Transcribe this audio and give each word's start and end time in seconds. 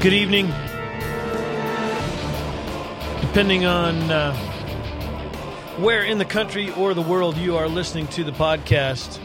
good 0.00 0.14
evening, 0.14 0.46
depending 3.20 3.66
on 3.66 3.94
uh, 4.10 4.34
where 5.76 6.02
in 6.04 6.16
the 6.16 6.24
country 6.24 6.70
or 6.72 6.94
the 6.94 7.02
world 7.02 7.36
you 7.36 7.58
are 7.58 7.68
listening 7.68 8.06
to 8.06 8.24
the 8.24 8.32
podcast. 8.32 9.18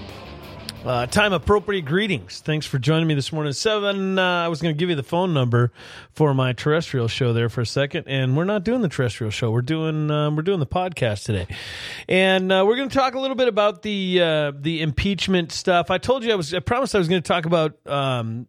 Uh, 0.83 1.07
time 1.07 1.31
appropriate 1.31 1.85
greetings. 1.85 2.41
Thanks 2.41 2.65
for 2.65 2.77
joining 2.77 3.07
me 3.07 3.13
this 3.13 3.31
morning. 3.31 3.53
Seven. 3.53 4.19
Uh, 4.19 4.43
I 4.43 4.49
was 4.49 4.61
going 4.61 4.75
to 4.75 4.77
give 4.77 4.89
you 4.89 4.97
the 4.97 5.01
phone 5.01 5.33
number 5.33 5.71
for 6.11 6.33
my 6.33 6.51
terrestrial 6.51 7.07
show 7.07 7.31
there 7.31 7.47
for 7.47 7.61
a 7.61 7.65
second, 7.65 8.09
and 8.09 8.35
we're 8.35 8.43
not 8.43 8.65
doing 8.65 8.81
the 8.81 8.89
terrestrial 8.89 9.31
show. 9.31 9.51
We're 9.51 9.61
doing 9.61 10.11
um, 10.11 10.35
we're 10.35 10.41
doing 10.41 10.59
the 10.59 10.67
podcast 10.67 11.23
today, 11.23 11.47
and 12.09 12.51
uh, 12.51 12.65
we're 12.67 12.75
going 12.75 12.89
to 12.89 12.95
talk 12.95 13.15
a 13.15 13.19
little 13.19 13.37
bit 13.37 13.47
about 13.47 13.81
the 13.81 14.21
uh, 14.21 14.51
the 14.59 14.81
impeachment 14.81 15.53
stuff. 15.53 15.89
I 15.89 15.99
told 15.99 16.25
you 16.25 16.33
I 16.33 16.35
was. 16.35 16.53
I 16.53 16.59
promised 16.59 16.93
I 16.95 16.97
was 16.97 17.07
going 17.07 17.21
to 17.21 17.27
talk 17.27 17.45
about 17.45 17.79
um, 17.87 18.47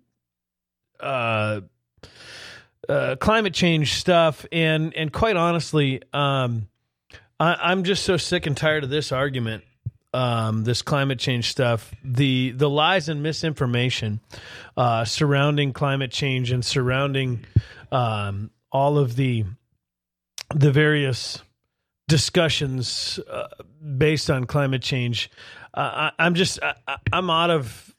uh, 2.89 2.93
uh, 2.93 3.17
climate 3.17 3.55
change 3.55 3.95
stuff, 3.95 4.47
and 4.53 4.95
and 4.95 5.13
quite 5.13 5.37
honestly, 5.37 6.03
um, 6.13 6.69
I, 7.39 7.55
I'm 7.55 7.85
just 7.85 8.05
so 8.05 8.17
sick 8.17 8.47
and 8.47 8.57
tired 8.57 8.85
of 8.85 8.91
this 8.91 9.13
argument 9.13 9.65
um, 10.17 10.65
this 10.65 10.81
climate 10.81 11.19
change 11.19 11.51
stuff, 11.51 11.95
the 12.03 12.53
the 12.53 12.71
lies 12.71 13.11
and 13.11 13.23
misinformation 13.23 14.21
uh, 14.75 15.05
surrounding 15.05 15.75
climate 15.75 16.11
change 16.11 16.51
and 16.53 16.65
surrounding 16.65 17.45
um, 17.93 18.51
all 18.73 18.97
of 18.97 19.17
the 19.17 19.45
the 20.55 20.73
various 20.73 21.43
discussions 22.09 23.19
uh, 23.31 23.49
based 23.99 24.31
on 24.31 24.45
climate 24.47 24.81
change. 24.81 25.31
Uh, 25.75 26.11
I, 26.19 26.27
am 26.27 26.35
just 26.35 26.61
I, 26.63 26.97
am 27.13 27.29
out 27.29 27.51
of 27.51 27.95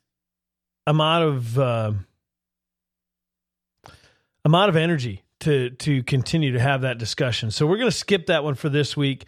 I'm 0.88 1.00
out 1.00 1.22
of 1.22 2.07
out 4.56 4.70
of 4.70 4.76
energy 4.76 5.24
to 5.40 5.70
to 5.72 6.04
continue 6.04 6.54
to 6.54 6.60
have 6.60 6.82
that 6.82 6.98
discussion. 6.98 7.52
So 7.52 7.66
we're 7.68 7.78
going 7.78 7.92
to 7.92 7.96
skip 7.96 8.28
that 8.28 8.44
one 8.44 8.56
for 8.56 8.70
this 8.70 8.98
week. 8.98 9.26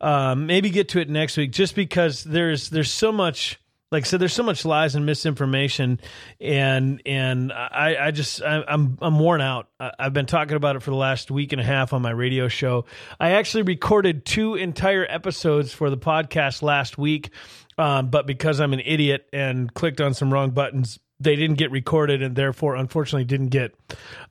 Um, 0.00 0.46
maybe 0.46 0.70
get 0.70 0.90
to 0.90 1.00
it 1.00 1.08
next 1.08 1.36
week, 1.36 1.52
just 1.52 1.74
because 1.74 2.24
there's 2.24 2.70
there's 2.70 2.90
so 2.90 3.12
much. 3.12 3.58
Like 3.90 4.04
I 4.04 4.06
said, 4.06 4.20
there's 4.20 4.32
so 4.32 4.42
much 4.42 4.64
lies 4.64 4.94
and 4.94 5.04
misinformation, 5.04 6.00
and 6.40 7.02
and 7.04 7.52
I, 7.52 7.96
I 8.00 8.10
just 8.10 8.40
I, 8.42 8.64
I'm 8.66 8.96
I'm 9.02 9.18
worn 9.18 9.42
out. 9.42 9.68
I've 9.78 10.14
been 10.14 10.24
talking 10.24 10.56
about 10.56 10.76
it 10.76 10.82
for 10.82 10.90
the 10.90 10.96
last 10.96 11.30
week 11.30 11.52
and 11.52 11.60
a 11.60 11.64
half 11.64 11.92
on 11.92 12.00
my 12.00 12.10
radio 12.10 12.48
show. 12.48 12.86
I 13.20 13.32
actually 13.32 13.64
recorded 13.64 14.24
two 14.24 14.54
entire 14.54 15.06
episodes 15.06 15.74
for 15.74 15.90
the 15.90 15.98
podcast 15.98 16.62
last 16.62 16.96
week, 16.96 17.32
um, 17.76 18.08
but 18.08 18.26
because 18.26 18.60
I'm 18.60 18.72
an 18.72 18.80
idiot 18.80 19.28
and 19.30 19.72
clicked 19.74 20.00
on 20.00 20.14
some 20.14 20.32
wrong 20.32 20.52
buttons, 20.52 20.98
they 21.22 21.36
didn't 21.36 21.56
get 21.56 21.70
recorded 21.70 22.22
and 22.22 22.36
therefore 22.36 22.76
unfortunately 22.76 23.24
didn't 23.24 23.48
get 23.48 23.74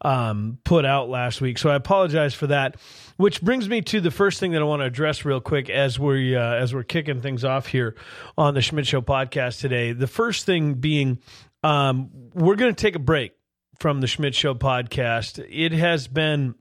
um, 0.02 0.60
put 0.64 0.86
out 0.86 1.10
last 1.10 1.42
week. 1.42 1.58
So 1.58 1.70
i 1.70 1.76
apologize 1.76 2.34
for 2.34 2.48
that 2.48 2.76
which 3.18 3.42
brings 3.42 3.70
me 3.70 3.82
to 3.82 4.02
the 4.02 4.12
first 4.12 4.40
thing 4.40 4.52
that 4.52 4.62
i 4.62 4.66
want 4.66 4.82
to 4.82 4.86
address 4.86 5.26
real 5.26 5.42
quick 5.42 5.70
as 5.70 6.00
we 6.00 6.36
uh, 6.36 6.54
as 6.56 6.74
we're 6.74 6.84
kicking 6.84 7.22
things 7.22 7.44
off 7.46 7.68
here 7.68 7.96
on 8.38 8.54
the 8.54 8.62
schmidt 8.62 8.88
show 8.88 9.02
podcast 9.02 9.60
today. 9.60 9.94
The 9.94 10.08
first 10.08 10.46
thing 10.46 10.76
being 10.76 11.20
um, 11.64 12.10
we're 12.34 12.56
going 12.56 12.74
to 12.74 12.82
take 12.82 12.96
a 12.96 13.00
break 13.00 13.34
from 13.80 14.02
the 14.02 14.08
schmidt 14.08 14.36
show 14.36 14.54
podcast. 14.54 15.44
It 15.50 15.72
has 15.74 16.08
been 16.08 16.56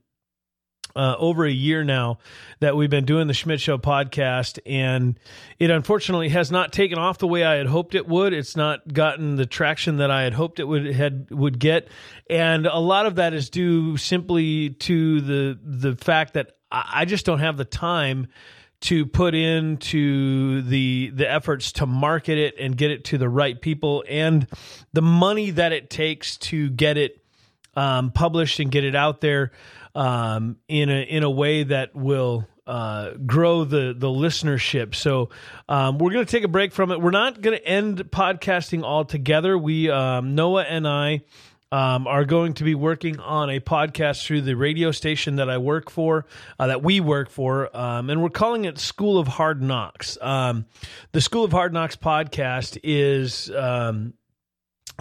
uh, 0.95 1.15
over 1.17 1.45
a 1.45 1.51
year 1.51 1.83
now 1.83 2.19
that 2.59 2.75
we've 2.75 2.89
been 2.89 3.05
doing 3.05 3.27
the 3.27 3.33
Schmidt 3.33 3.61
Show 3.61 3.77
podcast, 3.77 4.59
and 4.65 5.19
it 5.59 5.69
unfortunately 5.69 6.29
has 6.29 6.51
not 6.51 6.71
taken 6.71 6.97
off 6.97 7.17
the 7.17 7.27
way 7.27 7.43
I 7.43 7.55
had 7.55 7.67
hoped 7.67 7.95
it 7.95 8.07
would. 8.07 8.33
It's 8.33 8.55
not 8.55 8.93
gotten 8.93 9.35
the 9.35 9.45
traction 9.45 9.97
that 9.97 10.11
I 10.11 10.23
had 10.23 10.33
hoped 10.33 10.59
it 10.59 10.67
would 10.67 10.85
had 10.85 11.27
would 11.31 11.59
get, 11.59 11.87
and 12.29 12.65
a 12.65 12.79
lot 12.79 13.05
of 13.05 13.15
that 13.15 13.33
is 13.33 13.49
due 13.49 13.97
simply 13.97 14.71
to 14.71 15.21
the 15.21 15.59
the 15.63 15.95
fact 15.95 16.33
that 16.33 16.51
I 16.71 17.05
just 17.05 17.25
don't 17.25 17.39
have 17.39 17.57
the 17.57 17.65
time 17.65 18.27
to 18.81 19.05
put 19.05 19.35
into 19.35 20.61
the 20.63 21.11
the 21.13 21.29
efforts 21.29 21.71
to 21.73 21.85
market 21.85 22.37
it 22.37 22.55
and 22.59 22.75
get 22.75 22.91
it 22.91 23.05
to 23.05 23.17
the 23.17 23.29
right 23.29 23.61
people 23.61 24.03
and 24.09 24.47
the 24.93 25.01
money 25.01 25.51
that 25.51 25.71
it 25.71 25.89
takes 25.89 26.37
to 26.37 26.69
get 26.69 26.97
it 26.97 27.23
um, 27.75 28.11
published 28.11 28.59
and 28.59 28.71
get 28.71 28.83
it 28.83 28.95
out 28.95 29.21
there 29.21 29.51
um, 29.95 30.57
in 30.67 30.89
a 30.89 31.01
in 31.01 31.23
a 31.23 31.29
way 31.29 31.63
that 31.63 31.95
will 31.95 32.47
uh, 32.67 33.11
grow 33.25 33.63
the 33.63 33.93
the 33.97 34.07
listenership. 34.07 34.95
So 34.95 35.29
um, 35.67 35.97
we're 35.97 36.11
going 36.11 36.25
to 36.25 36.31
take 36.31 36.43
a 36.43 36.49
break 36.49 36.71
from 36.71 36.91
it. 36.91 37.01
We're 37.01 37.11
not 37.11 37.41
going 37.41 37.57
to 37.57 37.65
end 37.65 37.97
podcasting 38.11 38.83
altogether. 38.83 39.57
We 39.57 39.89
um, 39.89 40.35
Noah 40.35 40.63
and 40.63 40.87
I. 40.87 41.21
Um, 41.73 42.05
are 42.05 42.25
going 42.25 42.55
to 42.55 42.65
be 42.65 42.75
working 42.75 43.21
on 43.21 43.49
a 43.49 43.61
podcast 43.61 44.25
through 44.25 44.41
the 44.41 44.55
radio 44.55 44.91
station 44.91 45.37
that 45.37 45.49
I 45.49 45.57
work 45.57 45.89
for, 45.89 46.25
uh, 46.59 46.67
that 46.67 46.83
we 46.83 46.99
work 46.99 47.29
for, 47.29 47.73
um, 47.73 48.09
and 48.09 48.21
we're 48.21 48.29
calling 48.29 48.65
it 48.65 48.77
School 48.77 49.17
of 49.17 49.29
Hard 49.29 49.61
Knocks. 49.61 50.17
Um, 50.19 50.65
the 51.13 51.21
School 51.21 51.45
of 51.45 51.53
Hard 51.53 51.71
Knocks 51.71 51.95
podcast 51.95 52.77
is 52.83 53.49
um, 53.51 54.15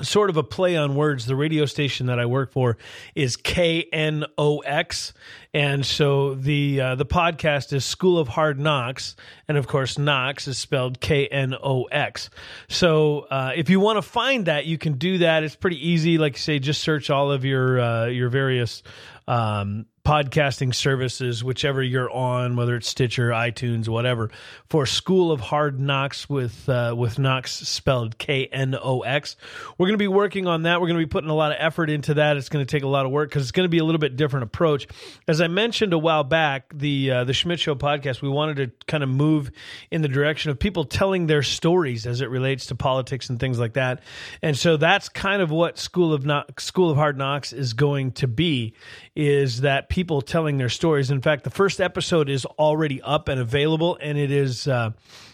sort 0.03 0.31
of 0.31 0.37
a 0.37 0.43
play 0.43 0.77
on 0.77 0.95
words. 0.95 1.27
The 1.27 1.37
radio 1.37 1.67
station 1.67 2.07
that 2.07 2.19
I 2.19 2.27
work 2.27 2.53
for 2.53 2.77
is 3.15 3.37
KNOX, 3.37 5.13
and 5.53 5.85
so 5.85 6.35
the 6.35 6.81
uh, 6.81 6.95
the 6.95 7.07
podcast 7.07 7.73
is 7.73 7.85
School 7.85 8.19
of 8.19 8.29
Hard 8.29 8.59
Knocks, 8.59 9.17
and 9.49 9.59
of 9.59 9.67
course 9.67 9.99
Knox 9.99 10.49
is 10.49 10.59
spelled 10.59 11.01
K 11.01 11.27
N 11.27 11.55
O 11.63 11.85
X. 11.85 12.31
So 12.69 13.21
uh, 13.31 13.53
if 13.55 13.71
you 13.71 13.81
want 13.81 13.97
to 13.97 14.03
find 14.03 14.47
that, 14.47 14.67
you 14.67 14.79
can 14.79 14.95
do 14.95 15.19
that. 15.19 15.43
It's 15.43 15.57
pretty 15.57 15.89
easy. 15.89 16.19
Like 16.19 16.35
I 16.35 16.39
say, 16.39 16.59
just 16.59 16.83
search 16.83 17.11
all 17.11 17.33
of 17.33 17.45
your 17.45 17.81
uh, 17.81 18.07
your 18.07 18.29
various 18.29 18.83
um, 19.27 19.87
podcasting 20.11 20.75
services, 20.75 21.45
whichever 21.45 21.81
you're 21.81 22.11
on, 22.11 22.57
whether 22.57 22.75
it's 22.75 22.89
Stitcher, 22.89 23.31
iTunes, 23.31 23.87
whatever, 23.87 24.29
for 24.69 24.85
School 24.85 25.31
of 25.31 25.39
Hard 25.39 25.79
Knocks 25.79 26.29
with 26.29 26.69
uh, 26.69 26.97
with 26.99 27.21
Knox 27.21 27.53
spelled 27.53 28.19
K 28.19 28.47
N 28.47 28.77
O 28.83 29.03
X. 29.03 29.37
We're 29.79 29.87
going 29.87 29.95
to 29.95 30.03
be 30.03 30.09
working 30.09 30.49
on 30.49 30.65
that. 30.65 30.81
We're 30.81 30.89
going 30.89 30.99
to 30.99 31.07
be 31.07 31.09
putting 31.09 31.31
a 31.31 31.35
lot 31.35 31.53
of 31.53 31.59
effort 31.61 31.91
into 31.91 32.15
that. 32.15 32.37
It's 32.37 32.49
going 32.49 32.67
to 32.67 32.69
take 32.69 32.83
a 32.83 32.89
lot 32.89 33.07
of 33.07 33.13
work 33.13 33.29
because 33.29 33.43
it's 33.43 33.53
going 33.53 33.67
to 33.67 33.71
be 33.71 33.79
a 33.79 33.85
little 33.85 34.01
bit 34.01 34.17
different 34.17 34.43
approach. 34.43 34.89
As 35.29 35.41
I 35.41 35.47
mentioned 35.47 35.93
a 35.93 35.99
while 35.99 36.25
back, 36.25 36.73
the 36.75 37.13
uh, 37.13 37.23
the 37.23 37.33
Schmidt 37.33 37.61
Show 37.61 37.77
podcast, 37.77 38.21
we 38.21 38.29
wanted 38.29 38.57
to 38.57 38.87
kind 38.87 39.05
of 39.05 39.09
move 39.09 39.53
in 39.93 40.03
the 40.03 40.09
direction 40.09 40.51
of 40.51 40.59
people 40.59 40.87
telling 40.87 41.29
their 41.29 41.45
stories 41.45 42.05
as 42.05 42.21
it 42.21 42.31
relates 42.31 42.67
to 42.67 42.75
politics 42.75 43.31
and 43.31 43.39
things 43.39 43.61
like 43.61 43.75
that. 43.75 44.03
And 44.43 44.59
so 44.59 44.77
that's 44.77 45.09
kind 45.09 45.41
of 45.41 45.53
what 45.53 45.79
School 45.79 46.13
of 46.13 46.27
no- 46.27 46.43
School 46.59 46.91
of 46.91 46.97
Hard 46.97 47.17
Knocks 47.17 47.53
is 47.53 47.75
going 47.75 48.11
to 48.15 48.27
be. 48.27 48.75
Is 49.15 49.61
that 49.61 49.89
people 49.89 50.00
telling 50.05 50.59
their 50.59 50.69
stories. 50.69 51.11
In 51.11 51.21
fact, 51.21 51.45
the 51.45 51.51
first 51.51 51.81
episode 51.81 52.29
is 52.29 52.45
already 52.47 53.03
up 53.03 53.29
and 53.29 53.41
available, 53.41 53.99
and 54.01 54.19
it 54.19 54.31
is. 54.31 54.67
Uh, 54.67 54.91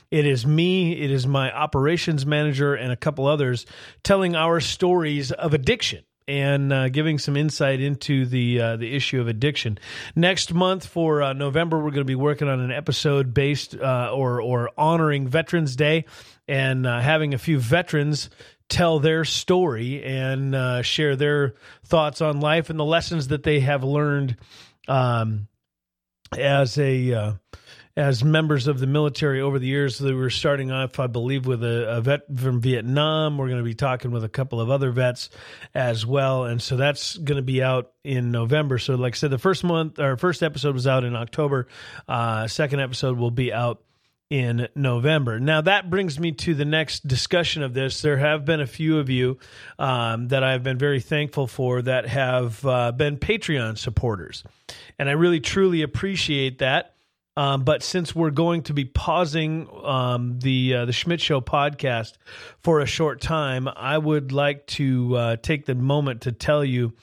it 0.08 0.24
is 0.24 0.46
me, 0.46 0.92
it 0.92 1.10
is 1.10 1.26
my 1.26 1.52
operations 1.52 2.24
manager, 2.24 2.74
and 2.74 2.92
a 2.92 2.96
couple 2.96 3.26
others 3.26 3.66
telling 4.04 4.36
our 4.36 4.60
stories 4.60 5.32
of 5.32 5.52
addiction 5.52 6.04
and 6.28 6.72
uh, 6.72 6.88
giving 6.88 7.18
some 7.18 7.36
insight 7.36 7.80
into 7.80 8.26
the 8.26 8.60
uh, 8.60 8.76
the 8.76 8.94
issue 8.94 9.20
of 9.20 9.28
addiction. 9.28 9.78
Next 10.14 10.52
month 10.52 10.86
for 10.86 11.22
uh, 11.22 11.32
November, 11.32 11.78
we're 11.78 11.90
going 11.90 11.94
to 11.96 12.04
be 12.04 12.14
working 12.14 12.48
on 12.48 12.60
an 12.60 12.72
episode 12.72 13.32
based 13.32 13.76
uh, 13.76 14.12
or 14.12 14.40
or 14.40 14.70
honoring 14.76 15.28
Veterans 15.28 15.76
Day 15.76 16.04
and 16.48 16.86
uh, 16.86 17.00
having 17.00 17.34
a 17.34 17.38
few 17.38 17.58
veterans 17.58 18.30
tell 18.68 18.98
their 18.98 19.24
story 19.24 20.02
and 20.02 20.54
uh, 20.54 20.82
share 20.82 21.16
their 21.16 21.54
thoughts 21.84 22.20
on 22.20 22.40
life 22.40 22.70
and 22.70 22.78
the 22.78 22.84
lessons 22.84 23.28
that 23.28 23.42
they 23.42 23.60
have 23.60 23.84
learned 23.84 24.36
um, 24.88 25.48
as 26.36 26.78
a 26.78 27.12
uh, 27.12 27.32
as 27.96 28.22
members 28.22 28.66
of 28.66 28.78
the 28.78 28.86
military 28.86 29.40
over 29.40 29.58
the 29.58 29.66
years. 29.66 29.98
They 29.98 30.12
were 30.12 30.28
starting 30.28 30.70
off, 30.70 31.00
I 31.00 31.06
believe, 31.06 31.46
with 31.46 31.64
a, 31.64 31.96
a, 31.96 32.00
vet 32.02 32.22
from 32.36 32.60
Vietnam. 32.60 33.38
We're 33.38 33.48
going 33.48 33.58
to 33.58 33.64
be 33.64 33.74
talking 33.74 34.10
with 34.10 34.22
a 34.22 34.28
couple 34.28 34.60
of 34.60 34.70
other 34.70 34.90
vets 34.90 35.30
as 35.74 36.04
well, 36.04 36.44
and 36.44 36.60
so 36.60 36.76
that's 36.76 37.16
going 37.16 37.36
to 37.36 37.42
be 37.42 37.62
out 37.62 37.92
in 38.04 38.30
November. 38.30 38.78
So, 38.78 38.96
like 38.96 39.14
I 39.14 39.16
said, 39.16 39.30
the 39.30 39.38
first 39.38 39.64
month, 39.64 39.98
our 39.98 40.16
first 40.16 40.42
episode 40.42 40.74
was 40.74 40.86
out 40.86 41.04
in 41.04 41.16
October. 41.16 41.68
Uh, 42.06 42.46
second 42.48 42.80
episode 42.80 43.16
will 43.16 43.30
be 43.30 43.52
out 43.52 43.82
in 44.28 44.68
November. 44.74 45.38
Now, 45.38 45.60
that 45.60 45.88
brings 45.88 46.18
me 46.18 46.32
to 46.32 46.54
the 46.54 46.64
next 46.64 47.06
discussion 47.06 47.62
of 47.62 47.74
this. 47.74 48.02
There 48.02 48.16
have 48.16 48.44
been 48.44 48.60
a 48.60 48.66
few 48.66 48.98
of 48.98 49.08
you 49.08 49.38
um, 49.78 50.28
that 50.28 50.42
I've 50.42 50.62
been 50.62 50.78
very 50.78 51.00
thankful 51.00 51.46
for 51.46 51.82
that 51.82 52.08
have 52.08 52.64
uh, 52.66 52.92
been 52.92 53.18
Patreon 53.18 53.78
supporters. 53.78 54.42
And 54.98 55.08
I 55.08 55.12
really, 55.12 55.40
truly 55.40 55.82
appreciate 55.82 56.58
that. 56.58 56.94
Um, 57.38 57.64
but 57.64 57.82
since 57.82 58.14
we're 58.14 58.30
going 58.30 58.62
to 58.62 58.72
be 58.72 58.86
pausing 58.86 59.68
um, 59.84 60.38
the 60.40 60.74
uh, 60.74 60.84
the 60.86 60.92
Schmidt 60.92 61.20
Show 61.20 61.42
podcast 61.42 62.14
for 62.60 62.80
a 62.80 62.86
short 62.86 63.20
time, 63.20 63.68
I 63.68 63.98
would 63.98 64.32
like 64.32 64.66
to 64.68 65.16
uh, 65.16 65.36
take 65.36 65.66
the 65.66 65.74
moment 65.74 66.22
to 66.22 66.32
tell 66.32 66.64
you 66.64 66.94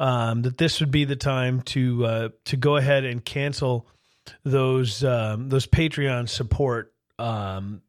um, 0.00 0.42
that 0.42 0.58
this 0.58 0.80
would 0.80 0.90
be 0.90 1.04
the 1.04 1.14
time 1.14 1.62
to 1.62 2.04
uh, 2.04 2.28
to 2.46 2.56
go 2.56 2.74
ahead 2.74 3.04
and 3.04 3.24
cancel 3.24 3.86
those 4.44 5.04
um, 5.04 5.48
those 5.48 5.66
Patreon 5.66 6.28
support 6.28 6.92
um, 7.18 7.82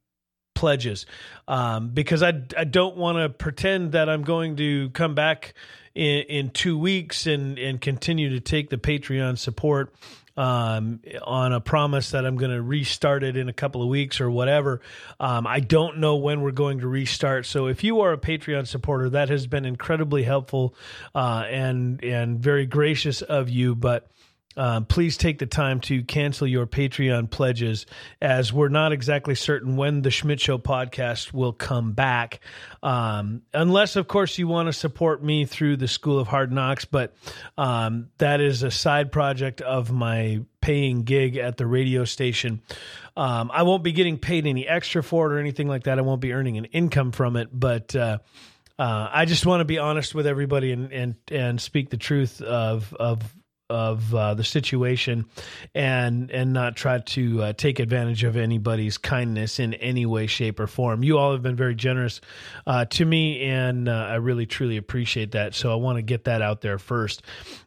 pledges 0.55 1.05
um, 1.47 1.89
because 1.89 2.23
I 2.23 2.33
I 2.57 2.63
don't 2.63 2.97
want 2.97 3.17
to 3.17 3.29
pretend 3.29 3.91
that 3.93 4.09
I'm 4.09 4.23
going 4.23 4.55
to 4.57 4.89
come 4.89 5.15
back 5.15 5.53
in, 5.95 6.23
in 6.23 6.49
two 6.49 6.77
weeks 6.77 7.27
and 7.27 7.57
and 7.59 7.79
continue 7.79 8.31
to 8.31 8.39
take 8.39 8.69
the 8.69 8.77
Patreon 8.77 9.37
support 9.37 9.93
um, 10.37 11.01
on 11.23 11.51
a 11.51 11.59
promise 11.59 12.11
that 12.11 12.25
I'm 12.25 12.37
going 12.37 12.51
to 12.51 12.61
restart 12.61 13.23
it 13.23 13.35
in 13.35 13.49
a 13.49 13.53
couple 13.53 13.81
of 13.81 13.89
weeks 13.89 14.21
or 14.21 14.29
whatever. 14.29 14.81
Um, 15.19 15.47
I 15.47 15.59
don't 15.59 15.97
know 15.97 16.17
when 16.17 16.41
we're 16.41 16.51
going 16.51 16.79
to 16.79 16.87
restart. 16.87 17.47
So 17.47 17.65
if 17.65 17.83
you 17.83 18.01
are 18.01 18.13
a 18.13 18.17
Patreon 18.17 18.67
supporter, 18.67 19.09
that 19.09 19.29
has 19.29 19.47
been 19.47 19.65
incredibly 19.65 20.23
helpful 20.23 20.75
uh, 21.15 21.45
and 21.49 22.03
and 22.03 22.39
very 22.39 22.67
gracious 22.67 23.21
of 23.21 23.49
you. 23.49 23.75
But 23.75 24.09
um, 24.57 24.85
please 24.85 25.17
take 25.17 25.37
the 25.37 25.45
time 25.45 25.79
to 25.81 26.03
cancel 26.03 26.47
your 26.47 26.65
Patreon 26.65 27.29
pledges 27.29 27.85
as 28.19 28.51
we're 28.51 28.69
not 28.69 28.91
exactly 28.91 29.35
certain 29.35 29.77
when 29.77 30.01
the 30.01 30.09
Schmidt 30.09 30.39
Show 30.39 30.57
podcast 30.57 31.31
will 31.31 31.53
come 31.53 31.93
back. 31.93 32.39
Um, 32.81 33.43
unless, 33.53 33.95
of 33.95 34.07
course, 34.07 34.37
you 34.39 34.47
want 34.47 34.67
to 34.67 34.73
support 34.73 35.23
me 35.23 35.45
through 35.45 35.77
the 35.77 35.87
School 35.87 36.19
of 36.19 36.27
Hard 36.27 36.51
Knocks, 36.51 36.85
but 36.85 37.15
um, 37.57 38.09
that 38.17 38.41
is 38.41 38.63
a 38.63 38.71
side 38.71 39.11
project 39.11 39.61
of 39.61 39.91
my 39.91 40.41
paying 40.59 41.03
gig 41.03 41.37
at 41.37 41.57
the 41.57 41.67
radio 41.67 42.03
station. 42.03 42.61
Um, 43.15 43.51
I 43.53 43.63
won't 43.63 43.83
be 43.83 43.91
getting 43.91 44.17
paid 44.17 44.47
any 44.47 44.67
extra 44.67 45.03
for 45.03 45.31
it 45.31 45.35
or 45.35 45.39
anything 45.39 45.67
like 45.67 45.83
that. 45.83 45.99
I 45.99 46.01
won't 46.01 46.21
be 46.21 46.33
earning 46.33 46.57
an 46.57 46.65
income 46.65 47.11
from 47.11 47.37
it, 47.37 47.49
but. 47.53 47.95
Uh, 47.95 48.17
uh, 48.79 49.09
I 49.11 49.25
just 49.25 49.43
want 49.43 49.61
to 49.61 49.65
be 49.65 49.79
honest 49.79 50.13
with 50.13 50.27
everybody 50.27 50.71
and, 50.71 50.93
and, 50.93 51.15
and 51.31 51.59
speak 51.59 51.89
the 51.89 51.97
truth 51.97 52.43
of, 52.43 52.93
of 52.93 53.23
of 53.69 54.15
uh, 54.15 54.33
the 54.33 54.43
situation 54.43 55.25
and 55.75 56.31
and 56.31 56.53
not 56.53 56.75
try 56.75 56.99
to 56.99 57.43
uh, 57.43 57.53
take 57.53 57.79
advantage 57.79 58.23
of 58.23 58.37
anybody's 58.37 58.97
kindness 58.97 59.59
in 59.59 59.73
any 59.75 60.05
way 60.05 60.25
shape 60.25 60.59
or 60.59 60.67
form. 60.67 61.03
You 61.03 61.17
all 61.17 61.33
have 61.33 61.41
been 61.41 61.57
very 61.57 61.75
generous 61.75 62.21
uh, 62.65 62.85
to 62.85 63.05
me 63.05 63.41
and 63.43 63.89
uh, 63.89 63.91
i 63.91 64.15
really 64.15 64.45
truly 64.45 64.77
appreciate 64.77 65.31
that. 65.31 65.53
So 65.53 65.71
i 65.71 65.75
want 65.75 65.97
to 65.97 66.01
get 66.01 66.25
that 66.25 66.41
out 66.41 66.61
there 66.61 66.77
first. 66.77 67.23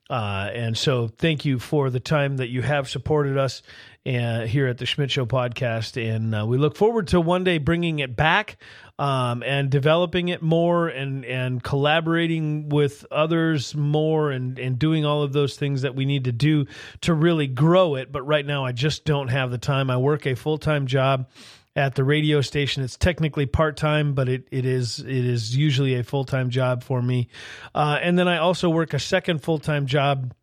Uh, 0.09 0.51
and 0.53 0.77
so 0.77 1.07
thank 1.07 1.45
you 1.45 1.59
for 1.59 1.89
the 1.89 2.01
time 2.01 2.39
that 2.39 2.49
you 2.49 2.63
have 2.63 2.89
supported 2.89 3.37
us 3.37 3.63
uh, 4.07 4.47
here 4.47 4.67
at 4.67 4.79
the 4.79 4.87
Schmidt 4.87 5.11
Show 5.11 5.27
podcast. 5.27 6.01
And 6.01 6.35
uh, 6.35 6.47
we 6.47 6.59
look 6.59 6.77
forward 6.77 7.09
to 7.09 7.21
one 7.21 7.45
day 7.45 7.59
bringing 7.59 7.99
it 7.99 8.17
back 8.17 8.57
um, 8.99 9.43
and 9.43 9.71
developing 9.71 10.29
it 10.29 10.43
more 10.43 10.89
and, 10.89 11.25
and 11.25 11.63
collaborating 11.63 12.69
with 12.69 13.05
others 13.11 13.75
more 13.75 14.31
and, 14.31 14.59
and 14.59 14.79
doing 14.79 15.05
all 15.05 15.23
of 15.23 15.33
those 15.33 15.57
things 15.57 15.83
that 15.83 15.95
we 15.95 16.05
need 16.05 16.25
to 16.25 16.33
do 16.33 16.67
to 17.03 17.15
really 17.15 17.47
grow 17.47 17.95
it. 17.95 18.11
But 18.11 18.23
right 18.23 18.45
now, 18.45 18.65
I 18.65 18.73
just 18.73 19.05
don't 19.05 19.29
have 19.29 19.51
the 19.51 19.59
time. 19.59 19.91
I 19.91 19.97
work 19.97 20.27
a 20.27 20.35
full 20.35 20.59
time 20.59 20.87
job 20.87 21.29
at 21.77 21.95
the 21.95 22.05
radio 22.05 22.41
station. 22.41 22.83
It's 22.83 22.97
technically 22.97 23.47
part 23.47 23.77
time, 23.77 24.15
but 24.15 24.29
it, 24.29 24.49
it 24.51 24.67
is 24.67 24.99
it 24.99 25.09
is 25.09 25.57
usually 25.57 25.95
a 25.95 26.05
full 26.05 26.25
time 26.25 26.51
job 26.51 26.83
for 26.83 27.01
me. 27.01 27.29
Uh, 27.75 27.99
and 28.03 28.19
then 28.19 28.29
I 28.29 28.39
also 28.39 28.69
work 28.71 28.93
a 28.95 28.99
second 28.99 29.43
full 29.43 29.59
time 29.59 29.87
job 29.87 30.35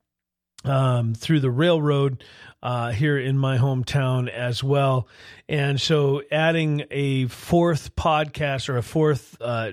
um, 0.64 1.14
through 1.14 1.40
the 1.40 1.52
railroad 1.52 2.24
uh, 2.64 2.92
here 2.92 3.18
in 3.18 3.38
my 3.38 3.58
hometown 3.58 4.30
as 4.30 4.64
well. 4.64 5.08
And 5.48 5.80
so 5.80 6.22
adding 6.32 6.84
a 6.92 7.28
fourth 7.28 7.96
podcast 7.96 8.70
or 8.70 8.78
a 8.78 8.84
fourth 8.84 9.38
uh, 9.40 9.72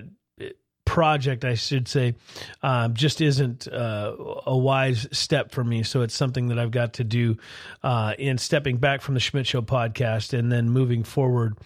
project, 0.85 1.43
I 1.43 1.55
should 1.55 1.87
say, 1.87 2.15
um, 2.63 2.93
just 2.93 3.19
isn't 3.19 3.67
uh, 3.67 4.15
a 4.45 4.55
wise 4.55 5.07
step 5.11 5.51
for 5.51 5.63
me. 5.63 5.83
So 5.83 6.01
it's 6.01 6.15
something 6.15 6.47
that 6.49 6.59
I've 6.59 6.71
got 6.71 6.93
to 6.93 7.03
do 7.03 7.37
uh, 7.83 8.13
in 8.17 8.37
stepping 8.37 8.77
back 8.77 9.01
from 9.01 9.15
the 9.15 9.19
Schmidt 9.19 9.47
Show 9.47 9.61
podcast 9.61 10.37
and 10.37 10.51
then 10.51 10.69
moving 10.69 11.03
forward 11.03 11.57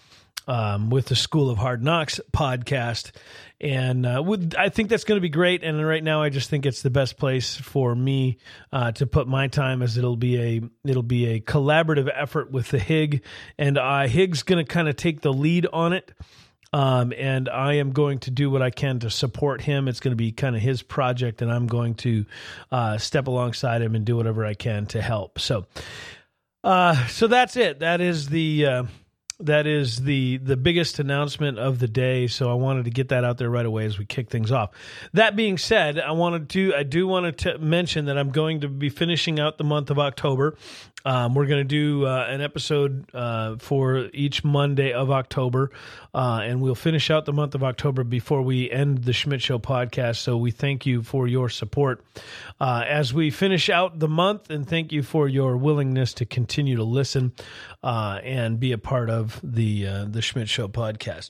um, 0.49 0.89
with 0.89 1.05
the 1.05 1.15
School 1.15 1.49
of 1.49 1.59
Hard 1.59 1.83
Knocks 1.83 2.19
podcast. 2.33 3.11
And 3.61 4.05
uh, 4.05 4.23
with, 4.25 4.55
I 4.57 4.69
think 4.69 4.89
that's 4.89 5.03
going 5.03 5.17
to 5.17 5.21
be 5.21 5.29
great. 5.29 5.63
And 5.63 5.85
right 5.85 6.03
now, 6.03 6.23
I 6.23 6.29
just 6.29 6.49
think 6.49 6.65
it's 6.65 6.81
the 6.81 6.89
best 6.89 7.17
place 7.17 7.55
for 7.55 7.93
me 7.93 8.39
uh, 8.73 8.91
to 8.93 9.05
put 9.05 9.27
my 9.27 9.47
time, 9.47 9.83
as 9.83 9.95
it'll 9.97 10.15
be 10.15 10.41
a 10.41 10.61
it'll 10.83 11.03
be 11.03 11.27
a 11.27 11.39
collaborative 11.39 12.09
effort 12.13 12.51
with 12.51 12.69
the 12.69 12.79
Hig, 12.79 13.23
and 13.57 13.77
I 13.77 14.07
Hig's 14.07 14.43
going 14.43 14.65
to 14.65 14.69
kind 14.69 14.89
of 14.89 14.95
take 14.95 15.21
the 15.21 15.31
lead 15.31 15.67
on 15.71 15.93
it. 15.93 16.11
Um, 16.71 17.13
and 17.17 17.49
I 17.49 17.73
am 17.73 17.91
going 17.91 18.19
to 18.19 18.31
do 18.31 18.51
what 18.51 18.61
I 18.61 18.69
can 18.69 18.99
to 18.99 19.09
support 19.09 19.61
him. 19.61 19.87
It's 19.87 19.99
going 19.99 20.11
to 20.11 20.15
be 20.15 20.31
kind 20.31 20.55
of 20.55 20.61
his 20.61 20.83
project, 20.83 21.41
and 21.41 21.51
I'm 21.51 21.65
going 21.65 21.95
to 21.95 22.25
uh, 22.71 22.97
step 22.99 23.27
alongside 23.27 23.81
him 23.81 23.95
and 23.95 24.05
do 24.05 24.15
whatever 24.15 24.45
I 24.45 24.53
can 24.53 24.85
to 24.87 25.01
help. 25.01 25.39
So, 25.39 25.65
uh, 26.63 27.07
so 27.07 27.25
that's 27.27 27.57
it. 27.57 27.79
That 27.79 28.01
is 28.01 28.29
the 28.29 28.65
uh, 28.65 28.83
that 29.41 29.65
is 29.65 30.03
the 30.03 30.37
the 30.37 30.57
biggest 30.57 30.99
announcement 30.99 31.57
of 31.57 31.79
the 31.79 31.87
day 31.87 32.27
so 32.27 32.49
i 32.49 32.53
wanted 32.53 32.83
to 32.83 32.91
get 32.91 33.09
that 33.09 33.23
out 33.23 33.37
there 33.37 33.49
right 33.49 33.65
away 33.65 33.85
as 33.85 33.97
we 33.97 34.05
kick 34.05 34.29
things 34.29 34.51
off. 34.51 34.71
That 35.13 35.35
being 35.35 35.57
said 35.57 35.99
i 35.99 36.11
wanted 36.11 36.49
to 36.49 36.73
i 36.75 36.83
do 36.83 37.07
want 37.07 37.37
to 37.39 37.57
mention 37.57 38.05
that 38.05 38.17
i'm 38.17 38.31
going 38.31 38.61
to 38.61 38.67
be 38.67 38.89
finishing 38.89 39.39
out 39.39 39.57
the 39.57 39.63
month 39.63 39.89
of 39.89 39.99
october 39.99 40.57
um, 41.05 41.33
we're 41.33 41.45
going 41.45 41.61
to 41.61 41.63
do 41.63 42.05
uh, 42.05 42.25
an 42.27 42.41
episode 42.41 43.05
uh, 43.13 43.55
for 43.57 44.09
each 44.13 44.43
Monday 44.43 44.91
of 44.91 45.11
October, 45.11 45.71
uh, 46.13 46.41
and 46.43 46.61
we'll 46.61 46.75
finish 46.75 47.09
out 47.09 47.25
the 47.25 47.33
month 47.33 47.55
of 47.55 47.63
October 47.63 48.03
before 48.03 48.41
we 48.41 48.69
end 48.69 49.03
the 49.03 49.13
Schmidt 49.13 49.41
Show 49.41 49.59
podcast. 49.59 50.17
So 50.17 50.35
we 50.35 50.51
thank 50.51 50.85
you 50.85 51.01
for 51.01 51.27
your 51.27 51.49
support 51.49 52.03
uh, 52.59 52.83
as 52.85 53.13
we 53.13 53.29
finish 53.29 53.69
out 53.69 53.99
the 53.99 54.09
month, 54.09 54.49
and 54.49 54.67
thank 54.67 54.91
you 54.91 55.01
for 55.01 55.27
your 55.27 55.55
willingness 55.55 56.13
to 56.15 56.25
continue 56.25 56.75
to 56.75 56.83
listen 56.83 57.33
uh, 57.81 58.19
and 58.23 58.59
be 58.59 58.73
a 58.73 58.77
part 58.77 59.09
of 59.09 59.39
the 59.41 59.87
uh, 59.87 60.05
the 60.05 60.21
Schmidt 60.21 60.49
Show 60.49 60.67
podcast. 60.67 61.29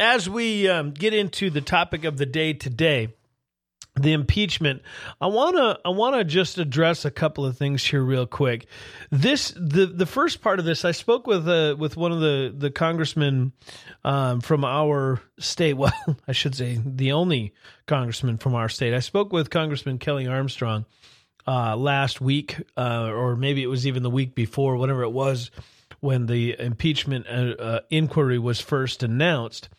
As 0.00 0.28
we 0.28 0.68
um, 0.68 0.90
get 0.90 1.14
into 1.14 1.50
the 1.50 1.60
topic 1.60 2.04
of 2.04 2.16
the 2.16 2.26
day 2.26 2.52
today 2.52 3.14
the 3.96 4.12
impeachment 4.12 4.82
i 5.20 5.26
want 5.26 5.56
to 5.56 5.78
i 5.84 5.88
want 5.88 6.16
to 6.16 6.24
just 6.24 6.58
address 6.58 7.04
a 7.04 7.10
couple 7.10 7.46
of 7.46 7.56
things 7.56 7.84
here 7.84 8.02
real 8.02 8.26
quick. 8.26 8.66
This 9.10 9.52
the 9.56 9.86
the 9.86 10.06
first 10.06 10.42
part 10.42 10.58
of 10.58 10.64
this 10.64 10.84
i 10.84 10.90
spoke 10.90 11.26
with 11.26 11.48
uh 11.48 11.76
with 11.78 11.96
one 11.96 12.12
of 12.12 12.20
the 12.20 12.52
the 12.56 12.70
congressmen 12.70 13.52
um, 14.04 14.40
from 14.40 14.64
our 14.64 15.20
state. 15.38 15.74
Well 15.78 15.92
i 16.26 16.32
should 16.32 16.54
say 16.54 16.80
the 16.84 17.12
only 17.12 17.54
congressman 17.86 18.38
from 18.38 18.54
our 18.54 18.68
state. 18.68 18.94
I 18.94 19.00
spoke 19.00 19.32
with 19.32 19.50
congressman 19.50 19.98
kelly 19.98 20.26
armstrong 20.26 20.86
uh, 21.46 21.76
last 21.76 22.20
week 22.20 22.56
uh, 22.76 23.10
or 23.12 23.36
maybe 23.36 23.62
it 23.62 23.66
was 23.68 23.86
even 23.86 24.02
the 24.02 24.10
week 24.10 24.34
before 24.34 24.76
whatever 24.76 25.02
it 25.02 25.10
was 25.10 25.50
when 26.00 26.26
the 26.26 26.54
impeachment 26.58 27.26
uh, 27.26 27.62
uh, 27.62 27.80
inquiry 27.90 28.38
was 28.38 28.60
first 28.60 29.02
announced. 29.02 29.70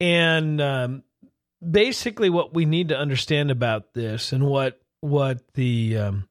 And 0.00 0.60
um, 0.60 1.04
basically 1.70 2.30
what 2.30 2.54
we 2.54 2.64
need 2.64 2.88
to 2.88 2.98
understand 2.98 3.50
about 3.50 3.94
this 3.94 4.32
and 4.32 4.46
what 4.46 4.80
what 5.00 5.42
the 5.54 5.96
um, 5.96 6.28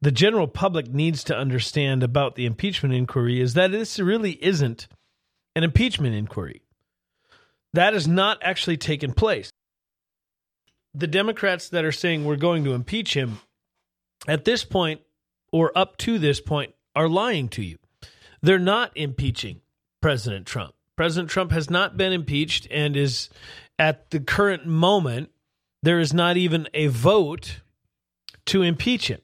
the 0.00 0.10
general 0.10 0.48
public 0.48 0.88
needs 0.88 1.24
to 1.24 1.36
understand 1.36 2.02
about 2.02 2.34
the 2.34 2.46
impeachment 2.46 2.94
inquiry 2.94 3.40
is 3.40 3.54
that 3.54 3.70
this 3.70 3.98
really 3.98 4.32
isn't 4.44 4.88
an 5.54 5.64
impeachment 5.64 6.14
inquiry. 6.14 6.62
That 7.72 7.94
has 7.94 8.06
not 8.06 8.38
actually 8.42 8.76
taken 8.76 9.12
place. 9.12 9.50
The 10.94 11.06
Democrats 11.06 11.68
that 11.70 11.84
are 11.84 11.92
saying 11.92 12.24
we're 12.24 12.36
going 12.36 12.64
to 12.64 12.72
impeach 12.72 13.14
him 13.14 13.40
at 14.26 14.44
this 14.44 14.64
point 14.64 15.00
or 15.52 15.76
up 15.76 15.96
to 15.98 16.18
this 16.18 16.40
point 16.40 16.74
are 16.94 17.08
lying 17.08 17.48
to 17.50 17.62
you. 17.62 17.78
They're 18.42 18.58
not 18.58 18.92
impeaching 18.96 19.60
President 20.00 20.46
Trump. 20.46 20.74
President 20.96 21.30
Trump 21.30 21.52
has 21.52 21.68
not 21.68 21.96
been 21.96 22.12
impeached 22.12 22.66
and 22.70 22.96
is 22.96 23.28
at 23.78 24.10
the 24.10 24.20
current 24.20 24.66
moment, 24.66 25.30
there 25.82 26.00
is 26.00 26.12
not 26.12 26.36
even 26.36 26.68
a 26.74 26.86
vote 26.88 27.60
to 28.46 28.62
impeach 28.62 29.08
him. 29.08 29.20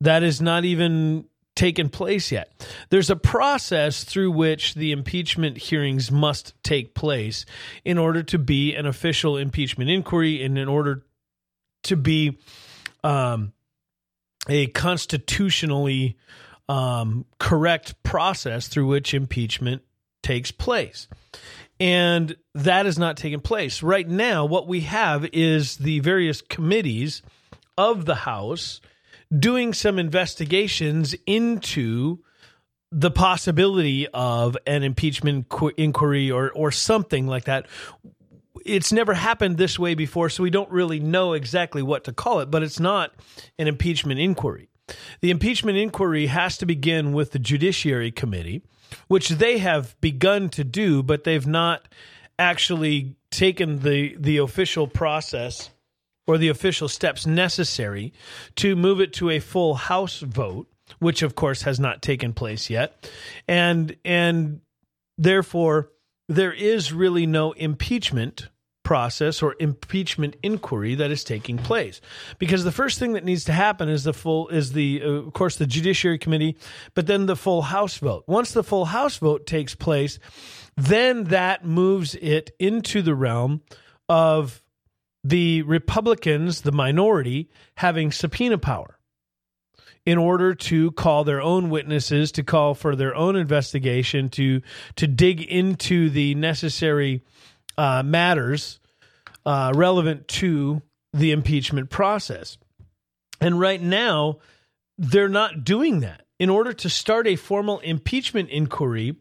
That 0.00 0.22
is 0.22 0.40
not 0.40 0.64
even 0.64 1.26
taken 1.54 1.88
place 1.88 2.30
yet. 2.30 2.52
There's 2.90 3.10
a 3.10 3.16
process 3.16 4.04
through 4.04 4.30
which 4.32 4.74
the 4.74 4.92
impeachment 4.92 5.56
hearings 5.56 6.10
must 6.10 6.52
take 6.62 6.94
place 6.94 7.46
in 7.84 7.96
order 7.96 8.22
to 8.24 8.38
be 8.38 8.74
an 8.74 8.86
official 8.86 9.38
impeachment 9.38 9.88
inquiry 9.88 10.44
and 10.44 10.58
in 10.58 10.68
order 10.68 11.02
to 11.84 11.96
be 11.96 12.38
um, 13.02 13.52
a 14.48 14.66
constitutionally 14.68 16.16
um, 16.68 17.24
correct 17.38 18.02
process 18.02 18.68
through 18.68 18.86
which 18.86 19.14
impeachment 19.14 19.82
takes 20.22 20.50
place. 20.50 21.08
And 21.78 22.36
that 22.54 22.86
has 22.86 22.98
not 22.98 23.16
taken 23.16 23.40
place. 23.40 23.82
Right 23.82 24.08
now, 24.08 24.46
what 24.46 24.66
we 24.66 24.80
have 24.82 25.26
is 25.32 25.76
the 25.76 26.00
various 26.00 26.40
committees 26.40 27.22
of 27.76 28.06
the 28.06 28.14
House 28.14 28.80
doing 29.36 29.74
some 29.74 29.98
investigations 29.98 31.14
into 31.26 32.18
the 32.92 33.10
possibility 33.10 34.06
of 34.14 34.56
an 34.66 34.82
impeachment 34.82 35.46
inquiry 35.76 36.30
or 36.30 36.50
or 36.52 36.70
something 36.70 37.26
like 37.26 37.44
that. 37.44 37.66
It's 38.64 38.92
never 38.92 39.14
happened 39.14 39.58
this 39.58 39.78
way 39.78 39.94
before, 39.94 40.30
so 40.30 40.42
we 40.42 40.50
don't 40.50 40.70
really 40.70 40.98
know 40.98 41.34
exactly 41.34 41.82
what 41.82 42.04
to 42.04 42.12
call 42.12 42.40
it, 42.40 42.50
but 42.50 42.62
it's 42.62 42.80
not 42.80 43.12
an 43.58 43.68
impeachment 43.68 44.18
inquiry. 44.18 44.68
The 45.20 45.30
impeachment 45.30 45.78
inquiry 45.78 46.26
has 46.26 46.58
to 46.58 46.66
begin 46.66 47.12
with 47.12 47.32
the 47.32 47.38
Judiciary 47.38 48.10
Committee, 48.10 48.62
which 49.08 49.30
they 49.30 49.58
have 49.58 49.98
begun 50.00 50.48
to 50.50 50.64
do, 50.64 51.02
but 51.02 51.24
they've 51.24 51.46
not 51.46 51.88
actually 52.38 53.16
taken 53.30 53.80
the 53.80 54.16
the 54.18 54.38
official 54.38 54.86
process 54.86 55.70
or 56.26 56.38
the 56.38 56.48
official 56.48 56.88
steps 56.88 57.26
necessary 57.26 58.12
to 58.56 58.74
move 58.76 59.00
it 59.00 59.12
to 59.12 59.30
a 59.30 59.38
full 59.38 59.74
House 59.74 60.20
vote, 60.20 60.66
which 60.98 61.22
of 61.22 61.34
course 61.34 61.62
has 61.62 61.78
not 61.78 62.02
taken 62.02 62.32
place 62.32 62.68
yet, 62.68 63.10
and 63.48 63.96
and 64.04 64.60
therefore 65.18 65.90
there 66.28 66.52
is 66.52 66.92
really 66.92 67.26
no 67.26 67.52
impeachment 67.52 68.48
process 68.86 69.42
or 69.42 69.56
impeachment 69.58 70.36
inquiry 70.44 70.94
that 70.94 71.10
is 71.10 71.24
taking 71.24 71.58
place. 71.58 72.00
Because 72.38 72.62
the 72.62 72.70
first 72.70 73.00
thing 73.00 73.14
that 73.14 73.24
needs 73.24 73.42
to 73.46 73.52
happen 73.52 73.88
is 73.88 74.04
the 74.04 74.12
full 74.12 74.46
is 74.46 74.74
the 74.74 75.02
uh, 75.02 75.08
of 75.08 75.32
course 75.32 75.56
the 75.56 75.66
judiciary 75.66 76.18
committee 76.18 76.56
but 76.94 77.08
then 77.08 77.26
the 77.26 77.34
full 77.34 77.62
house 77.62 77.98
vote. 77.98 78.22
Once 78.28 78.52
the 78.52 78.62
full 78.62 78.84
house 78.84 79.16
vote 79.16 79.44
takes 79.44 79.74
place 79.74 80.20
then 80.76 81.24
that 81.24 81.64
moves 81.64 82.14
it 82.14 82.52
into 82.60 83.02
the 83.02 83.16
realm 83.16 83.60
of 84.08 84.62
the 85.24 85.62
republicans 85.62 86.60
the 86.60 86.70
minority 86.70 87.50
having 87.78 88.12
subpoena 88.12 88.56
power 88.56 89.00
in 90.04 90.16
order 90.16 90.54
to 90.54 90.92
call 90.92 91.24
their 91.24 91.42
own 91.42 91.70
witnesses 91.70 92.30
to 92.30 92.44
call 92.44 92.72
for 92.74 92.94
their 92.94 93.16
own 93.16 93.34
investigation 93.34 94.28
to 94.28 94.62
to 94.94 95.08
dig 95.08 95.42
into 95.42 96.08
the 96.08 96.36
necessary 96.36 97.24
uh, 97.78 98.02
matters 98.04 98.80
uh, 99.44 99.72
relevant 99.74 100.28
to 100.28 100.82
the 101.12 101.32
impeachment 101.32 101.90
process. 101.90 102.58
And 103.40 103.60
right 103.60 103.80
now, 103.80 104.38
they're 104.98 105.28
not 105.28 105.64
doing 105.64 106.00
that. 106.00 106.22
In 106.38 106.50
order 106.50 106.72
to 106.72 106.90
start 106.90 107.26
a 107.26 107.36
formal 107.36 107.78
impeachment 107.80 108.50
inquiry, 108.50 109.16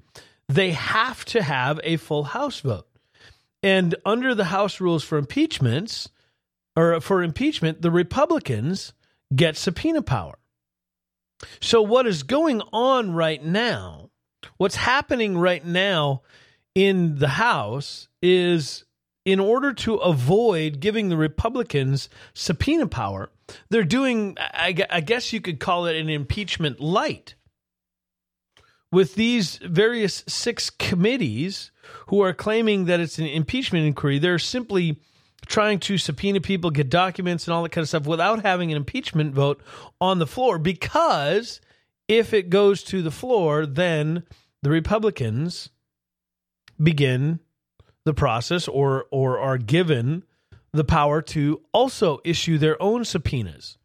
they 0.49 0.71
have 0.71 1.23
to 1.25 1.41
have 1.41 1.79
a 1.83 1.97
full 1.97 2.23
House 2.23 2.59
vote. 2.59 2.87
And 3.63 3.95
under 4.05 4.35
the 4.35 4.45
House 4.45 4.81
rules 4.81 5.03
for 5.03 5.17
impeachments, 5.17 6.09
or 6.75 6.99
for 6.99 7.23
impeachment, 7.23 7.81
the 7.81 7.91
Republicans 7.91 8.93
get 9.33 9.55
subpoena 9.55 10.01
power. 10.01 10.37
So, 11.61 11.81
what 11.81 12.07
is 12.07 12.23
going 12.23 12.61
on 12.73 13.13
right 13.13 13.43
now, 13.43 14.09
what's 14.57 14.75
happening 14.75 15.37
right 15.37 15.65
now 15.65 16.21
in 16.73 17.17
the 17.17 17.29
House 17.29 18.07
is 18.25 18.85
in 19.23 19.39
order 19.39 19.71
to 19.71 19.95
avoid 19.95 20.79
giving 20.79 21.09
the 21.09 21.17
Republicans 21.17 22.09
subpoena 22.33 22.87
power, 22.87 23.29
they're 23.69 23.83
doing, 23.83 24.35
I, 24.39 24.71
guess 24.71 25.31
you 25.31 25.41
could 25.41 25.59
call 25.59 25.85
it 25.85 25.95
an 25.95 26.09
impeachment 26.09 26.79
light. 26.79 27.35
With 28.91 29.15
these 29.15 29.57
various 29.57 30.23
six 30.27 30.69
committees 30.69 31.71
who 32.07 32.21
are 32.21 32.33
claiming 32.33 32.85
that 32.85 32.99
it's 32.99 33.19
an 33.19 33.25
impeachment 33.25 33.85
inquiry, 33.85 34.19
they're 34.19 34.39
simply 34.39 34.99
trying 35.47 35.79
to 35.81 35.97
subpoena 35.97 36.41
people, 36.41 36.71
get 36.71 36.89
documents, 36.89 37.45
and 37.45 37.53
all 37.53 37.63
that 37.63 37.71
kind 37.71 37.83
of 37.83 37.89
stuff 37.89 38.07
without 38.07 38.43
having 38.43 38.71
an 38.71 38.77
impeachment 38.77 39.33
vote 39.33 39.61
on 40.01 40.17
the 40.17 40.27
floor. 40.27 40.57
Because 40.57 41.61
if 42.07 42.33
it 42.33 42.49
goes 42.49 42.83
to 42.83 43.01
the 43.01 43.11
floor, 43.11 43.65
then 43.65 44.23
the 44.63 44.69
Republicans 44.69 45.69
begin 46.81 47.39
the 48.05 48.13
process 48.13 48.67
or 48.67 49.05
or 49.11 49.39
are 49.39 49.57
given 49.57 50.23
the 50.71 50.83
power 50.83 51.21
to 51.21 51.61
also 51.73 52.19
issue 52.23 52.57
their 52.57 52.81
own 52.81 53.03
subpoenas 53.05 53.77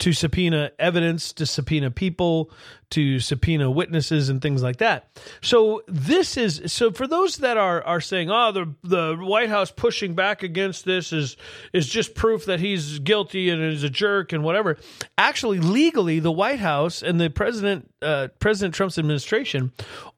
to 0.00 0.14
subpoena 0.14 0.72
evidence, 0.78 1.32
to 1.34 1.44
subpoena 1.46 1.90
people, 1.90 2.50
to 2.90 3.20
subpoena 3.20 3.70
witnesses 3.70 4.30
and 4.30 4.40
things 4.40 4.62
like 4.62 4.78
that. 4.78 5.10
So 5.42 5.82
this 5.86 6.36
is 6.36 6.62
so 6.66 6.90
for 6.90 7.06
those 7.06 7.36
that 7.38 7.56
are 7.56 7.82
are 7.84 8.00
saying, 8.00 8.30
"Oh, 8.30 8.50
the 8.50 8.74
the 8.82 9.16
White 9.16 9.50
House 9.50 9.70
pushing 9.70 10.14
back 10.14 10.42
against 10.42 10.84
this 10.84 11.12
is 11.12 11.36
is 11.72 11.86
just 11.86 12.14
proof 12.14 12.46
that 12.46 12.60
he's 12.60 12.98
guilty 12.98 13.50
and 13.50 13.62
is 13.62 13.84
a 13.84 13.90
jerk 13.90 14.32
and 14.32 14.42
whatever." 14.42 14.78
Actually, 15.18 15.60
legally, 15.60 16.18
the 16.18 16.32
White 16.32 16.60
House 16.60 17.02
and 17.02 17.20
the 17.20 17.28
president 17.28 17.92
uh, 18.00 18.28
President 18.38 18.74
Trump's 18.74 18.98
administration 18.98 19.70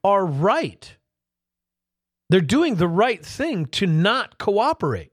are 0.05 0.25
right 0.25 0.97
they're 2.33 2.41
doing 2.41 2.77
the 2.77 2.89
right 2.89 3.23
thing 3.23 3.67
to 3.67 3.87
not 3.87 4.39
cooperate 4.39 5.13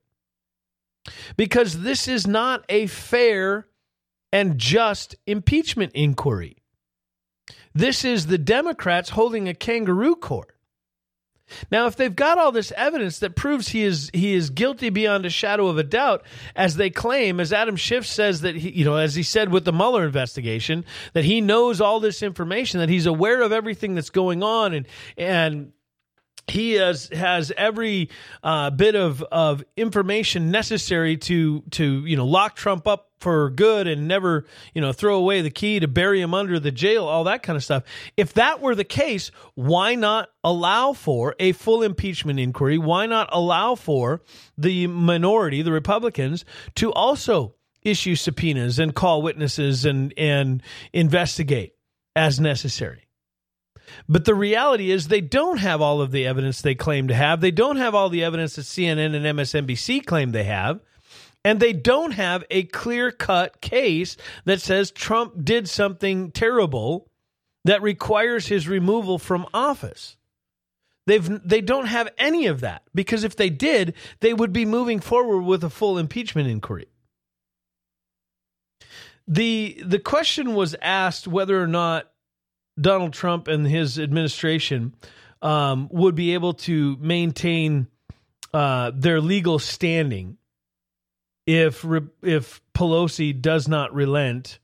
because 1.36 1.82
this 1.82 2.08
is 2.08 2.26
not 2.26 2.64
a 2.70 2.88
fair 2.88 3.68
and 4.32 4.58
just 4.58 5.18
impeachment 5.28 5.92
inquiry. 5.94 6.64
This 7.74 8.06
is 8.06 8.28
the 8.28 8.38
Democrats 8.38 9.10
holding 9.10 9.50
a 9.50 9.54
kangaroo 9.54 10.16
court. 10.16 10.56
Now, 11.70 11.88
if 11.88 11.98
they've 11.98 12.16
got 12.16 12.38
all 12.38 12.54
this 12.54 12.72
evidence 12.78 13.20
that 13.20 13.36
proves 13.36 13.68
he 13.68 13.84
is 13.84 14.10
he 14.14 14.34
is 14.34 14.50
guilty 14.50 14.90
beyond 14.90 15.26
a 15.26 15.30
shadow 15.30 15.68
of 15.68 15.78
a 15.78 15.84
doubt, 15.84 16.24
as 16.56 16.78
they 16.78 16.90
claim, 16.90 17.42
as 17.42 17.52
Adam 17.52 17.76
Schiff 17.76 18.06
says 18.06 18.42
that 18.42 18.56
he, 18.56 18.70
you 18.70 18.86
know, 18.86 18.96
as 18.96 19.16
he 19.16 19.24
said 19.24 19.52
with 19.52 19.66
the 19.66 19.74
Mueller 19.74 20.06
investigation, 20.06 20.86
that 21.12 21.26
he 21.26 21.42
knows 21.42 21.82
all 21.82 22.00
this 22.00 22.24
information, 22.24 22.80
that 22.80 22.88
he's 22.88 23.08
aware 23.08 23.42
of 23.42 23.52
everything 23.52 23.96
that's 23.96 24.10
going 24.10 24.42
on, 24.42 24.74
and 24.74 24.88
and 25.18 25.74
he 26.50 26.74
has 26.74 27.10
has 27.10 27.52
every 27.56 28.10
uh, 28.44 28.70
bit 28.72 28.96
of 28.96 29.22
of 29.24 29.64
information 29.76 30.52
necessary 30.52 31.18
to 31.18 31.62
to 31.72 32.06
you 32.06 32.18
know 32.18 32.26
lock 32.26 32.56
Trump 32.56 32.88
up 32.88 33.12
for 33.20 33.50
good 33.50 33.88
and 33.88 34.08
never 34.08 34.46
you 34.74 34.82
know 34.82 34.94
throw 34.94 35.18
away 35.18 35.42
the 35.42 35.50
key 35.50 35.80
to 35.80 35.88
bury 35.88 36.22
him 36.22 36.34
under 36.34 36.60
the 36.60 36.72
jail 36.72 37.06
all 37.06 37.26
that 37.26 37.44
kind 37.44 37.58
of 37.58 37.64
stuff. 37.64 37.84
If 38.18 38.34
that 38.34 38.62
were 38.62 38.76
the 38.76 38.84
case 38.84 39.32
why 39.56 39.96
not 39.96 40.30
allow 40.44 40.94
for 40.94 41.36
a 41.40 41.52
full 41.52 41.84
impeachment 41.84 42.40
inquiry? 42.40 42.78
Why 42.78 43.06
not 43.06 43.30
allow 43.32 43.76
for 43.76 44.22
the 44.58 44.88
minority 44.88 45.62
the 45.62 45.72
republicans 45.72 46.46
to 46.76 46.92
also 46.94 47.56
issue 47.82 48.16
subpoenas 48.16 48.80
and 48.80 48.94
call 48.94 49.22
witnesses 49.22 49.86
and 49.86 50.14
and 50.18 50.62
investigate 50.94 51.74
as 52.16 52.40
necessary 52.40 53.09
but 54.08 54.26
the 54.26 54.36
reality 54.36 54.92
is, 54.92 55.08
they 55.08 55.22
don't 55.22 55.58
have 55.58 55.82
all 55.82 56.02
of 56.02 56.12
the 56.12 56.26
evidence 56.26 56.62
they 56.62 56.76
claim 56.76 57.08
to 57.08 57.14
have. 57.14 57.42
They 57.42 57.52
don't 57.52 57.78
have 57.78 57.96
all 57.96 58.10
the 58.10 58.24
evidence 58.24 58.56
that 58.56 58.64
CNN 58.64 59.16
and 59.16 59.26
MSNBC 59.38 60.06
claim 60.06 60.32
they 60.32 60.46
have. 60.46 60.82
And 61.46 61.60
they 61.60 61.74
don't 61.74 62.12
have 62.12 62.44
a 62.50 62.64
clear 62.64 63.12
cut 63.12 63.62
case 63.62 64.18
that 64.46 64.62
says 64.62 64.92
Trump 64.92 65.46
did 65.46 65.70
something 65.70 66.32
terrible 66.32 67.10
that 67.66 67.82
requires 67.82 68.48
his 68.48 68.68
removal 68.68 69.18
from 69.18 69.46
office. 69.54 70.18
They've, 71.08 71.48
they 71.48 71.62
don't 71.62 71.88
have 71.88 72.10
any 72.18 72.46
of 72.46 72.60
that 72.62 72.84
because 72.94 73.24
if 73.24 73.36
they 73.36 73.50
did, 73.50 73.96
they 74.20 74.34
would 74.34 74.54
be 74.54 74.66
moving 74.66 75.00
forward 75.00 75.42
with 75.42 75.64
a 75.64 75.70
full 75.70 75.98
impeachment 75.98 76.48
inquiry. 76.48 76.88
The, 79.28 79.82
the 79.84 80.00
question 80.00 80.56
was 80.56 80.76
asked 80.82 81.28
whether 81.28 81.62
or 81.62 81.68
not 81.68 82.09
Donald 82.80 83.14
Trump 83.14 83.48
and 83.48 83.68
his 83.68 84.00
administration 84.00 84.96
um, 85.42 85.90
would 85.92 86.16
be 86.16 86.34
able 86.34 86.54
to 86.54 86.98
maintain 87.00 87.88
uh, 88.54 88.92
their 88.94 89.22
legal 89.22 89.60
standing 89.60 90.38
if 91.46 91.86
if 92.22 92.62
Pelosi 92.74 93.40
does 93.40 93.68
not 93.68 93.94
relent 93.94 94.60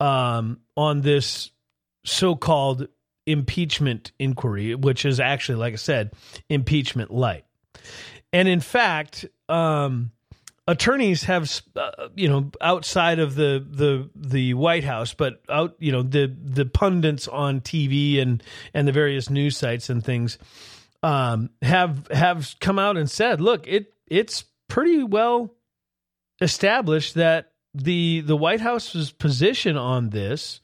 um, 0.00 0.60
on 0.76 1.02
this 1.02 1.50
so-called 2.04 2.88
impeachment 3.26 4.12
inquiry, 4.18 4.74
which 4.74 5.04
is 5.04 5.20
actually, 5.20 5.56
like 5.56 5.74
I 5.74 5.76
said, 5.76 6.12
impeachment 6.48 7.10
light. 7.10 7.44
And 8.32 8.48
in 8.48 8.60
fact, 8.60 9.26
um, 9.48 10.12
attorneys 10.68 11.24
have 11.24 11.50
uh, 11.76 12.08
you 12.14 12.28
know 12.28 12.50
outside 12.60 13.18
of 13.18 13.34
the 13.34 13.64
the 13.68 14.08
the 14.14 14.54
White 14.54 14.84
House 14.84 15.14
but 15.14 15.40
out 15.48 15.74
you 15.80 15.90
know 15.90 16.02
the 16.02 16.32
the 16.44 16.66
pundits 16.66 17.26
on 17.26 17.62
TV 17.62 18.20
and 18.20 18.42
and 18.74 18.86
the 18.86 18.92
various 18.92 19.30
news 19.30 19.56
sites 19.56 19.88
and 19.88 20.04
things 20.04 20.38
um, 21.02 21.50
have 21.62 22.06
have 22.12 22.54
come 22.60 22.78
out 22.78 22.98
and 22.98 23.10
said 23.10 23.40
look 23.40 23.66
it 23.66 23.94
it's 24.06 24.44
pretty 24.68 25.02
well 25.02 25.54
established 26.40 27.14
that 27.14 27.52
the 27.74 28.20
the 28.20 28.36
White 28.36 28.60
House's 28.60 29.10
position 29.10 29.76
on 29.78 30.10
this 30.10 30.60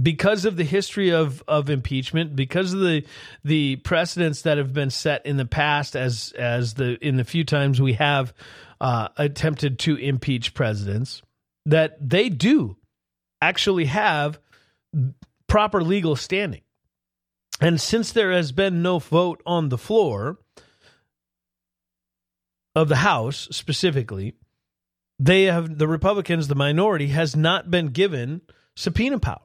because 0.00 0.44
of 0.44 0.56
the 0.56 0.64
history 0.64 1.10
of 1.10 1.42
of 1.48 1.70
impeachment, 1.70 2.36
because 2.36 2.74
of 2.74 2.80
the 2.80 3.04
the 3.44 3.76
precedents 3.76 4.42
that 4.42 4.58
have 4.58 4.72
been 4.72 4.90
set 4.90 5.24
in 5.24 5.36
the 5.36 5.46
past, 5.46 5.96
as 5.96 6.32
as 6.38 6.74
the 6.74 6.96
in 7.06 7.16
the 7.16 7.24
few 7.24 7.44
times 7.44 7.80
we 7.80 7.94
have 7.94 8.32
uh, 8.80 9.08
attempted 9.16 9.78
to 9.80 9.96
impeach 9.96 10.54
presidents, 10.54 11.22
that 11.66 11.96
they 12.00 12.28
do 12.28 12.76
actually 13.42 13.86
have 13.86 14.38
proper 15.46 15.82
legal 15.82 16.16
standing. 16.16 16.62
And 17.60 17.80
since 17.80 18.12
there 18.12 18.32
has 18.32 18.52
been 18.52 18.82
no 18.82 18.98
vote 18.98 19.42
on 19.44 19.68
the 19.68 19.78
floor 19.78 20.38
of 22.74 22.88
the 22.88 22.96
House 22.96 23.48
specifically, 23.50 24.34
they 25.18 25.44
have 25.44 25.76
the 25.76 25.88
Republicans, 25.88 26.48
the 26.48 26.54
minority, 26.54 27.08
has 27.08 27.36
not 27.36 27.70
been 27.70 27.88
given 27.88 28.40
subpoena 28.76 29.18
power. 29.18 29.40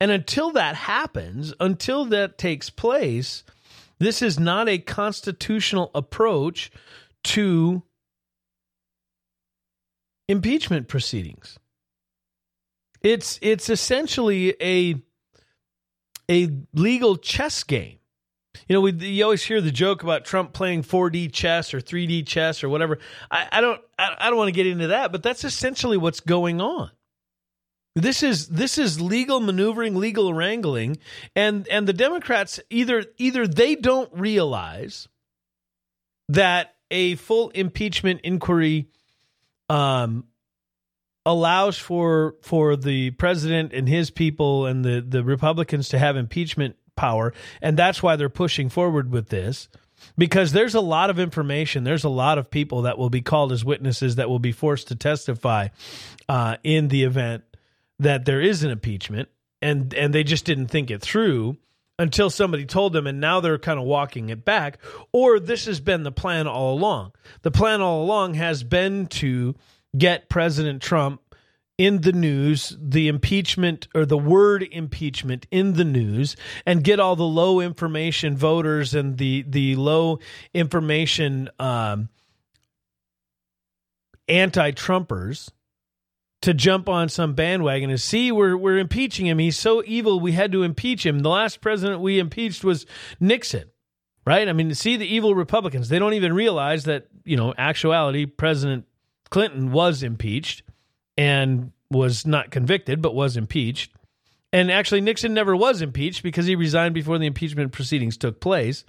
And 0.00 0.10
until 0.10 0.50
that 0.52 0.74
happens, 0.74 1.54
until 1.60 2.04
that 2.06 2.36
takes 2.36 2.68
place, 2.68 3.44
this 4.00 4.22
is 4.22 4.40
not 4.40 4.68
a 4.68 4.78
constitutional 4.78 5.92
approach 5.94 6.72
to 7.24 7.84
impeachment 10.28 10.88
proceedings. 10.88 11.58
It's 13.02 13.38
it's 13.42 13.68
essentially 13.68 14.54
a 14.60 15.02
a 16.30 16.50
legal 16.72 17.16
chess 17.16 17.62
game. 17.62 17.98
You 18.68 18.74
know, 18.74 18.80
we 18.80 18.92
you 18.92 19.24
always 19.24 19.42
hear 19.44 19.60
the 19.60 19.70
joke 19.70 20.02
about 20.02 20.24
Trump 20.24 20.52
playing 20.52 20.84
4D 20.84 21.32
chess 21.32 21.74
or 21.74 21.80
3D 21.80 22.26
chess 22.26 22.64
or 22.64 22.68
whatever. 22.68 22.98
I, 23.30 23.48
I 23.52 23.60
don't 23.60 23.80
I, 23.98 24.16
I 24.18 24.30
don't 24.30 24.38
want 24.38 24.48
to 24.48 24.52
get 24.52 24.66
into 24.66 24.88
that, 24.88 25.12
but 25.12 25.22
that's 25.22 25.44
essentially 25.44 25.96
what's 25.96 26.20
going 26.20 26.60
on. 26.60 26.90
This 27.96 28.22
is 28.22 28.48
this 28.48 28.78
is 28.78 29.00
legal 29.00 29.38
maneuvering, 29.38 29.94
legal 29.94 30.32
wrangling, 30.32 30.98
and 31.36 31.68
and 31.68 31.86
the 31.86 31.92
Democrats 31.92 32.58
either 32.70 33.04
either 33.18 33.46
they 33.46 33.74
don't 33.76 34.10
realize 34.12 35.08
that 36.28 36.74
a 36.90 37.16
full 37.16 37.50
impeachment 37.50 38.20
inquiry 38.24 38.88
um, 39.68 40.24
allows 41.26 41.78
for 41.78 42.36
for 42.42 42.76
the 42.76 43.10
president 43.12 43.72
and 43.72 43.88
his 43.88 44.10
people 44.10 44.66
and 44.66 44.84
the 44.84 45.00
the 45.00 45.24
Republicans 45.24 45.88
to 45.90 45.98
have 45.98 46.16
impeachment 46.16 46.76
power, 46.96 47.32
and 47.62 47.76
that's 47.76 48.02
why 48.02 48.16
they're 48.16 48.28
pushing 48.28 48.68
forward 48.68 49.10
with 49.10 49.28
this. 49.28 49.68
Because 50.18 50.52
there's 50.52 50.74
a 50.74 50.80
lot 50.80 51.08
of 51.08 51.18
information, 51.18 51.84
there's 51.84 52.04
a 52.04 52.10
lot 52.10 52.36
of 52.36 52.50
people 52.50 52.82
that 52.82 52.98
will 52.98 53.08
be 53.08 53.22
called 53.22 53.52
as 53.52 53.64
witnesses 53.64 54.16
that 54.16 54.28
will 54.28 54.38
be 54.38 54.52
forced 54.52 54.88
to 54.88 54.96
testify 54.96 55.68
uh, 56.28 56.56
in 56.62 56.88
the 56.88 57.04
event 57.04 57.44
that 57.98 58.26
there 58.26 58.40
is 58.40 58.64
an 58.64 58.70
impeachment, 58.70 59.28
and 59.62 59.94
and 59.94 60.14
they 60.14 60.24
just 60.24 60.44
didn't 60.44 60.66
think 60.66 60.90
it 60.90 61.00
through 61.00 61.56
until 61.98 62.30
somebody 62.30 62.66
told 62.66 62.92
them, 62.92 63.06
and 63.06 63.20
now 63.20 63.40
they're 63.40 63.58
kind 63.58 63.78
of 63.78 63.84
walking 63.84 64.28
it 64.28 64.44
back. 64.44 64.78
Or 65.12 65.38
this 65.38 65.66
has 65.66 65.80
been 65.80 66.02
the 66.02 66.12
plan 66.12 66.46
all 66.46 66.74
along. 66.74 67.12
The 67.42 67.50
plan 67.50 67.80
all 67.80 68.02
along 68.02 68.34
has 68.34 68.64
been 68.64 69.06
to 69.06 69.54
get 69.96 70.28
President 70.28 70.82
Trump 70.82 71.20
in 71.76 72.02
the 72.02 72.12
news, 72.12 72.76
the 72.80 73.08
impeachment 73.08 73.88
or 73.94 74.06
the 74.06 74.18
word 74.18 74.66
impeachment 74.70 75.46
in 75.50 75.74
the 75.74 75.84
news, 75.84 76.36
and 76.64 76.84
get 76.84 77.00
all 77.00 77.16
the 77.16 77.24
low 77.24 77.60
information 77.60 78.36
voters 78.36 78.94
and 78.94 79.18
the 79.18 79.44
the 79.48 79.74
low 79.74 80.20
information 80.52 81.48
um, 81.58 82.08
anti-Trumpers 84.28 85.50
to 86.44 86.52
jump 86.52 86.90
on 86.90 87.08
some 87.08 87.32
bandwagon 87.32 87.88
and 87.88 88.00
see 88.00 88.30
we're 88.30 88.56
we're 88.56 88.78
impeaching 88.78 89.26
him. 89.26 89.38
He's 89.38 89.58
so 89.58 89.82
evil 89.86 90.20
we 90.20 90.32
had 90.32 90.52
to 90.52 90.62
impeach 90.62 91.04
him. 91.06 91.20
The 91.20 91.30
last 91.30 91.62
president 91.62 92.02
we 92.02 92.18
impeached 92.18 92.62
was 92.62 92.84
Nixon. 93.18 93.70
Right? 94.26 94.48
I 94.48 94.52
mean, 94.52 94.74
see 94.74 94.96
the 94.96 95.06
evil 95.06 95.34
Republicans. 95.34 95.90
They 95.90 95.98
don't 95.98 96.14
even 96.14 96.32
realize 96.32 96.84
that, 96.84 97.08
you 97.24 97.36
know, 97.36 97.52
actuality 97.58 98.24
President 98.24 98.86
Clinton 99.30 99.70
was 99.72 100.02
impeached 100.02 100.62
and 101.18 101.72
was 101.90 102.26
not 102.26 102.50
convicted, 102.50 103.02
but 103.02 103.14
was 103.14 103.36
impeached. 103.36 103.92
And 104.52 104.70
actually, 104.70 105.00
Nixon 105.00 105.34
never 105.34 105.56
was 105.56 105.82
impeached 105.82 106.22
because 106.22 106.46
he 106.46 106.56
resigned 106.56 106.94
before 106.94 107.18
the 107.18 107.26
impeachment 107.26 107.72
proceedings 107.72 108.16
took 108.16 108.40
place. 108.40 108.84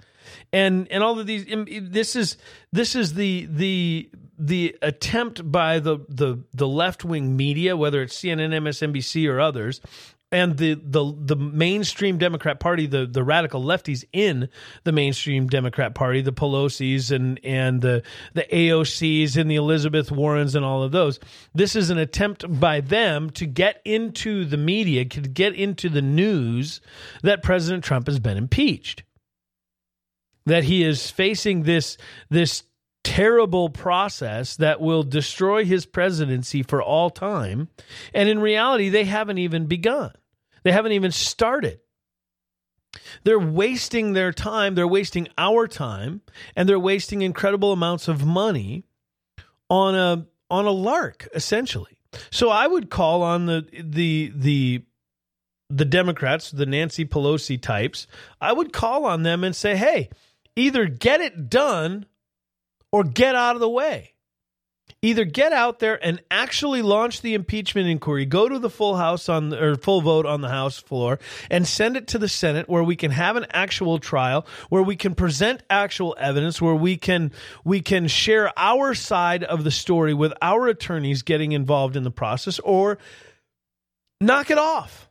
And 0.52 0.88
and 0.90 1.02
all 1.02 1.18
of 1.18 1.26
these, 1.26 1.46
this 1.90 2.16
is 2.16 2.36
this 2.72 2.94
is 2.94 3.14
the 3.14 3.46
the 3.50 4.10
the 4.38 4.76
attempt 4.82 5.50
by 5.50 5.78
the 5.78 5.98
the 6.08 6.42
the 6.52 6.68
left 6.68 7.04
wing 7.04 7.36
media, 7.36 7.76
whether 7.76 8.02
it's 8.02 8.16
CNN, 8.16 8.50
MSNBC, 8.50 9.28
or 9.28 9.40
others, 9.40 9.80
and 10.32 10.56
the 10.56 10.74
the 10.74 11.14
the 11.16 11.36
mainstream 11.36 12.18
Democrat 12.18 12.58
Party, 12.58 12.86
the 12.86 13.06
the 13.06 13.22
radical 13.22 13.62
lefties 13.62 14.04
in 14.12 14.48
the 14.84 14.92
mainstream 14.92 15.46
Democrat 15.46 15.94
Party, 15.94 16.20
the 16.20 16.32
Pelosi's 16.32 17.10
and 17.10 17.38
and 17.44 17.80
the 17.80 18.02
the 18.34 18.42
AOC's 18.52 19.36
and 19.36 19.50
the 19.50 19.56
Elizabeth 19.56 20.10
Warrens 20.10 20.54
and 20.54 20.64
all 20.64 20.82
of 20.82 20.92
those. 20.92 21.20
This 21.54 21.76
is 21.76 21.90
an 21.90 21.98
attempt 21.98 22.44
by 22.60 22.80
them 22.80 23.30
to 23.30 23.46
get 23.46 23.80
into 23.84 24.44
the 24.44 24.56
media, 24.56 25.04
to 25.04 25.20
get 25.20 25.54
into 25.54 25.88
the 25.88 26.02
news 26.02 26.80
that 27.22 27.42
President 27.42 27.84
Trump 27.84 28.06
has 28.06 28.18
been 28.18 28.36
impeached. 28.36 29.04
That 30.46 30.64
he 30.64 30.82
is 30.84 31.10
facing 31.10 31.64
this 31.64 31.98
this 32.30 32.62
terrible 33.02 33.68
process 33.68 34.56
that 34.56 34.80
will 34.80 35.04
destroy 35.04 35.64
his 35.64 35.86
presidency 35.86 36.62
for 36.62 36.82
all 36.82 37.08
time. 37.08 37.68
And 38.12 38.28
in 38.28 38.40
reality, 38.40 38.88
they 38.88 39.04
haven't 39.04 39.38
even 39.38 39.66
begun, 39.66 40.12
they 40.64 40.72
haven't 40.72 40.92
even 40.92 41.12
started. 41.12 41.80
They're 43.24 43.38
wasting 43.38 44.12
their 44.12 44.32
time, 44.32 44.74
they're 44.74 44.88
wasting 44.88 45.28
our 45.36 45.68
time, 45.68 46.22
and 46.54 46.68
they're 46.68 46.80
wasting 46.80 47.22
incredible 47.22 47.72
amounts 47.72 48.08
of 48.08 48.24
money 48.24 48.84
on 49.68 49.94
a 49.94 50.26
on 50.50 50.66
a 50.66 50.70
lark 50.70 51.28
essentially. 51.34 51.98
So 52.30 52.50
I 52.50 52.66
would 52.66 52.90
call 52.90 53.22
on 53.22 53.46
the 53.46 53.66
the 53.72 54.32
the 54.34 54.82
the 55.68 55.84
Democrats, 55.84 56.50
the 56.50 56.66
Nancy 56.66 57.04
Pelosi 57.04 57.60
types, 57.60 58.06
I 58.40 58.52
would 58.52 58.72
call 58.72 59.04
on 59.04 59.22
them 59.22 59.44
and 59.44 59.54
say, 59.54 59.76
"Hey, 59.76 60.10
either 60.56 60.86
get 60.86 61.20
it 61.20 61.48
done 61.48 62.06
or 62.90 63.04
get 63.04 63.34
out 63.34 63.54
of 63.54 63.60
the 63.60 63.68
way. 63.68 64.14
Either 65.02 65.24
get 65.24 65.52
out 65.52 65.78
there 65.78 66.02
and 66.04 66.22
actually 66.30 66.80
launch 66.80 67.20
the 67.20 67.34
impeachment 67.34 67.86
inquiry, 67.86 68.24
go 68.24 68.48
to 68.48 68.58
the 68.58 68.70
full 68.70 68.96
house 68.96 69.28
on 69.28 69.50
the, 69.50 69.62
or 69.62 69.76
full 69.76 70.00
vote 70.00 70.24
on 70.24 70.40
the 70.40 70.48
House 70.48 70.78
floor, 70.78 71.18
and 71.50 71.66
send 71.66 71.96
it 71.96 72.08
to 72.08 72.18
the 72.18 72.28
Senate 72.28 72.68
where 72.68 72.82
we 72.82 72.96
can 72.96 73.10
have 73.10 73.36
an 73.36 73.46
actual 73.50 73.98
trial, 73.98 74.46
where 74.68 74.82
we 74.82 74.96
can 74.96 75.14
present 75.14 75.62
actual 75.68 76.16
evidence, 76.18 76.62
where 76.62 76.74
we 76.74 76.96
can 76.96 77.30
we 77.64 77.80
can 77.80 78.08
share 78.08 78.50
our 78.56 78.94
side 78.94 79.44
of 79.44 79.64
the 79.64 79.70
story 79.70 80.14
with 80.14 80.32
our 80.40 80.66
attorneys 80.66 81.22
getting 81.22 81.52
involved 81.52 81.94
in 81.94 82.02
the 82.02 82.10
process, 82.10 82.58
or 82.60 82.96
knock 84.20 84.50
it 84.50 84.58
off 84.58 85.10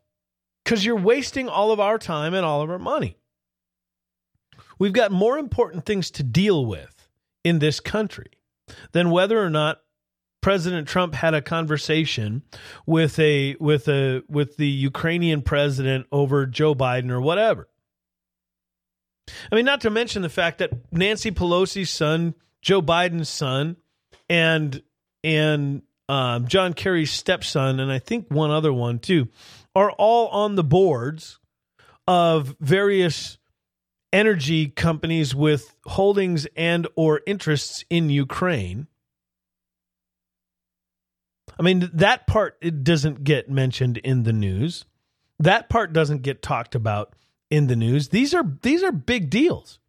because 0.63 0.84
you're 0.84 0.95
wasting 0.95 1.47
all 1.47 1.71
of 1.71 1.79
our 1.79 1.99
time 1.99 2.34
and 2.34 2.45
all 2.45 2.62
of 2.62 2.71
our 2.71 2.79
money. 2.79 3.17
We've 4.80 4.94
got 4.94 5.12
more 5.12 5.38
important 5.38 5.86
things 5.86 6.12
to 6.12 6.24
deal 6.24 6.66
with 6.66 7.08
in 7.44 7.60
this 7.60 7.80
country 7.80 8.32
than 8.92 9.12
whether 9.12 9.42
or 9.42 9.50
not 9.50 9.82
President 10.42 10.88
Trump 10.88 11.16
had 11.16 11.34
a 11.34 11.42
conversation 11.42 12.44
with 12.86 13.18
a 13.18 13.56
with 13.60 13.88
a 13.88 14.22
with 14.30 14.58
the 14.58 14.68
Ukrainian 14.68 15.42
president 15.42 16.06
over 16.12 16.46
Joe 16.46 16.76
Biden 16.76 17.10
or 17.10 17.20
whatever. 17.20 17.68
I 19.52 19.56
mean, 19.56 19.66
not 19.66 19.82
to 19.82 19.90
mention 19.90 20.22
the 20.22 20.30
fact 20.30 20.60
that 20.60 20.72
Nancy 20.92 21.32
Pelosi's 21.32 21.90
son, 21.90 22.36
Joe 22.62 22.82
Biden's 22.82 23.30
son, 23.30 23.78
and 24.30 24.84
and 25.24 25.82
um, 26.08 26.48
John 26.48 26.74
Kerry's 26.74 27.12
stepson, 27.12 27.80
and 27.80 27.92
I 27.92 27.98
think 27.98 28.28
one 28.30 28.52
other 28.52 28.72
one 28.72 29.00
too, 29.00 29.30
are 29.76 29.90
all 29.92 30.28
on 30.28 30.54
the 30.56 30.64
boards 30.64 31.40
of 32.08 32.56
various 32.60 33.40
energy 34.15 34.69
companies 34.69 35.36
with 35.36 35.75
holdings 35.86 36.47
and 36.56 36.88
or 36.95 37.19
interests 37.28 37.84
in 37.89 38.10
Ukraine. 38.10 38.88
I 41.60 41.63
mean 41.63 41.89
that 41.93 42.25
part 42.25 42.58
it 42.62 42.86
doesn't 42.86 43.25
get 43.25 43.49
mentioned 43.49 43.97
in 43.97 44.23
the 44.23 44.32
news. 44.32 44.86
That 45.38 45.67
part 45.67 45.91
doesn't 45.91 46.21
get 46.21 46.41
talked 46.41 46.75
about 46.75 47.13
in 47.49 47.67
the 47.67 47.75
news. 47.75 48.10
These 48.10 48.34
are 48.34 48.45
these 48.62 48.84
are 48.84 48.93
big 48.93 49.30
deals. 49.30 49.80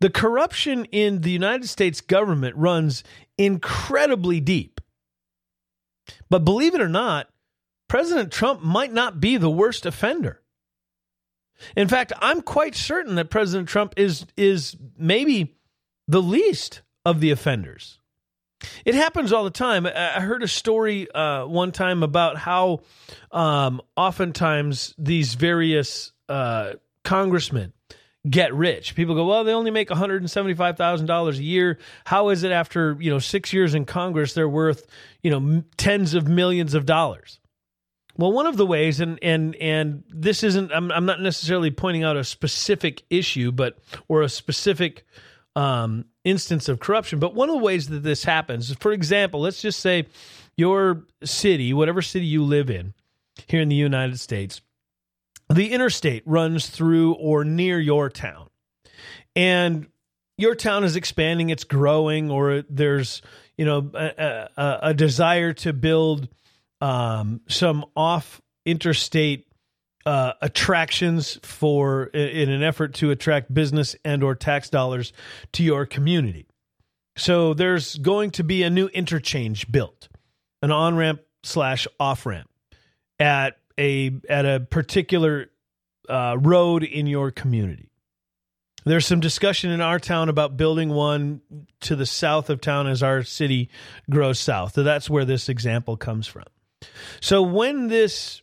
The 0.00 0.10
corruption 0.10 0.84
in 0.86 1.20
the 1.20 1.30
United 1.30 1.68
States 1.68 2.00
government 2.00 2.56
runs 2.56 3.04
incredibly 3.38 4.40
deep. 4.40 4.80
But 6.28 6.44
believe 6.44 6.74
it 6.74 6.80
or 6.80 6.88
not, 6.88 7.28
President 7.88 8.32
Trump 8.32 8.60
might 8.60 8.92
not 8.92 9.20
be 9.20 9.36
the 9.36 9.50
worst 9.50 9.86
offender. 9.86 10.42
In 11.76 11.88
fact, 11.88 12.12
I'm 12.20 12.42
quite 12.42 12.74
certain 12.74 13.14
that 13.16 13.30
President 13.30 13.68
Trump 13.68 13.94
is 13.96 14.26
is 14.36 14.76
maybe 14.98 15.56
the 16.08 16.22
least 16.22 16.82
of 17.04 17.20
the 17.20 17.30
offenders. 17.30 17.98
It 18.84 18.94
happens 18.94 19.32
all 19.32 19.44
the 19.44 19.50
time. 19.50 19.86
I 19.86 20.20
heard 20.20 20.42
a 20.42 20.48
story 20.48 21.10
uh, 21.10 21.46
one 21.46 21.72
time 21.72 22.02
about 22.02 22.38
how 22.38 22.80
um, 23.30 23.82
oftentimes 23.96 24.94
these 24.96 25.34
various 25.34 26.12
uh, 26.28 26.74
congressmen 27.02 27.72
get 28.28 28.54
rich. 28.54 28.94
People 28.94 29.14
go, 29.14 29.26
well, 29.26 29.44
they 29.44 29.52
only 29.52 29.70
make 29.70 29.90
one 29.90 29.98
hundred 29.98 30.22
and 30.22 30.30
seventy 30.30 30.54
five 30.54 30.76
thousand 30.76 31.06
dollars 31.06 31.38
a 31.38 31.42
year. 31.42 31.78
How 32.04 32.30
is 32.30 32.42
it 32.42 32.52
after 32.52 32.96
you 32.98 33.10
know 33.10 33.18
six 33.18 33.52
years 33.52 33.74
in 33.74 33.84
Congress 33.84 34.32
they're 34.32 34.48
worth 34.48 34.86
you 35.22 35.30
know 35.30 35.62
tens 35.76 36.14
of 36.14 36.26
millions 36.28 36.74
of 36.74 36.86
dollars? 36.86 37.38
Well, 38.16 38.32
one 38.32 38.46
of 38.46 38.56
the 38.56 38.66
ways, 38.66 39.00
and 39.00 39.18
and 39.22 39.56
and 39.56 40.04
this 40.08 40.44
isn't, 40.44 40.70
I'm 40.72 40.92
I'm 40.92 41.06
not 41.06 41.20
necessarily 41.20 41.70
pointing 41.70 42.04
out 42.04 42.16
a 42.16 42.24
specific 42.24 43.02
issue, 43.10 43.50
but 43.50 43.78
or 44.06 44.22
a 44.22 44.28
specific 44.28 45.04
um, 45.56 46.04
instance 46.24 46.68
of 46.68 46.78
corruption. 46.78 47.18
But 47.18 47.34
one 47.34 47.48
of 47.48 47.56
the 47.56 47.62
ways 47.62 47.88
that 47.88 48.02
this 48.04 48.24
happens, 48.24 48.72
for 48.74 48.92
example, 48.92 49.40
let's 49.40 49.60
just 49.60 49.80
say 49.80 50.06
your 50.56 51.04
city, 51.24 51.72
whatever 51.72 52.02
city 52.02 52.26
you 52.26 52.44
live 52.44 52.70
in 52.70 52.94
here 53.48 53.60
in 53.60 53.68
the 53.68 53.74
United 53.74 54.20
States, 54.20 54.60
the 55.52 55.72
interstate 55.72 56.22
runs 56.24 56.68
through 56.68 57.14
or 57.14 57.44
near 57.44 57.80
your 57.80 58.08
town. 58.08 58.48
And 59.36 59.88
your 60.38 60.54
town 60.54 60.84
is 60.84 60.94
expanding, 60.96 61.50
it's 61.50 61.64
growing, 61.64 62.30
or 62.30 62.62
there's, 62.68 63.22
you 63.56 63.64
know, 63.64 63.90
a, 63.94 64.48
a, 64.56 64.78
a 64.82 64.94
desire 64.94 65.52
to 65.54 65.72
build 65.72 66.28
um, 66.84 67.40
some 67.48 67.86
off 67.96 68.42
interstate 68.66 69.46
uh, 70.04 70.32
attractions 70.42 71.38
for 71.42 72.04
in 72.08 72.50
an 72.50 72.62
effort 72.62 72.92
to 72.92 73.10
attract 73.10 73.52
business 73.52 73.96
and 74.04 74.22
or 74.22 74.34
tax 74.34 74.68
dollars 74.68 75.14
to 75.52 75.62
your 75.62 75.86
community. 75.86 76.46
So 77.16 77.54
there's 77.54 77.94
going 77.96 78.32
to 78.32 78.44
be 78.44 78.64
a 78.64 78.70
new 78.70 78.88
interchange 78.88 79.72
built, 79.72 80.10
an 80.60 80.70
on 80.70 80.94
ramp 80.94 81.22
slash 81.42 81.86
off 81.98 82.26
ramp 82.26 82.50
at 83.18 83.56
a 83.80 84.10
at 84.28 84.44
a 84.44 84.60
particular 84.60 85.46
uh, 86.10 86.36
road 86.38 86.84
in 86.84 87.06
your 87.06 87.30
community. 87.30 87.88
There's 88.84 89.06
some 89.06 89.20
discussion 89.20 89.70
in 89.70 89.80
our 89.80 89.98
town 89.98 90.28
about 90.28 90.58
building 90.58 90.90
one 90.90 91.40
to 91.80 91.96
the 91.96 92.04
south 92.04 92.50
of 92.50 92.60
town 92.60 92.88
as 92.88 93.02
our 93.02 93.22
city 93.22 93.70
grows 94.10 94.38
south. 94.38 94.74
So 94.74 94.82
that's 94.82 95.08
where 95.08 95.24
this 95.24 95.48
example 95.48 95.96
comes 95.96 96.26
from. 96.26 96.44
So 97.20 97.42
when 97.42 97.88
this 97.88 98.42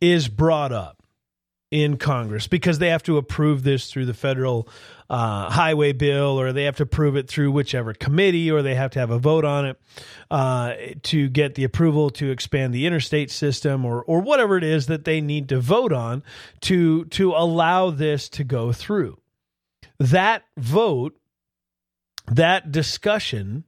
is 0.00 0.28
brought 0.28 0.72
up 0.72 1.02
in 1.70 1.96
Congress 1.96 2.46
because 2.46 2.78
they 2.78 2.90
have 2.90 3.02
to 3.02 3.16
approve 3.16 3.64
this 3.64 3.90
through 3.90 4.06
the 4.06 4.14
federal 4.14 4.68
uh, 5.10 5.50
highway 5.50 5.92
bill, 5.92 6.40
or 6.40 6.52
they 6.52 6.64
have 6.64 6.76
to 6.76 6.82
approve 6.84 7.16
it 7.16 7.28
through 7.28 7.50
whichever 7.50 7.92
committee, 7.92 8.50
or 8.50 8.62
they 8.62 8.74
have 8.74 8.90
to 8.92 8.98
have 8.98 9.10
a 9.10 9.18
vote 9.18 9.44
on 9.44 9.66
it 9.66 9.80
uh, 10.30 10.74
to 11.02 11.28
get 11.28 11.54
the 11.54 11.64
approval 11.64 12.10
to 12.10 12.30
expand 12.30 12.72
the 12.72 12.86
interstate 12.86 13.30
system, 13.30 13.84
or 13.84 14.02
or 14.04 14.20
whatever 14.20 14.56
it 14.56 14.64
is 14.64 14.86
that 14.86 15.04
they 15.04 15.20
need 15.20 15.48
to 15.48 15.60
vote 15.60 15.92
on 15.92 16.22
to 16.60 17.04
to 17.06 17.32
allow 17.32 17.90
this 17.90 18.28
to 18.28 18.44
go 18.44 18.72
through. 18.72 19.18
That 19.98 20.42
vote, 20.56 21.16
that 22.26 22.70
discussion, 22.70 23.64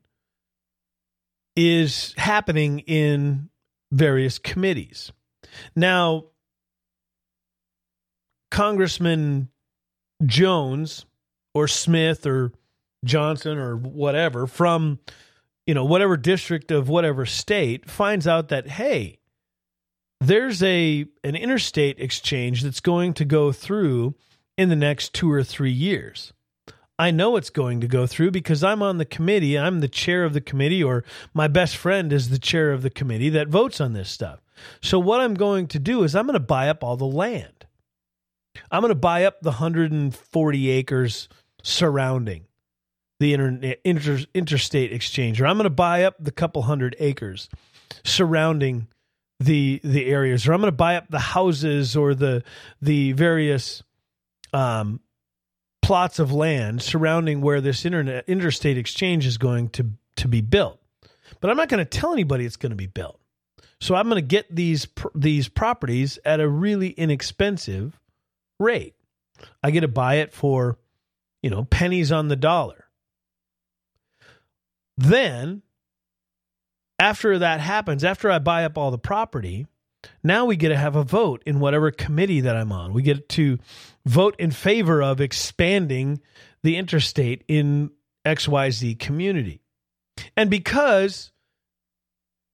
is 1.56 2.14
happening 2.16 2.80
in 2.80 3.48
various 3.92 4.38
committees. 4.38 5.12
Now, 5.74 6.26
Congressman 8.50 9.48
Jones 10.24 11.06
or 11.54 11.68
Smith 11.68 12.26
or 12.26 12.52
Johnson 13.04 13.58
or 13.58 13.76
whatever 13.76 14.46
from 14.46 14.98
you 15.66 15.74
know 15.74 15.84
whatever 15.84 16.16
district 16.16 16.70
of 16.70 16.88
whatever 16.88 17.26
state 17.26 17.88
finds 17.88 18.26
out 18.26 18.48
that 18.48 18.68
hey 18.68 19.18
there's 20.20 20.62
a 20.62 21.06
an 21.22 21.36
interstate 21.36 22.00
exchange 22.00 22.62
that's 22.62 22.80
going 22.80 23.14
to 23.14 23.24
go 23.24 23.52
through 23.52 24.14
in 24.56 24.68
the 24.68 24.76
next 24.76 25.14
2 25.14 25.30
or 25.30 25.44
3 25.44 25.70
years. 25.70 26.32
I 26.98 27.10
know 27.12 27.36
it's 27.36 27.50
going 27.50 27.80
to 27.80 27.86
go 27.86 28.06
through 28.06 28.32
because 28.32 28.64
I'm 28.64 28.82
on 28.82 28.98
the 28.98 29.04
committee. 29.04 29.58
I'm 29.58 29.80
the 29.80 29.88
chair 29.88 30.24
of 30.24 30.32
the 30.32 30.40
committee, 30.40 30.82
or 30.82 31.04
my 31.32 31.46
best 31.46 31.76
friend 31.76 32.12
is 32.12 32.30
the 32.30 32.38
chair 32.38 32.72
of 32.72 32.82
the 32.82 32.90
committee 32.90 33.28
that 33.30 33.48
votes 33.48 33.80
on 33.80 33.92
this 33.92 34.10
stuff. 34.10 34.40
So, 34.82 34.98
what 34.98 35.20
I'm 35.20 35.34
going 35.34 35.68
to 35.68 35.78
do 35.78 36.02
is 36.02 36.16
I'm 36.16 36.26
going 36.26 36.34
to 36.34 36.40
buy 36.40 36.68
up 36.68 36.82
all 36.82 36.96
the 36.96 37.06
land. 37.06 37.66
I'm 38.72 38.80
going 38.80 38.90
to 38.90 38.96
buy 38.96 39.24
up 39.24 39.40
the 39.40 39.50
140 39.50 40.70
acres 40.70 41.28
surrounding 41.62 42.46
the 43.20 43.34
inter, 43.34 43.74
inter, 43.84 44.18
interstate 44.34 44.92
exchange, 44.92 45.40
or 45.40 45.46
I'm 45.46 45.56
going 45.56 45.64
to 45.64 45.70
buy 45.70 46.04
up 46.04 46.16
the 46.18 46.32
couple 46.32 46.62
hundred 46.62 46.96
acres 46.98 47.48
surrounding 48.04 48.88
the 49.38 49.80
the 49.84 50.06
areas, 50.06 50.48
or 50.48 50.52
I'm 50.52 50.60
going 50.60 50.72
to 50.72 50.76
buy 50.76 50.96
up 50.96 51.08
the 51.10 51.18
houses 51.20 51.96
or 51.96 52.14
the 52.14 52.42
the 52.82 53.12
various 53.12 53.84
um, 54.52 55.00
plots 55.88 56.18
of 56.18 56.30
land 56.30 56.82
surrounding 56.82 57.40
where 57.40 57.62
this 57.62 57.86
internet 57.86 58.22
interstate 58.28 58.76
exchange 58.76 59.24
is 59.24 59.38
going 59.38 59.70
to 59.70 59.86
to 60.16 60.28
be 60.28 60.42
built. 60.42 60.78
But 61.40 61.48
I'm 61.48 61.56
not 61.56 61.70
going 61.70 61.78
to 61.78 61.86
tell 61.86 62.12
anybody 62.12 62.44
it's 62.44 62.56
going 62.56 62.72
to 62.72 62.76
be 62.76 62.86
built. 62.86 63.18
So 63.80 63.94
I'm 63.94 64.06
going 64.10 64.20
to 64.20 64.26
get 64.26 64.54
these 64.54 64.86
these 65.14 65.48
properties 65.48 66.18
at 66.26 66.40
a 66.40 66.48
really 66.48 66.90
inexpensive 66.90 67.98
rate. 68.60 68.96
I 69.62 69.70
get 69.70 69.80
to 69.80 69.88
buy 69.88 70.16
it 70.16 70.34
for, 70.34 70.76
you 71.42 71.48
know, 71.48 71.64
pennies 71.64 72.12
on 72.12 72.28
the 72.28 72.36
dollar. 72.36 72.84
Then 74.98 75.62
after 76.98 77.38
that 77.38 77.60
happens, 77.60 78.04
after 78.04 78.30
I 78.30 78.40
buy 78.40 78.66
up 78.66 78.76
all 78.76 78.90
the 78.90 78.98
property, 78.98 79.66
now 80.22 80.44
we 80.44 80.56
get 80.56 80.68
to 80.68 80.76
have 80.76 80.96
a 80.96 81.02
vote 81.02 81.42
in 81.46 81.60
whatever 81.60 81.90
committee 81.90 82.40
that 82.40 82.56
I'm 82.56 82.72
on. 82.72 82.92
We 82.92 83.02
get 83.02 83.28
to 83.30 83.58
vote 84.06 84.36
in 84.38 84.50
favor 84.50 85.02
of 85.02 85.20
expanding 85.20 86.20
the 86.62 86.76
interstate 86.76 87.44
in 87.48 87.90
XYZ 88.24 88.98
community. 88.98 89.60
And 90.36 90.50
because 90.50 91.32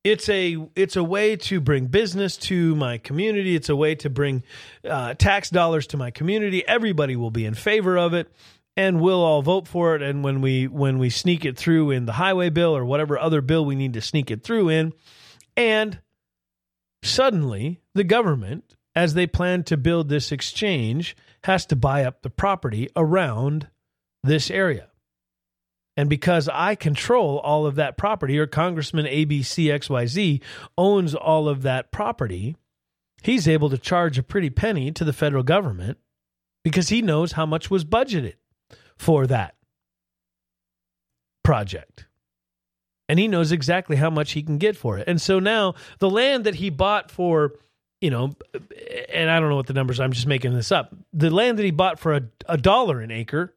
it's 0.05 0.29
a 0.29 0.59
it's 0.77 0.97
a 0.97 1.05
way 1.05 1.37
to 1.37 1.61
bring 1.61 1.87
business 1.87 2.37
to 2.37 2.75
my 2.77 2.99
community, 2.99 3.57
it's 3.57 3.71
a 3.71 3.77
way 3.77 3.95
to 3.97 4.11
bring 4.11 4.43
uh, 4.89 5.15
tax 5.15 5.49
dollars 5.49 5.87
to 5.89 5.97
my 5.97 6.11
community. 6.11 6.67
Everybody 6.67 7.17
will 7.17 7.31
be 7.31 7.47
in 7.47 7.55
favor 7.55 7.97
of 7.97 8.13
it 8.13 8.31
and 8.77 9.01
we'll 9.01 9.23
all 9.23 9.43
vote 9.43 9.69
for 9.69 9.95
it 9.95 10.03
and 10.03 10.25
when 10.25 10.41
we 10.41 10.67
when 10.67 10.99
we 10.99 11.11
sneak 11.11 11.45
it 11.45 11.57
through 11.57 11.91
in 11.91 12.07
the 12.07 12.13
highway 12.13 12.51
bill 12.51 12.77
or 12.77 12.85
whatever 12.85 13.19
other 13.19 13.41
bill 13.41 13.65
we 13.65 13.75
need 13.75 13.93
to 13.95 14.01
sneak 14.01 14.31
it 14.31 14.43
through 14.43 14.69
in 14.69 14.93
and 15.57 16.01
Suddenly, 17.05 17.83
the 17.95 18.03
government, 18.03 18.77
as 18.97 19.13
they 19.13 19.27
plan 19.27 19.63
to 19.65 19.77
build 19.77 20.09
this 20.09 20.33
exchange, 20.33 21.15
has 21.45 21.67
to 21.67 21.77
buy 21.77 22.03
up 22.03 22.23
the 22.23 22.31
property 22.31 22.89
around 22.97 23.69
this 24.23 24.51
area. 24.51 24.89
And 25.99 26.09
because 26.09 26.49
I 26.49 26.75
control 26.75 27.39
all 27.41 27.67
of 27.67 27.75
that 27.75 27.99
property, 27.99 28.39
or 28.39 28.47
Congressman 28.47 29.05
ABCXYZ 29.05 30.41
owns 30.79 31.15
all 31.15 31.47
of 31.47 31.61
that 31.61 31.93
property, 31.93 32.57
he's 33.23 33.47
able 33.47 33.69
to 33.69 33.79
charge 33.79 34.19
a 34.19 34.23
pretty 34.23 34.49
penny 34.49 34.91
to 34.93 35.05
the 35.05 35.13
federal 35.13 35.43
government 35.43 35.99
because 36.65 36.89
he 36.89 37.03
knows 37.03 37.33
how 37.33 37.45
much 37.45 37.71
was 37.71 37.85
budgeted 37.85 38.37
for 38.97 39.27
that 39.27 39.55
project 41.43 42.07
and 43.09 43.19
he 43.19 43.29
knows 43.29 43.53
exactly 43.53 43.97
how 43.97 44.11
much 44.11 44.33
he 44.33 44.43
can 44.43 44.59
get 44.59 44.77
for 44.77 44.99
it. 44.99 45.05
And 45.07 45.21
so 45.21 45.39
now 45.39 45.75
the 45.99 46.11
land 46.11 46.45
that 46.45 46.57
he 46.57 46.71
bought 46.71 47.11
for, 47.11 47.53
you 48.01 48.11
know, 48.11 48.33
and 49.13 49.31
I 49.31 49.41
don't 49.41 49.51
know 49.51 49.57
what 49.57 49.67
the 49.67 49.75
numbers, 49.75 50.01
I'm 50.01 50.13
just 50.13 50.27
making 50.27 50.55
this 50.55 50.73
up. 50.73 50.95
The 51.13 51.31
land 51.31 51.59
that 51.59 51.65
he 51.65 51.71
bought 51.71 51.99
for 51.99 52.15
a, 52.15 52.23
a 52.49 52.57
dollar 52.57 53.01
an 53.01 53.11
acre, 53.11 53.55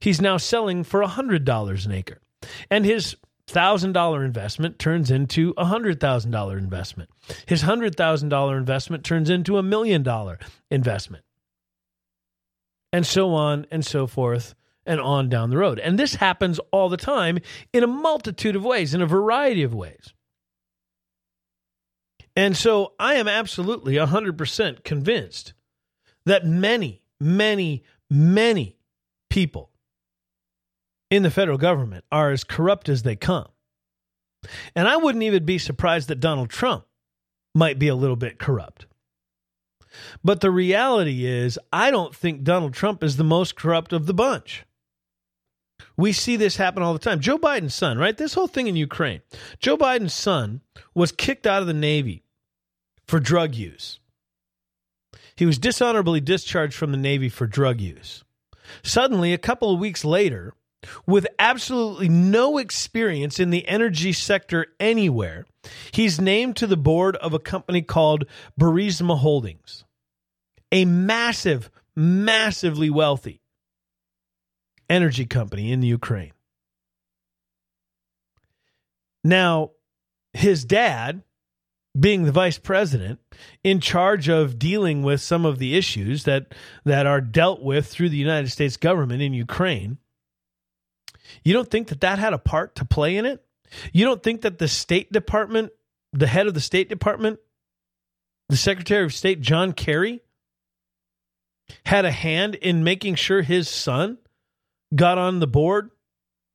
he's 0.00 0.20
now 0.20 0.36
selling 0.36 0.82
for 0.82 1.02
a 1.02 1.08
hundred 1.08 1.44
dollars 1.44 1.86
an 1.86 1.92
acre. 1.92 2.20
And 2.70 2.84
his 2.84 3.16
thousand 3.46 3.92
dollar 3.92 4.24
investment 4.24 4.78
turns 4.78 5.10
into 5.10 5.54
a 5.56 5.64
hundred 5.64 6.00
thousand 6.00 6.30
dollar 6.30 6.56
investment. 6.56 7.10
His 7.46 7.62
hundred 7.62 7.96
thousand 7.96 8.28
dollar 8.28 8.56
investment 8.56 9.04
turns 9.04 9.30
into 9.30 9.58
a 9.58 9.62
million 9.62 10.02
dollar 10.02 10.38
investment. 10.70 11.24
And 12.92 13.06
so 13.06 13.34
on 13.34 13.66
and 13.70 13.86
so 13.86 14.06
forth 14.06 14.54
and 14.90 15.00
on 15.00 15.28
down 15.28 15.50
the 15.50 15.56
road. 15.56 15.78
And 15.78 15.96
this 15.96 16.16
happens 16.16 16.58
all 16.72 16.88
the 16.88 16.96
time 16.96 17.38
in 17.72 17.84
a 17.84 17.86
multitude 17.86 18.56
of 18.56 18.64
ways, 18.64 18.92
in 18.92 19.00
a 19.00 19.06
variety 19.06 19.62
of 19.62 19.72
ways. 19.72 20.12
And 22.34 22.56
so 22.56 22.94
I 22.98 23.14
am 23.14 23.28
absolutely 23.28 23.94
100% 23.94 24.82
convinced 24.82 25.52
that 26.26 26.44
many, 26.44 27.02
many, 27.20 27.84
many 28.10 28.78
people 29.30 29.70
in 31.08 31.22
the 31.22 31.30
federal 31.30 31.56
government 31.56 32.04
are 32.10 32.32
as 32.32 32.42
corrupt 32.42 32.88
as 32.88 33.04
they 33.04 33.14
come. 33.14 33.46
And 34.74 34.88
I 34.88 34.96
wouldn't 34.96 35.22
even 35.22 35.44
be 35.44 35.58
surprised 35.58 36.08
that 36.08 36.18
Donald 36.18 36.50
Trump 36.50 36.84
might 37.54 37.78
be 37.78 37.86
a 37.86 37.94
little 37.94 38.16
bit 38.16 38.40
corrupt. 38.40 38.86
But 40.24 40.40
the 40.40 40.50
reality 40.50 41.26
is, 41.26 41.60
I 41.72 41.92
don't 41.92 42.14
think 42.14 42.42
Donald 42.42 42.74
Trump 42.74 43.04
is 43.04 43.18
the 43.18 43.24
most 43.24 43.54
corrupt 43.54 43.92
of 43.92 44.06
the 44.06 44.14
bunch. 44.14 44.64
We 45.96 46.12
see 46.12 46.36
this 46.36 46.56
happen 46.56 46.82
all 46.82 46.92
the 46.92 46.98
time. 46.98 47.20
Joe 47.20 47.38
Biden's 47.38 47.74
son, 47.74 47.98
right? 47.98 48.16
This 48.16 48.34
whole 48.34 48.46
thing 48.46 48.66
in 48.66 48.76
Ukraine. 48.76 49.22
Joe 49.58 49.76
Biden's 49.76 50.14
son 50.14 50.60
was 50.94 51.12
kicked 51.12 51.46
out 51.46 51.62
of 51.62 51.68
the 51.68 51.74
Navy 51.74 52.22
for 53.06 53.20
drug 53.20 53.54
use. 53.54 54.00
He 55.36 55.46
was 55.46 55.58
dishonorably 55.58 56.20
discharged 56.20 56.74
from 56.74 56.92
the 56.92 56.98
Navy 56.98 57.28
for 57.28 57.46
drug 57.46 57.80
use. 57.80 58.24
Suddenly, 58.82 59.32
a 59.32 59.38
couple 59.38 59.72
of 59.72 59.80
weeks 59.80 60.04
later, 60.04 60.54
with 61.06 61.26
absolutely 61.38 62.08
no 62.08 62.58
experience 62.58 63.40
in 63.40 63.50
the 63.50 63.66
energy 63.66 64.12
sector 64.12 64.66
anywhere, 64.78 65.46
he's 65.92 66.20
named 66.20 66.56
to 66.56 66.66
the 66.66 66.76
board 66.76 67.16
of 67.16 67.34
a 67.34 67.38
company 67.38 67.82
called 67.82 68.24
Burisma 68.58 69.18
Holdings, 69.18 69.84
a 70.72 70.84
massive, 70.84 71.70
massively 71.96 72.90
wealthy 72.90 73.39
energy 74.90 75.24
company 75.24 75.72
in 75.72 75.82
Ukraine. 75.82 76.32
Now, 79.24 79.70
his 80.32 80.64
dad, 80.64 81.22
being 81.98 82.24
the 82.24 82.32
vice 82.32 82.58
president, 82.58 83.20
in 83.64 83.80
charge 83.80 84.28
of 84.28 84.58
dealing 84.58 85.02
with 85.02 85.20
some 85.20 85.44
of 85.44 85.58
the 85.58 85.76
issues 85.76 86.24
that, 86.24 86.54
that 86.84 87.06
are 87.06 87.20
dealt 87.20 87.62
with 87.62 87.86
through 87.86 88.08
the 88.08 88.16
United 88.16 88.50
States 88.50 88.76
government 88.76 89.22
in 89.22 89.32
Ukraine, 89.32 89.98
you 91.44 91.52
don't 91.52 91.70
think 91.70 91.88
that 91.88 92.00
that 92.00 92.18
had 92.18 92.32
a 92.32 92.38
part 92.38 92.74
to 92.76 92.84
play 92.84 93.16
in 93.16 93.24
it? 93.24 93.44
You 93.92 94.04
don't 94.04 94.22
think 94.22 94.42
that 94.42 94.58
the 94.58 94.68
State 94.68 95.12
Department, 95.12 95.72
the 96.12 96.26
head 96.26 96.46
of 96.46 96.54
the 96.54 96.60
State 96.60 96.88
Department, 96.88 97.38
the 98.48 98.56
Secretary 98.56 99.04
of 99.04 99.14
State, 99.14 99.40
John 99.40 99.72
Kerry, 99.72 100.22
had 101.86 102.04
a 102.04 102.10
hand 102.10 102.56
in 102.56 102.82
making 102.82 103.14
sure 103.14 103.42
his 103.42 103.68
son 103.68 104.18
got 104.94 105.18
on 105.18 105.40
the 105.40 105.46
board 105.46 105.90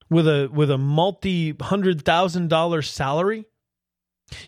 with 0.09 0.27
a 0.27 0.49
with 0.51 0.69
a 0.71 0.77
multi 0.77 1.55
hundred 1.61 2.03
thousand 2.03 2.49
dollar 2.49 2.81
salary? 2.81 3.45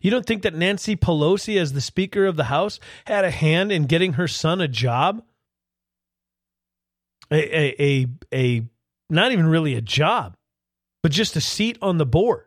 You 0.02 0.10
don't 0.10 0.26
think 0.26 0.41
that 0.41 0.56
Nancy 0.56 0.95
Pelosi, 0.95 1.60
as 1.60 1.73
the 1.73 1.82
Speaker 1.82 2.26
of 2.26 2.36
the 2.36 2.45
House, 2.45 2.80
had 3.06 3.26
a 3.26 3.32
hand 3.32 3.71
in 3.71 3.86
getting 3.86 4.13
her 4.13 4.28
son 4.28 4.60
a 4.62 4.67
job? 4.67 5.23
A 7.32 7.36
a 7.36 7.76
a, 7.80 8.08
a 8.34 8.69
not 9.10 9.32
even 9.32 9.47
really 9.47 9.76
a 9.76 9.82
job, 9.82 10.36
but 11.04 11.12
just 11.12 11.36
a 11.36 11.41
seat 11.41 11.78
on 11.82 11.97
the 11.97 12.06
board 12.06 12.45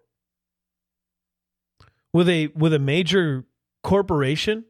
with 2.13 2.29
a 2.29 2.49
with 2.49 2.75
a 2.75 2.79
major 2.79 3.45
corporation 3.83 4.65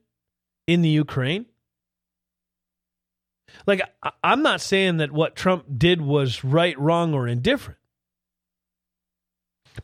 in 0.66 0.82
the 0.82 0.88
Ukraine? 0.88 1.46
Like 3.66 3.82
I'm 4.22 4.42
not 4.42 4.60
saying 4.60 4.98
that 4.98 5.12
what 5.12 5.36
Trump 5.36 5.64
did 5.76 6.00
was 6.00 6.44
right, 6.44 6.78
wrong 6.78 7.14
or 7.14 7.28
indifferent. 7.28 7.78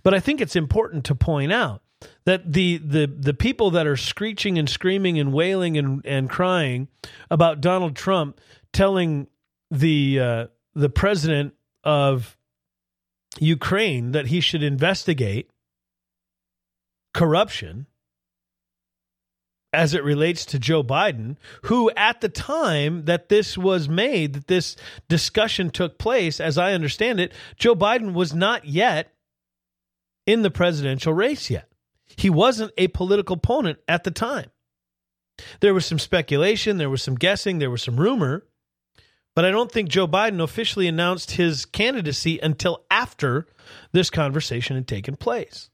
But 0.02 0.14
I 0.14 0.20
think 0.20 0.40
it's 0.40 0.56
important 0.56 1.04
to 1.06 1.14
point 1.14 1.52
out 1.52 1.82
that 2.24 2.52
the 2.52 2.78
the 2.78 3.06
the 3.06 3.34
people 3.34 3.70
that 3.72 3.86
are 3.86 3.96
screeching 3.96 4.58
and 4.58 4.68
screaming 4.68 5.18
and 5.18 5.32
wailing 5.32 5.78
and 5.78 6.04
and 6.04 6.28
crying 6.28 6.88
about 7.30 7.60
Donald 7.60 7.96
Trump 7.96 8.40
telling 8.72 9.28
the 9.70 10.20
uh, 10.20 10.46
the 10.74 10.90
president 10.90 11.54
of 11.84 12.36
Ukraine 13.38 14.12
that 14.12 14.26
he 14.26 14.40
should 14.40 14.62
investigate 14.62 15.50
corruption 17.14 17.86
as 19.76 19.92
it 19.92 20.02
relates 20.02 20.46
to 20.46 20.58
Joe 20.58 20.82
Biden, 20.82 21.36
who 21.64 21.90
at 21.96 22.22
the 22.22 22.30
time 22.30 23.04
that 23.04 23.28
this 23.28 23.58
was 23.58 23.90
made, 23.90 24.32
that 24.32 24.46
this 24.48 24.74
discussion 25.06 25.68
took 25.68 25.98
place, 25.98 26.40
as 26.40 26.56
I 26.56 26.72
understand 26.72 27.20
it, 27.20 27.32
Joe 27.56 27.76
Biden 27.76 28.14
was 28.14 28.34
not 28.34 28.64
yet 28.64 29.12
in 30.26 30.40
the 30.40 30.50
presidential 30.50 31.12
race 31.12 31.50
yet. 31.50 31.68
He 32.16 32.30
wasn't 32.30 32.72
a 32.78 32.88
political 32.88 33.36
opponent 33.36 33.78
at 33.86 34.04
the 34.04 34.10
time. 34.10 34.50
There 35.60 35.74
was 35.74 35.84
some 35.84 35.98
speculation, 35.98 36.78
there 36.78 36.88
was 36.88 37.02
some 37.02 37.14
guessing, 37.14 37.58
there 37.58 37.70
was 37.70 37.82
some 37.82 38.00
rumor, 38.00 38.46
but 39.34 39.44
I 39.44 39.50
don't 39.50 39.70
think 39.70 39.90
Joe 39.90 40.08
Biden 40.08 40.42
officially 40.42 40.88
announced 40.88 41.32
his 41.32 41.66
candidacy 41.66 42.38
until 42.38 42.86
after 42.90 43.46
this 43.92 44.08
conversation 44.08 44.76
had 44.76 44.88
taken 44.88 45.16
place. 45.16 45.68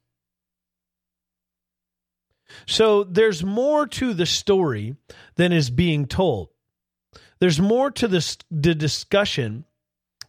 So 2.67 3.05
there's 3.05 3.45
more 3.45 3.87
to 3.87 4.15
the 4.15 4.27
story 4.27 4.97
than 5.37 5.53
is 5.53 5.71
being 5.71 6.07
told. 6.07 6.49
There's 7.41 7.61
more 7.61 7.91
to 7.93 8.07
this, 8.07 8.39
the 8.51 8.75
discussion 8.75 9.65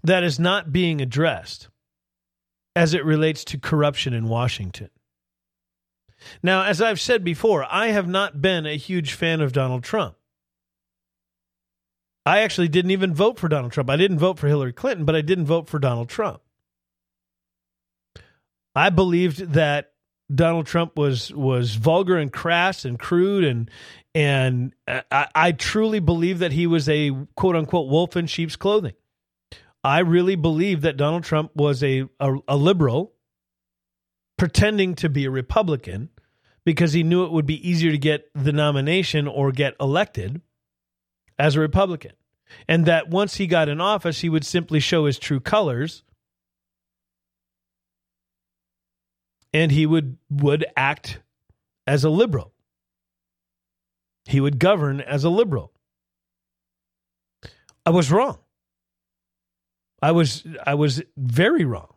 that 0.03 0.23
is 0.23 0.39
not 0.39 0.73
being 0.73 1.01
addressed 1.01 1.69
as 2.75 2.93
it 2.93 3.05
relates 3.05 3.43
to 3.45 3.59
corruption 3.59 4.13
in 4.13 4.27
Washington. 4.27 4.89
Now, 6.41 6.63
as 6.63 6.81
I've 6.81 7.01
said 7.01 7.23
before, 7.23 7.65
I 7.69 7.87
have 7.87 8.07
not 8.07 8.41
been 8.41 8.65
a 8.65 8.77
huge 8.77 9.13
fan 9.13 9.41
of 9.41 9.53
Donald 9.53 9.83
Trump. 9.83 10.15
I 12.25 12.39
actually 12.39 12.69
didn't 12.69 12.91
even 12.91 13.13
vote 13.13 13.37
for 13.37 13.49
Donald 13.49 13.73
Trump. 13.73 13.89
I 13.89 13.97
didn't 13.97 14.19
vote 14.19 14.39
for 14.39 14.47
Hillary 14.47 14.73
Clinton, 14.73 15.05
but 15.05 15.15
I 15.15 15.21
didn't 15.21 15.45
vote 15.45 15.67
for 15.67 15.79
Donald 15.79 16.09
Trump. 16.09 16.41
I 18.75 18.89
believed 18.89 19.53
that 19.53 19.92
Donald 20.33 20.65
Trump 20.65 20.97
was 20.97 21.33
was 21.33 21.75
vulgar 21.75 22.17
and 22.17 22.31
crass 22.31 22.85
and 22.85 22.97
crude 22.97 23.43
and 23.43 23.69
and 24.15 24.73
I, 24.87 25.27
I 25.33 25.51
truly 25.51 25.99
believe 25.99 26.39
that 26.39 26.51
he 26.51 26.67
was 26.67 26.87
a 26.87 27.11
quote 27.35 27.55
unquote 27.55 27.89
wolf 27.89 28.15
in 28.15 28.27
sheep's 28.27 28.55
clothing. 28.55 28.93
I 29.83 29.99
really 29.99 30.35
believe 30.35 30.81
that 30.81 30.97
Donald 30.97 31.23
Trump 31.23 31.51
was 31.55 31.83
a, 31.83 32.03
a, 32.19 32.35
a 32.47 32.55
liberal 32.55 33.13
pretending 34.37 34.95
to 34.95 35.09
be 35.09 35.25
a 35.25 35.31
Republican 35.31 36.09
because 36.63 36.93
he 36.93 37.03
knew 37.03 37.25
it 37.25 37.31
would 37.31 37.45
be 37.45 37.67
easier 37.67 37.91
to 37.91 37.97
get 37.97 38.29
the 38.33 38.53
nomination 38.53 39.27
or 39.27 39.51
get 39.51 39.75
elected 39.79 40.41
as 41.37 41.55
a 41.55 41.59
Republican. 41.59 42.13
And 42.67 42.85
that 42.85 43.09
once 43.09 43.35
he 43.35 43.47
got 43.47 43.67
in 43.67 43.81
office, 43.81 44.21
he 44.21 44.29
would 44.29 44.45
simply 44.45 44.79
show 44.79 45.05
his 45.05 45.19
true 45.19 45.39
colors 45.39 46.03
and 49.53 49.71
he 49.71 49.85
would 49.85 50.17
would 50.29 50.65
act 50.75 51.19
as 51.87 52.03
a 52.03 52.09
liberal. 52.09 52.51
He 54.25 54.39
would 54.39 54.59
govern 54.59 55.01
as 55.01 55.23
a 55.23 55.29
liberal. 55.29 55.71
I 57.85 57.89
was 57.89 58.11
wrong. 58.11 58.39
I 60.01 60.11
was 60.11 60.45
I 60.65 60.75
was 60.75 61.01
very 61.17 61.65
wrong. 61.65 61.93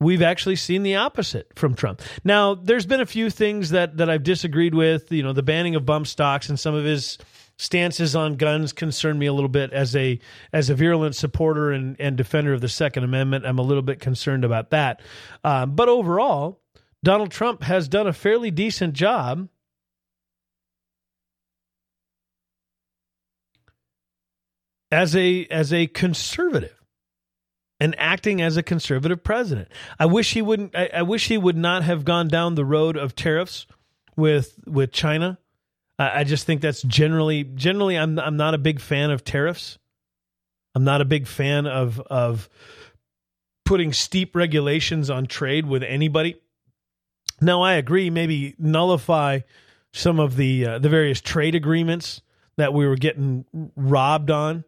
We've 0.00 0.22
actually 0.22 0.56
seen 0.56 0.82
the 0.82 0.96
opposite 0.96 1.52
from 1.56 1.74
Trump. 1.74 2.00
Now, 2.24 2.54
there's 2.54 2.86
been 2.86 3.02
a 3.02 3.06
few 3.06 3.28
things 3.28 3.70
that 3.70 3.98
that 3.98 4.08
I've 4.08 4.22
disagreed 4.22 4.74
with, 4.74 5.12
you 5.12 5.22
know, 5.22 5.32
the 5.32 5.42
banning 5.42 5.74
of 5.74 5.84
bump 5.84 6.06
stocks 6.06 6.48
and 6.48 6.58
some 6.58 6.74
of 6.74 6.84
his 6.84 7.18
stances 7.60 8.16
on 8.16 8.36
guns 8.36 8.72
concern 8.72 9.18
me 9.18 9.26
a 9.26 9.32
little 9.32 9.48
bit 9.48 9.70
as 9.72 9.94
a 9.94 10.18
as 10.52 10.70
a 10.70 10.74
virulent 10.74 11.14
supporter 11.14 11.70
and, 11.70 11.94
and 12.00 12.16
defender 12.16 12.54
of 12.54 12.62
the 12.62 12.68
Second 12.68 13.04
Amendment. 13.04 13.44
I'm 13.44 13.58
a 13.58 13.62
little 13.62 13.82
bit 13.82 14.00
concerned 14.00 14.44
about 14.44 14.70
that. 14.70 15.02
Um, 15.44 15.76
but 15.76 15.88
overall, 15.88 16.58
Donald 17.04 17.30
Trump 17.30 17.62
has 17.62 17.86
done 17.86 18.06
a 18.06 18.14
fairly 18.14 18.50
decent 18.50 18.94
job 18.94 19.48
as 24.90 25.14
a 25.14 25.46
as 25.50 25.70
a 25.70 25.86
conservative 25.86 26.80
and 27.78 27.94
acting 27.98 28.40
as 28.40 28.56
a 28.56 28.62
conservative 28.62 29.22
president. 29.22 29.68
I 29.98 30.06
wish 30.06 30.32
he 30.32 30.40
wouldn't. 30.40 30.74
I, 30.74 30.90
I 30.94 31.02
wish 31.02 31.28
he 31.28 31.36
would 31.36 31.58
not 31.58 31.82
have 31.82 32.06
gone 32.06 32.28
down 32.28 32.54
the 32.54 32.64
road 32.64 32.96
of 32.96 33.14
tariffs 33.14 33.66
with 34.16 34.58
with 34.66 34.92
China 34.92 35.38
I, 36.00 36.20
I 36.20 36.24
just 36.24 36.46
think 36.46 36.62
that's 36.62 36.82
generally 36.82 37.44
generally 37.44 37.96
I'm 37.96 38.18
I'm 38.18 38.36
not 38.36 38.54
a 38.54 38.58
big 38.58 38.80
fan 38.80 39.10
of 39.10 39.22
tariffs. 39.22 39.78
I'm 40.74 40.84
not 40.84 41.00
a 41.00 41.04
big 41.04 41.28
fan 41.28 41.66
of 41.66 42.00
of 42.00 42.48
putting 43.64 43.92
steep 43.92 44.34
regulations 44.34 45.10
on 45.10 45.26
trade 45.26 45.66
with 45.66 45.84
anybody. 45.84 46.40
Now 47.40 47.62
I 47.62 47.74
agree 47.74 48.10
maybe 48.10 48.56
nullify 48.58 49.40
some 49.92 50.18
of 50.18 50.36
the 50.36 50.66
uh, 50.66 50.78
the 50.78 50.88
various 50.88 51.20
trade 51.20 51.54
agreements 51.54 52.22
that 52.56 52.72
we 52.74 52.86
were 52.86 52.96
getting 52.96 53.44
robbed 53.76 54.30
on. 54.30 54.64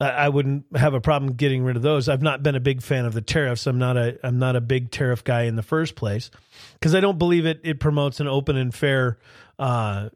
I 0.00 0.30
wouldn't 0.30 0.64
have 0.74 0.94
a 0.94 1.00
problem 1.00 1.34
getting 1.34 1.62
rid 1.62 1.76
of 1.76 1.82
those. 1.82 2.08
I've 2.08 2.22
not 2.22 2.42
been 2.42 2.56
a 2.56 2.60
big 2.60 2.82
fan 2.82 3.04
of 3.04 3.14
the 3.14 3.20
tariffs. 3.20 3.68
I'm 3.68 3.78
not 3.78 3.96
a 3.96 4.18
I'm 4.26 4.38
not 4.38 4.56
a 4.56 4.60
big 4.60 4.90
tariff 4.90 5.22
guy 5.22 5.42
in 5.42 5.54
the 5.54 5.62
first 5.62 5.94
place 5.94 6.30
because 6.74 6.94
I 6.94 7.00
don't 7.00 7.18
believe 7.18 7.46
it 7.46 7.60
it 7.62 7.78
promotes 7.78 8.18
an 8.18 8.26
open 8.26 8.56
and 8.56 8.74
fair 8.74 9.18
uh, 9.60 10.08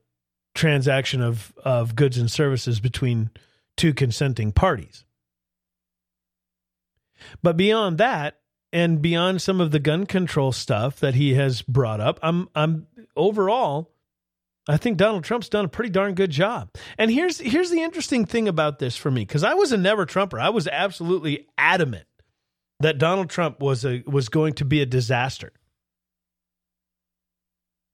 transaction 0.57 1.23
of, 1.23 1.53
of 1.65 1.95
goods 1.95 2.19
and 2.19 2.31
services 2.31 2.81
between 2.81 3.31
two 3.77 3.95
consenting 3.95 4.51
parties. 4.51 5.05
But 7.43 7.57
beyond 7.57 7.99
that, 7.99 8.41
and 8.73 9.01
beyond 9.01 9.41
some 9.41 9.61
of 9.61 9.71
the 9.71 9.79
gun 9.79 10.05
control 10.07 10.53
stuff 10.53 11.01
that 11.01 11.15
he 11.15 11.35
has 11.35 11.63
brought 11.63 12.01
up, 12.01 12.19
I'm 12.23 12.49
I'm 12.55 12.87
overall, 13.17 13.93
I 14.69 14.77
think 14.77 14.99
Donald 14.99 15.25
Trump's 15.25 15.49
done 15.49 15.65
a 15.65 15.69
pretty 15.69 15.89
darn 15.89 16.15
good 16.15 16.31
job. 16.31 16.71
And 16.99 17.11
here's 17.11 17.39
here's 17.39 17.71
the 17.71 17.83
interesting 17.83 18.27
thing 18.27 18.49
about 18.49 18.79
this 18.79 18.97
for 18.97 19.11
me, 19.11 19.23
because 19.23 19.45
I 19.45 19.55
was 19.55 19.73
a 19.73 19.79
never 19.79 20.05
Trumper. 20.05 20.39
I 20.39 20.51
was 20.51 20.67
absolutely 20.69 21.47
adamant 21.57 22.07
that 22.81 22.99
Donald 22.99 23.31
Trump 23.31 23.61
was 23.61 23.85
a 23.87 24.03
was 24.07 24.29
going 24.29 24.55
to 24.55 24.65
be 24.65 24.83
a 24.83 24.87
disaster. 24.87 25.53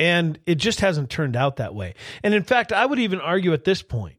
And 0.02 0.40
it 0.46 0.56
just 0.56 0.80
hasn't 0.80 1.10
turned 1.10 1.36
out 1.36 1.58
that 1.58 1.76
way. 1.76 1.94
And 2.24 2.34
in 2.34 2.42
fact, 2.42 2.72
I 2.72 2.84
would 2.84 2.98
even 2.98 3.20
argue 3.20 3.52
at 3.52 3.62
this 3.62 3.82
point, 3.82 4.16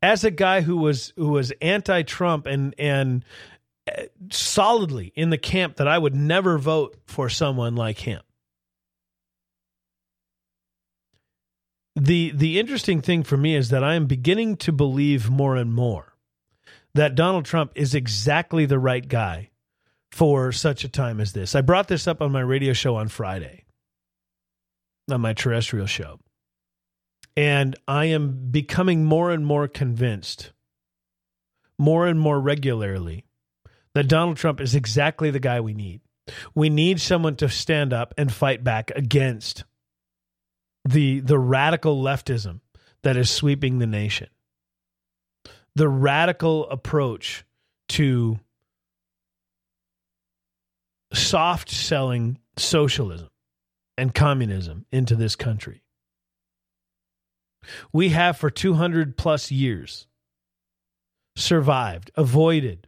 as 0.00 0.22
a 0.22 0.30
guy 0.30 0.60
who 0.60 0.76
was 0.76 1.12
who 1.16 1.30
was 1.30 1.52
anti-Trump 1.60 2.46
and 2.46 2.72
and 2.78 3.24
uh, 3.90 4.02
solidly 4.30 5.12
in 5.16 5.30
the 5.30 5.38
camp 5.38 5.76
that 5.76 5.88
I 5.88 5.98
would 5.98 6.14
never 6.14 6.56
vote 6.56 6.96
for 7.06 7.28
someone 7.28 7.74
like 7.74 7.98
him. 7.98 8.22
The 11.96 12.30
the 12.32 12.60
interesting 12.60 13.02
thing 13.02 13.24
for 13.24 13.36
me 13.36 13.56
is 13.56 13.70
that 13.70 13.82
I 13.82 13.96
am 13.96 14.06
beginning 14.06 14.56
to 14.58 14.70
believe 14.70 15.28
more 15.28 15.56
and 15.56 15.74
more 15.74 16.14
that 16.94 17.16
Donald 17.16 17.44
Trump 17.44 17.72
is 17.74 17.92
exactly 17.92 18.66
the 18.66 18.78
right 18.78 19.08
guy 19.08 19.50
for 20.12 20.52
such 20.52 20.84
a 20.84 20.88
time 20.88 21.20
as 21.20 21.32
this. 21.32 21.56
I 21.56 21.60
brought 21.60 21.88
this 21.88 22.06
up 22.06 22.22
on 22.22 22.30
my 22.30 22.40
radio 22.40 22.72
show 22.72 22.94
on 22.94 23.08
Friday, 23.08 23.64
on 25.10 25.20
my 25.20 25.32
terrestrial 25.32 25.86
show. 25.86 26.18
And 27.36 27.76
I 27.86 28.06
am 28.06 28.50
becoming 28.50 29.04
more 29.04 29.30
and 29.30 29.44
more 29.44 29.68
convinced, 29.68 30.52
more 31.78 32.06
and 32.06 32.18
more 32.18 32.40
regularly, 32.40 33.26
that 33.94 34.08
Donald 34.08 34.36
Trump 34.36 34.60
is 34.60 34.74
exactly 34.74 35.30
the 35.30 35.40
guy 35.40 35.60
we 35.60 35.74
need. 35.74 36.00
We 36.54 36.70
need 36.70 37.00
someone 37.00 37.36
to 37.36 37.48
stand 37.48 37.92
up 37.92 38.14
and 38.16 38.32
fight 38.32 38.64
back 38.64 38.90
against 38.96 39.64
the 40.84 41.20
the 41.20 41.38
radical 41.38 42.02
leftism 42.02 42.60
that 43.02 43.16
is 43.16 43.30
sweeping 43.30 43.78
the 43.78 43.86
nation. 43.86 44.28
The 45.74 45.88
radical 45.88 46.68
approach 46.70 47.44
to 47.90 48.38
soft 51.12 51.70
selling 51.70 52.38
socialism 52.56 53.28
and 53.98 54.14
communism 54.14 54.86
into 54.92 55.16
this 55.16 55.36
country. 55.36 55.82
We 57.92 58.10
have 58.10 58.36
for 58.36 58.50
200 58.50 59.16
plus 59.16 59.50
years 59.50 60.06
survived, 61.34 62.10
avoided 62.16 62.86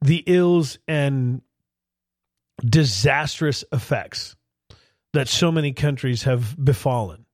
the 0.00 0.22
ills 0.26 0.78
and 0.86 1.42
disastrous 2.62 3.64
effects 3.72 4.36
that 5.12 5.28
so 5.28 5.50
many 5.50 5.72
countries 5.72 6.24
have 6.24 6.56
befallen 6.62 7.24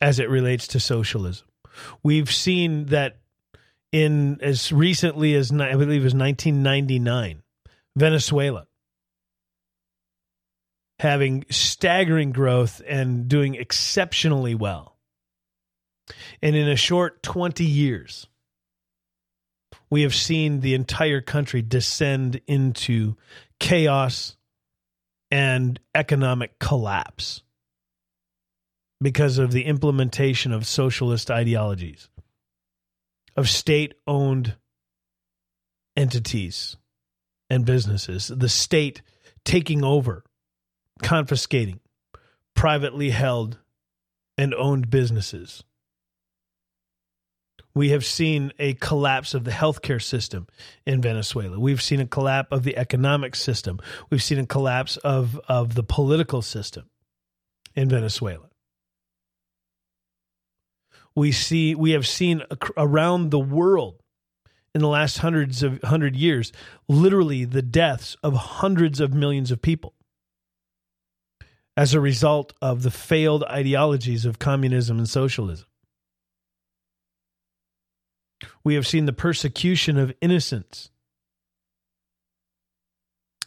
as 0.00 0.18
it 0.18 0.28
relates 0.28 0.66
to 0.68 0.80
socialism. 0.80 1.46
We've 2.02 2.30
seen 2.30 2.86
that 2.86 3.18
in 3.92 4.38
as 4.42 4.72
recently 4.72 5.34
as 5.34 5.52
I 5.52 5.72
believe 5.72 6.02
it 6.02 6.04
was 6.04 6.14
1999, 6.14 7.41
Venezuela 7.96 8.66
having 11.02 11.44
staggering 11.50 12.30
growth 12.30 12.80
and 12.86 13.26
doing 13.26 13.56
exceptionally 13.56 14.54
well. 14.54 14.96
And 16.40 16.54
in 16.54 16.68
a 16.68 16.76
short 16.76 17.24
20 17.24 17.64
years, 17.64 18.28
we 19.90 20.02
have 20.02 20.14
seen 20.14 20.60
the 20.60 20.74
entire 20.74 21.20
country 21.20 21.60
descend 21.60 22.40
into 22.46 23.16
chaos 23.58 24.36
and 25.28 25.80
economic 25.92 26.60
collapse 26.60 27.42
because 29.00 29.38
of 29.38 29.50
the 29.50 29.64
implementation 29.64 30.52
of 30.52 30.68
socialist 30.68 31.32
ideologies, 31.32 32.08
of 33.36 33.48
state 33.48 33.94
owned 34.06 34.54
entities 35.96 36.76
and 37.52 37.66
businesses, 37.66 38.28
the 38.34 38.48
state 38.48 39.02
taking 39.44 39.84
over 39.84 40.24
confiscating 41.02 41.80
privately 42.54 43.10
held 43.10 43.58
and 44.38 44.54
owned 44.54 44.88
businesses. 44.88 45.62
We 47.74 47.90
have 47.90 48.06
seen 48.06 48.52
a 48.58 48.72
collapse 48.72 49.34
of 49.34 49.44
the 49.44 49.50
healthcare 49.50 50.02
system 50.02 50.46
in 50.86 51.02
Venezuela. 51.02 51.60
We've 51.60 51.82
seen 51.82 52.00
a 52.00 52.06
collapse 52.06 52.48
of 52.52 52.62
the 52.62 52.78
economic 52.78 53.34
system. 53.34 53.80
We've 54.08 54.22
seen 54.22 54.38
a 54.38 54.46
collapse 54.46 54.96
of, 54.98 55.38
of 55.46 55.74
the 55.74 55.82
political 55.82 56.40
system 56.40 56.88
in 57.74 57.90
Venezuela. 57.90 58.48
We 61.14 61.32
see 61.32 61.74
we 61.74 61.90
have 61.90 62.06
seen 62.06 62.42
around 62.78 63.30
the 63.30 63.38
world 63.38 64.01
in 64.74 64.80
the 64.80 64.88
last 64.88 65.18
hundreds 65.18 65.62
of 65.62 65.82
hundred 65.82 66.16
years, 66.16 66.52
literally 66.88 67.44
the 67.44 67.62
deaths 67.62 68.16
of 68.22 68.34
hundreds 68.34 69.00
of 69.00 69.12
millions 69.12 69.50
of 69.50 69.60
people 69.60 69.94
as 71.76 71.94
a 71.94 72.00
result 72.00 72.52
of 72.60 72.82
the 72.82 72.90
failed 72.90 73.44
ideologies 73.44 74.24
of 74.24 74.38
communism 74.38 74.98
and 74.98 75.08
socialism. 75.08 75.66
We 78.64 78.74
have 78.74 78.86
seen 78.86 79.06
the 79.06 79.12
persecution 79.12 79.98
of 79.98 80.12
innocents. 80.20 80.90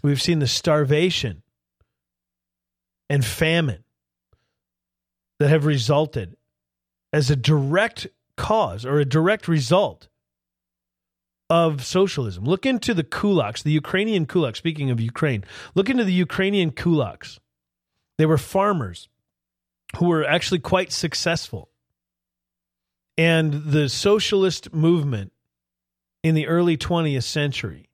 We've 0.02 0.22
seen 0.22 0.40
the 0.40 0.48
starvation 0.48 1.44
and 3.10 3.24
famine 3.24 3.84
that 5.40 5.50
have 5.50 5.66
resulted 5.66 6.38
as 7.14 7.30
a 7.30 7.36
direct 7.36 8.08
cause 8.38 8.86
or 8.86 9.00
a 9.00 9.06
direct 9.06 9.48
result 9.48 10.08
of 11.50 11.86
socialism. 11.86 12.44
Look 12.46 12.66
into 12.66 12.94
the 12.94 13.04
kulaks, 13.04 13.64
the 13.64 13.72
Ukrainian 13.72 14.26
kulaks. 14.26 14.58
Speaking 14.58 14.90
of 14.90 15.00
Ukraine, 15.00 15.44
look 15.76 15.90
into 15.90 16.04
the 16.04 16.14
Ukrainian 16.14 16.72
kulaks 16.72 17.40
they 18.18 18.26
were 18.26 18.38
farmers 18.38 19.10
who 19.98 20.08
were 20.08 20.26
actually 20.26 20.60
quite 20.60 20.92
successful. 20.92 21.70
And 23.18 23.54
the 23.66 23.88
socialist 23.90 24.74
movement 24.74 25.32
in 26.24 26.36
the 26.36 26.48
early 26.48 26.78
20th 26.78 27.24
century 27.24 27.90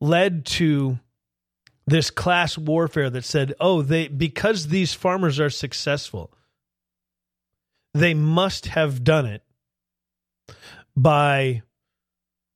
led 0.00 0.44
to 0.44 0.98
this 1.86 2.10
class 2.10 2.58
warfare 2.58 3.10
that 3.10 3.24
said, 3.24 3.54
"Oh, 3.60 3.82
they 3.82 4.08
because 4.08 4.68
these 4.68 4.92
farmers 4.92 5.40
are 5.40 5.50
successful, 5.50 6.32
they 7.94 8.14
must 8.14 8.66
have 8.66 9.02
done 9.02 9.26
it 9.26 9.42
by 10.96 11.62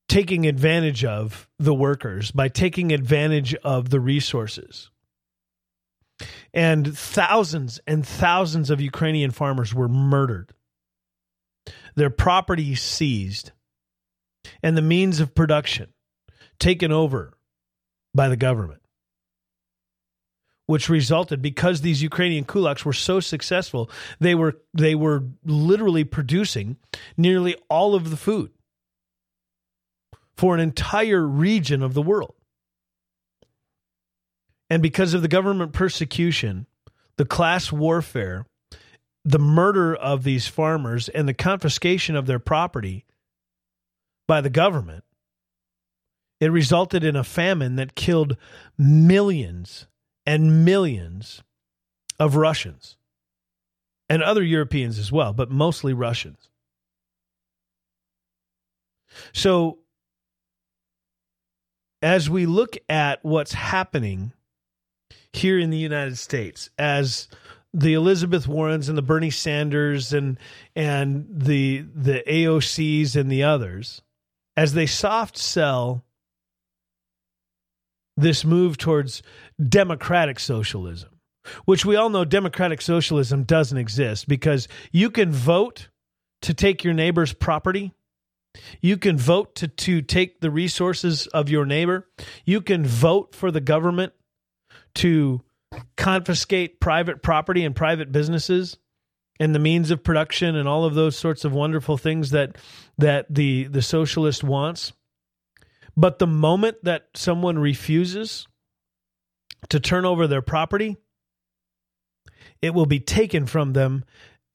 taking 0.08 0.46
advantage 0.46 1.04
of 1.04 1.48
the 1.58 1.74
workers, 1.74 2.30
by 2.30 2.48
taking 2.48 2.92
advantage 2.92 3.54
of 3.56 3.90
the 3.90 4.00
resources." 4.00 4.90
And 6.52 6.96
thousands 6.96 7.80
and 7.86 8.06
thousands 8.06 8.70
of 8.70 8.80
Ukrainian 8.80 9.30
farmers 9.30 9.72
were 9.72 9.88
murdered, 9.88 10.52
their 11.94 12.10
property 12.10 12.74
seized, 12.74 13.52
and 14.62 14.76
the 14.76 14.82
means 14.82 15.20
of 15.20 15.34
production 15.34 15.92
taken 16.58 16.92
over 16.92 17.38
by 18.14 18.28
the 18.28 18.36
government. 18.36 18.79
Which 20.70 20.88
resulted 20.88 21.42
because 21.42 21.80
these 21.80 22.00
Ukrainian 22.00 22.44
kulaks 22.44 22.84
were 22.84 22.92
so 22.92 23.18
successful, 23.18 23.90
they 24.20 24.36
were 24.36 24.54
they 24.72 24.94
were 24.94 25.24
literally 25.44 26.04
producing 26.04 26.76
nearly 27.16 27.56
all 27.68 27.96
of 27.96 28.10
the 28.10 28.16
food 28.16 28.52
for 30.36 30.54
an 30.54 30.60
entire 30.60 31.26
region 31.26 31.82
of 31.82 31.94
the 31.94 32.02
world. 32.02 32.36
And 34.70 34.80
because 34.80 35.12
of 35.12 35.22
the 35.22 35.34
government 35.36 35.72
persecution, 35.72 36.66
the 37.16 37.24
class 37.24 37.72
warfare, 37.72 38.46
the 39.24 39.40
murder 39.40 39.92
of 39.96 40.22
these 40.22 40.46
farmers, 40.46 41.08
and 41.08 41.26
the 41.26 41.34
confiscation 41.34 42.14
of 42.14 42.26
their 42.26 42.38
property 42.38 43.04
by 44.28 44.40
the 44.40 44.50
government, 44.50 45.02
it 46.38 46.52
resulted 46.52 47.02
in 47.02 47.16
a 47.16 47.24
famine 47.24 47.74
that 47.74 47.96
killed 47.96 48.36
millions 48.78 49.88
and 50.26 50.64
millions 50.64 51.42
of 52.18 52.36
Russians 52.36 52.96
and 54.08 54.22
other 54.22 54.42
Europeans 54.42 54.98
as 54.98 55.10
well, 55.10 55.32
but 55.32 55.50
mostly 55.50 55.92
Russians. 55.92 56.50
So, 59.32 59.78
as 62.02 62.30
we 62.30 62.46
look 62.46 62.76
at 62.88 63.24
what's 63.24 63.52
happening 63.52 64.32
here 65.32 65.58
in 65.58 65.70
the 65.70 65.78
United 65.78 66.18
States 66.18 66.70
as 66.78 67.28
the 67.72 67.94
Elizabeth 67.94 68.48
Warrens 68.48 68.88
and 68.88 68.98
the 68.98 69.02
Bernie 69.02 69.30
Sanders 69.30 70.12
and 70.12 70.38
and 70.74 71.26
the 71.30 71.84
the 71.94 72.22
AOCs 72.26 73.16
and 73.16 73.30
the 73.30 73.44
others 73.44 74.02
as 74.56 74.74
they 74.74 74.86
soft 74.86 75.36
sell 75.36 76.04
this 78.16 78.44
move 78.44 78.76
towards 78.76 79.22
democratic 79.68 80.38
socialism, 80.38 81.10
which 81.64 81.84
we 81.84 81.96
all 81.96 82.10
know 82.10 82.24
democratic 82.24 82.80
socialism 82.80 83.44
doesn't 83.44 83.78
exist 83.78 84.28
because 84.28 84.68
you 84.92 85.10
can 85.10 85.32
vote 85.32 85.88
to 86.42 86.54
take 86.54 86.84
your 86.84 86.94
neighbor's 86.94 87.32
property. 87.32 87.92
You 88.80 88.96
can 88.96 89.16
vote 89.16 89.54
to, 89.56 89.68
to 89.68 90.02
take 90.02 90.40
the 90.40 90.50
resources 90.50 91.26
of 91.28 91.48
your 91.48 91.64
neighbor. 91.64 92.08
You 92.44 92.60
can 92.60 92.84
vote 92.84 93.34
for 93.34 93.50
the 93.50 93.60
government 93.60 94.12
to 94.96 95.42
confiscate 95.96 96.80
private 96.80 97.22
property 97.22 97.64
and 97.64 97.76
private 97.76 98.10
businesses 98.10 98.76
and 99.38 99.54
the 99.54 99.58
means 99.58 99.90
of 99.90 100.04
production 100.04 100.54
and 100.56 100.68
all 100.68 100.84
of 100.84 100.94
those 100.94 101.16
sorts 101.16 101.44
of 101.44 101.52
wonderful 101.52 101.96
things 101.96 102.30
that 102.30 102.56
that 102.98 103.26
the 103.30 103.64
the 103.64 103.82
socialist 103.82 104.44
wants. 104.44 104.92
But 106.00 106.18
the 106.18 106.26
moment 106.26 106.78
that 106.84 107.08
someone 107.14 107.58
refuses 107.58 108.48
to 109.68 109.78
turn 109.78 110.06
over 110.06 110.26
their 110.26 110.40
property, 110.40 110.96
it 112.62 112.72
will 112.72 112.86
be 112.86 113.00
taken 113.00 113.44
from 113.44 113.74
them 113.74 114.06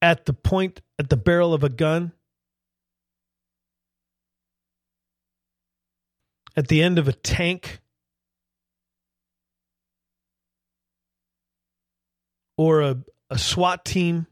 at 0.02 0.26
the 0.26 0.32
point 0.32 0.80
at 0.98 1.08
the 1.08 1.16
barrel 1.16 1.54
of 1.54 1.62
a 1.62 1.68
gun. 1.68 2.10
At 6.56 6.66
the 6.66 6.82
end 6.82 6.98
of 6.98 7.06
a 7.06 7.12
tank. 7.12 7.78
Or 12.58 12.80
a, 12.80 12.96
a 13.30 13.38
SWAT 13.38 13.84
team. 13.84 14.26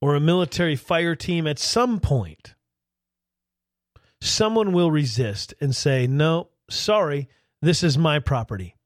Or 0.00 0.16
a 0.16 0.20
military 0.20 0.74
fire 0.74 1.14
team 1.14 1.46
at 1.46 1.60
some 1.60 2.00
point, 2.00 2.55
someone 4.20 4.72
will 4.72 4.90
resist 4.90 5.54
and 5.60 5.74
say, 5.74 6.06
No, 6.06 6.48
sorry, 6.70 7.28
this 7.62 7.82
is 7.82 7.96
my 7.98 8.18
property. 8.18 8.76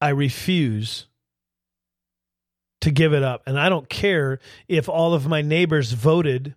I 0.00 0.10
refuse 0.10 1.06
to 2.82 2.90
give 2.90 3.12
it 3.12 3.22
up. 3.22 3.42
And 3.46 3.58
I 3.58 3.68
don't 3.68 3.88
care 3.88 4.38
if 4.68 4.88
all 4.88 5.14
of 5.14 5.26
my 5.26 5.42
neighbors 5.42 5.92
voted 5.92 6.54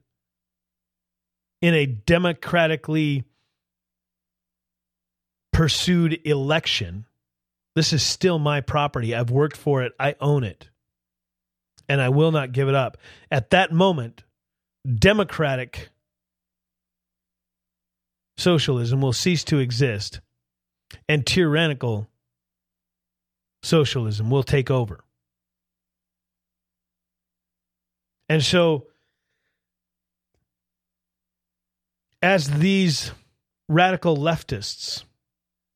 in 1.61 1.73
a 1.73 1.85
democratically 1.85 3.23
pursued 5.53 6.19
election. 6.25 7.05
This 7.75 7.93
is 7.93 8.03
still 8.03 8.39
my 8.39 8.61
property. 8.61 9.15
I've 9.15 9.31
worked 9.31 9.57
for 9.57 9.83
it. 9.83 9.93
I 9.99 10.15
own 10.19 10.43
it 10.43 10.69
and 11.89 11.99
I 11.99 12.09
will 12.09 12.31
not 12.31 12.51
give 12.51 12.69
it 12.69 12.75
up. 12.75 12.97
At 13.31 13.49
that 13.49 13.73
moment, 13.73 14.23
democratic 14.87 15.89
socialism 18.39 19.01
will 19.01 19.13
cease 19.13 19.43
to 19.43 19.59
exist 19.59 20.21
and 21.07 21.25
tyrannical 21.25 22.09
socialism 23.61 24.29
will 24.29 24.43
take 24.43 24.71
over. 24.71 25.03
And 28.29 28.43
so, 28.43 28.87
as 32.21 32.49
these 32.59 33.11
radical 33.67 34.15
leftists, 34.15 35.03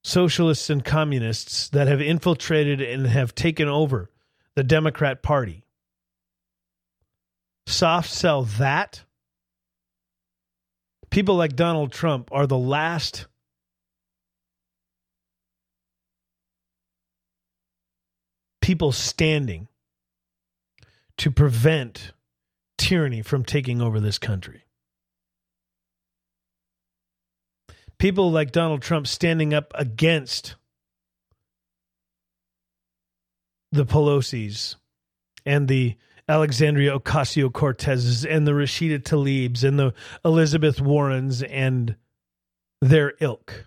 socialists, 0.03 0.69
and 0.69 0.85
communists 0.85 1.69
that 1.69 1.87
have 1.87 2.01
infiltrated 2.01 2.81
and 2.81 3.07
have 3.07 3.33
taken 3.35 3.67
over 3.67 4.09
the 4.55 4.63
Democrat 4.63 5.23
Party, 5.23 5.65
soft 7.65 8.09
sell 8.09 8.43
that, 8.43 9.01
people 11.13 11.35
like 11.35 11.55
Donald 11.55 11.91
Trump 11.91 12.27
are 12.31 12.47
the 12.47 12.57
last 12.57 13.27
people 18.63 18.91
standing 18.91 19.67
to 21.19 21.29
prevent 21.29 22.13
tyranny 22.79 23.21
from 23.21 23.45
taking 23.45 23.79
over 23.79 23.99
this 23.99 24.17
country. 24.17 24.65
People 27.99 28.31
like 28.31 28.51
Donald 28.51 28.81
Trump 28.81 29.05
standing 29.05 29.53
up 29.53 29.71
against 29.75 30.55
the 33.71 33.85
Pelosi's 33.85 34.77
and 35.45 35.67
the 35.67 35.95
Alexandria 36.27 36.97
Ocasio 36.97 37.51
Cortez's 37.51 38.25
and 38.25 38.47
the 38.47 38.51
Rashida 38.51 39.03
Tlaib's 39.03 39.63
and 39.63 39.77
the 39.77 39.93
Elizabeth 40.23 40.79
Warrens 40.79 41.43
and 41.43 41.95
their 42.81 43.13
ilk. 43.19 43.65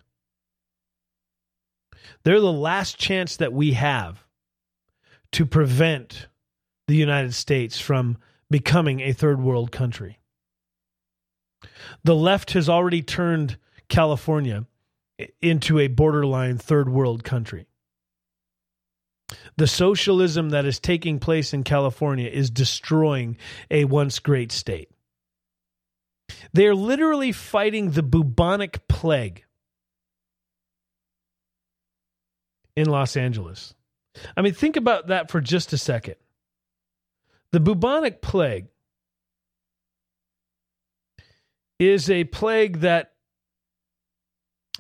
They're 2.25 2.41
the 2.41 2.53
last 2.53 2.99
chance 2.99 3.37
that 3.37 3.53
we 3.53 3.73
have 3.73 4.27
to 5.33 5.47
prevent 5.47 6.29
the 6.89 6.97
United 6.97 7.35
States 7.35 7.79
from 7.79 8.19
becoming 8.51 9.01
a 9.01 9.13
third 9.13 9.41
world 9.41 9.71
country. 9.71 10.19
The 12.05 12.15
left 12.15 12.53
has 12.53 12.69
already 12.69 13.03
turned 13.03 13.59
California 13.89 14.67
into 15.41 15.79
a 15.79 15.89
borderline 15.89 16.59
third 16.59 16.89
world 16.89 17.25
country. 17.25 17.67
The 19.57 19.67
socialism 19.67 20.51
that 20.51 20.65
is 20.65 20.79
taking 20.79 21.19
place 21.19 21.53
in 21.53 21.65
California 21.65 22.29
is 22.29 22.51
destroying 22.51 23.37
a 23.71 23.85
once 23.85 24.19
great 24.19 24.53
state. 24.53 24.91
They 26.53 26.67
are 26.67 26.75
literally 26.75 27.33
fighting 27.33 27.91
the 27.91 28.03
bubonic 28.03 28.87
plague 28.89 29.45
in 32.77 32.89
Los 32.89 33.17
Angeles. 33.17 33.75
I 34.37 34.43
mean, 34.43 34.55
think 34.55 34.77
about 34.77 35.09
that 35.09 35.31
for 35.31 35.41
just 35.41 35.73
a 35.73 35.79
second. 35.79 36.17
The 37.53 37.61
bubonic 37.61 38.23
plague 38.23 38.67
is 41.79 42.11
a 42.11 42.25
plague 42.25 42.81
that 42.81 43.13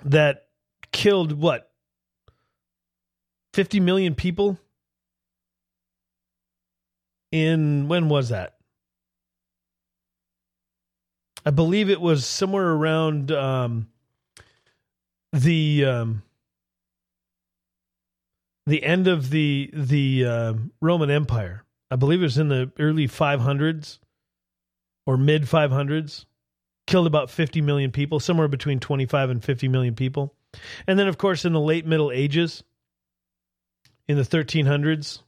that 0.04 0.48
killed 0.92 1.32
what 1.32 1.70
50 3.56 3.80
million 3.80 4.14
people 4.14 4.58
in 7.32 7.88
when 7.88 8.10
was 8.10 8.28
that? 8.28 8.56
I 11.46 11.50
believe 11.52 11.88
it 11.88 12.02
was 12.02 12.26
somewhere 12.26 12.68
around 12.68 13.32
um, 13.32 13.88
the 15.32 15.86
um, 15.86 16.22
the 18.66 18.82
end 18.84 19.08
of 19.08 19.30
the 19.30 19.70
the 19.72 20.26
uh, 20.26 20.54
Roman 20.82 21.10
Empire. 21.10 21.64
I 21.90 21.96
believe 21.96 22.20
it 22.20 22.24
was 22.24 22.36
in 22.36 22.48
the 22.48 22.70
early 22.78 23.08
500s 23.08 24.00
or 25.06 25.16
mid 25.16 25.44
500s. 25.44 26.26
Killed 26.86 27.06
about 27.06 27.30
50 27.30 27.62
million 27.62 27.90
people, 27.90 28.20
somewhere 28.20 28.48
between 28.48 28.80
25 28.80 29.30
and 29.30 29.42
50 29.42 29.66
million 29.68 29.94
people. 29.94 30.34
And 30.86 30.98
then, 30.98 31.08
of 31.08 31.16
course, 31.16 31.46
in 31.46 31.54
the 31.54 31.60
late 31.60 31.86
Middle 31.86 32.12
Ages, 32.12 32.62
in 34.08 34.16
the 34.16 34.22
1300s, 34.22 35.22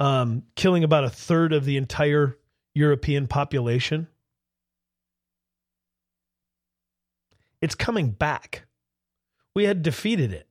um, 0.00 0.42
killing 0.56 0.84
about 0.84 1.04
a 1.04 1.10
third 1.10 1.52
of 1.52 1.64
the 1.64 1.76
entire 1.76 2.36
European 2.74 3.26
population. 3.26 4.08
It's 7.60 7.74
coming 7.74 8.10
back. 8.10 8.64
We 9.54 9.64
had 9.64 9.82
defeated 9.82 10.32
it, 10.32 10.48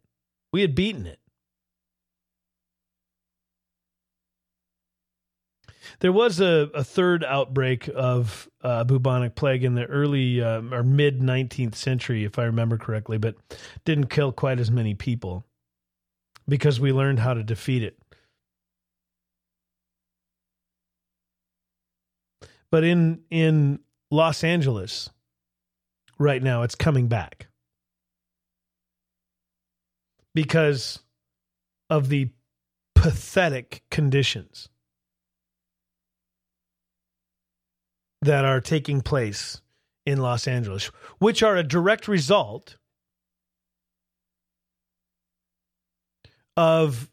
we 0.52 0.62
had 0.62 0.76
beaten 0.76 1.06
it. 1.06 1.20
There 6.00 6.12
was 6.12 6.40
a, 6.40 6.70
a 6.74 6.84
third 6.84 7.24
outbreak 7.24 7.90
of 7.94 8.50
uh, 8.64 8.84
bubonic 8.86 9.36
plague 9.36 9.64
in 9.64 9.76
the 9.76 9.86
early 9.86 10.42
um, 10.42 10.74
or 10.74 10.84
mid 10.84 11.20
19th 11.20 11.76
century, 11.76 12.24
if 12.24 12.40
I 12.40 12.44
remember 12.44 12.78
correctly, 12.78 13.18
but 13.18 13.36
didn't 13.86 14.08
kill 14.08 14.32
quite 14.32 14.60
as 14.60 14.72
many 14.72 14.96
people 14.96 15.46
because 16.52 16.82
we 16.82 16.92
learned 16.92 17.18
how 17.18 17.34
to 17.34 17.44
defeat 17.44 17.82
it. 17.82 17.98
But 22.70 22.84
in 22.84 23.22
in 23.30 23.80
Los 24.12 24.44
Angeles 24.44 25.10
right 26.20 26.44
now 26.44 26.64
it's 26.64 26.76
coming 26.76 27.08
back. 27.08 27.48
Because 30.36 31.00
of 31.90 32.10
the 32.10 32.30
pathetic 32.96 33.82
conditions 33.90 34.68
that 38.22 38.44
are 38.44 38.60
taking 38.60 39.02
place 39.02 39.62
in 40.06 40.20
Los 40.20 40.50
Angeles, 40.50 40.88
which 41.20 41.42
are 41.44 41.56
a 41.56 41.64
direct 41.64 42.10
result 42.10 42.76
of 46.58 47.10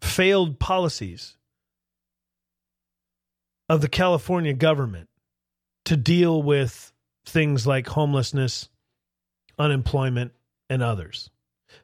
failed 0.00 0.58
policies 0.58 1.36
of 3.68 3.80
the 3.80 3.88
California 3.88 4.52
government 4.52 5.08
to 5.84 5.96
deal 5.96 6.42
with 6.42 6.92
things 7.24 7.66
like 7.66 7.88
homelessness, 7.88 8.68
unemployment, 9.58 10.32
and 10.70 10.82
others. 10.82 11.30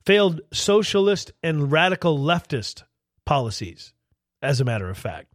Failed 0.06 0.40
socialist 0.52 1.32
and 1.42 1.70
radical 1.70 2.18
leftist 2.18 2.84
policies 3.26 3.92
as 4.40 4.60
a 4.60 4.64
matter 4.64 4.88
of 4.88 4.98
fact. 4.98 5.28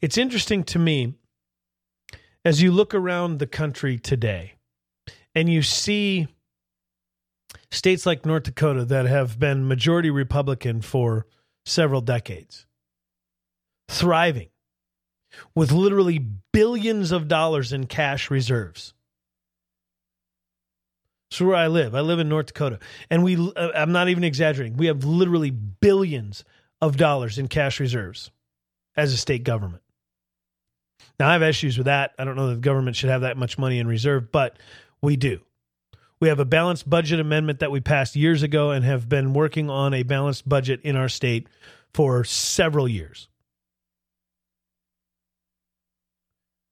It's 0.00 0.18
interesting 0.18 0.64
to 0.64 0.78
me 0.78 1.14
as 2.44 2.62
you 2.62 2.70
look 2.70 2.94
around 2.94 3.38
the 3.38 3.46
country 3.46 3.98
today 3.98 4.54
and 5.34 5.48
you 5.48 5.62
see 5.62 6.28
states 7.74 8.06
like 8.06 8.24
North 8.24 8.44
Dakota 8.44 8.84
that 8.86 9.06
have 9.06 9.38
been 9.38 9.66
majority 9.66 10.10
Republican 10.10 10.80
for 10.80 11.26
several 11.66 12.00
decades, 12.00 12.66
thriving 13.88 14.48
with 15.54 15.72
literally 15.72 16.18
billions 16.52 17.12
of 17.12 17.28
dollars 17.28 17.72
in 17.72 17.86
cash 17.86 18.30
reserves. 18.30 18.94
So 21.30 21.46
where 21.46 21.56
I 21.56 21.66
live, 21.66 21.96
I 21.96 22.00
live 22.00 22.20
in 22.20 22.28
North 22.28 22.46
Dakota, 22.46 22.78
and 23.10 23.24
we 23.24 23.36
uh, 23.36 23.70
I'm 23.74 23.90
not 23.90 24.08
even 24.08 24.22
exaggerating. 24.22 24.76
We 24.76 24.86
have 24.86 25.04
literally 25.04 25.50
billions 25.50 26.44
of 26.80 26.96
dollars 26.96 27.38
in 27.38 27.48
cash 27.48 27.80
reserves 27.80 28.30
as 28.96 29.12
a 29.12 29.16
state 29.16 29.42
government. 29.42 29.82
Now 31.18 31.28
I 31.28 31.32
have 31.32 31.42
issues 31.42 31.76
with 31.76 31.86
that. 31.86 32.12
I 32.18 32.24
don't 32.24 32.36
know 32.36 32.48
that 32.48 32.56
the 32.56 32.60
government 32.60 32.94
should 32.94 33.10
have 33.10 33.22
that 33.22 33.36
much 33.36 33.58
money 33.58 33.80
in 33.80 33.88
reserve, 33.88 34.30
but 34.30 34.58
we 35.02 35.16
do. 35.16 35.40
We 36.24 36.30
have 36.30 36.40
a 36.40 36.46
balanced 36.46 36.88
budget 36.88 37.20
amendment 37.20 37.58
that 37.58 37.70
we 37.70 37.80
passed 37.80 38.16
years 38.16 38.42
ago 38.42 38.70
and 38.70 38.82
have 38.82 39.10
been 39.10 39.34
working 39.34 39.68
on 39.68 39.92
a 39.92 40.04
balanced 40.04 40.48
budget 40.48 40.80
in 40.82 40.96
our 40.96 41.10
state 41.10 41.48
for 41.92 42.24
several 42.24 42.88
years. 42.88 43.28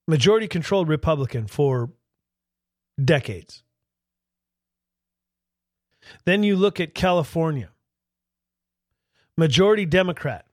Majority 0.09 0.49
controlled 0.49 0.89
Republican 0.89 1.49
for 1.49 1.91
decades. 2.99 3.63
Then 6.25 6.45
you 6.45 6.57
look 6.57 6.81
at 6.81 6.95
California, 6.95 7.69
majority 9.37 9.85
Democrat 9.85 10.47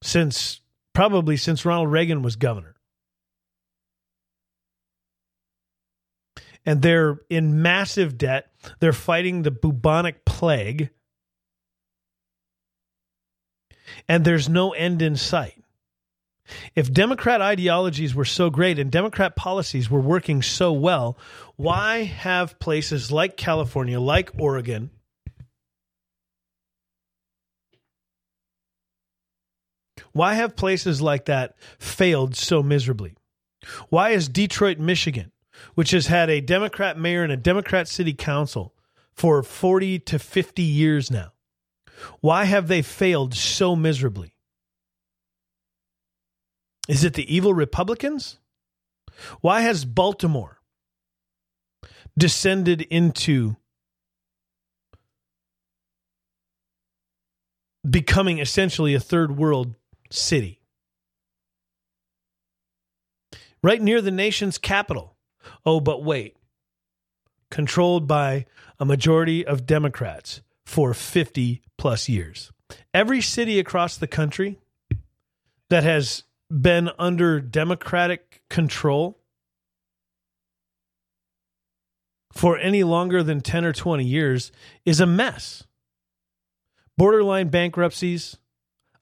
since 0.00 0.60
probably 0.92 1.36
since 1.36 1.64
Ronald 1.64 1.90
Reagan 1.90 2.22
was 2.22 2.36
governor. 2.36 2.73
And 6.66 6.80
they're 6.82 7.20
in 7.28 7.62
massive 7.62 8.16
debt. 8.16 8.50
They're 8.80 8.92
fighting 8.92 9.42
the 9.42 9.50
bubonic 9.50 10.24
plague. 10.24 10.90
And 14.08 14.24
there's 14.24 14.48
no 14.48 14.72
end 14.72 15.02
in 15.02 15.16
sight. 15.16 15.62
If 16.74 16.92
Democrat 16.92 17.40
ideologies 17.40 18.14
were 18.14 18.24
so 18.24 18.50
great 18.50 18.78
and 18.78 18.90
Democrat 18.90 19.34
policies 19.36 19.90
were 19.90 20.00
working 20.00 20.42
so 20.42 20.72
well, 20.72 21.16
why 21.56 22.02
have 22.02 22.58
places 22.58 23.10
like 23.10 23.36
California, 23.36 23.98
like 23.98 24.30
Oregon, 24.38 24.90
why 30.12 30.34
have 30.34 30.56
places 30.56 31.00
like 31.00 31.26
that 31.26 31.56
failed 31.78 32.36
so 32.36 32.62
miserably? 32.62 33.14
Why 33.88 34.10
is 34.10 34.28
Detroit, 34.28 34.78
Michigan, 34.78 35.32
which 35.74 35.90
has 35.92 36.06
had 36.06 36.30
a 36.30 36.40
Democrat 36.40 36.98
mayor 36.98 37.22
and 37.22 37.32
a 37.32 37.36
Democrat 37.36 37.88
city 37.88 38.12
council 38.12 38.74
for 39.12 39.42
40 39.42 40.00
to 40.00 40.18
50 40.18 40.62
years 40.62 41.10
now, 41.10 41.32
why 42.20 42.44
have 42.44 42.68
they 42.68 42.82
failed 42.82 43.34
so 43.34 43.76
miserably? 43.76 44.34
Is 46.88 47.04
it 47.04 47.14
the 47.14 47.34
evil 47.34 47.54
Republicans? 47.54 48.38
Why 49.40 49.62
has 49.62 49.84
Baltimore 49.84 50.60
descended 52.18 52.82
into 52.82 53.56
becoming 57.88 58.38
essentially 58.38 58.94
a 58.94 59.00
third 59.00 59.36
world 59.36 59.74
city? 60.10 60.60
Right 63.62 63.80
near 63.80 64.02
the 64.02 64.10
nation's 64.10 64.58
capital. 64.58 65.13
Oh, 65.64 65.80
but 65.80 66.02
wait. 66.02 66.36
Controlled 67.50 68.06
by 68.06 68.46
a 68.78 68.84
majority 68.84 69.46
of 69.46 69.66
Democrats 69.66 70.42
for 70.64 70.94
50 70.94 71.62
plus 71.76 72.08
years. 72.08 72.50
Every 72.92 73.20
city 73.20 73.58
across 73.58 73.96
the 73.96 74.06
country 74.06 74.58
that 75.70 75.84
has 75.84 76.24
been 76.50 76.90
under 76.98 77.40
Democratic 77.40 78.42
control 78.48 79.18
for 82.32 82.58
any 82.58 82.82
longer 82.82 83.22
than 83.22 83.40
10 83.40 83.64
or 83.64 83.72
20 83.72 84.04
years 84.04 84.52
is 84.84 85.00
a 85.00 85.06
mess. 85.06 85.64
Borderline 86.96 87.48
bankruptcies, 87.48 88.36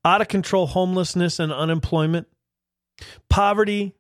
out 0.05 0.21
of 0.21 0.29
control 0.29 0.67
homelessness 0.67 1.39
and 1.39 1.53
unemployment, 1.53 2.27
poverty, 3.29 3.95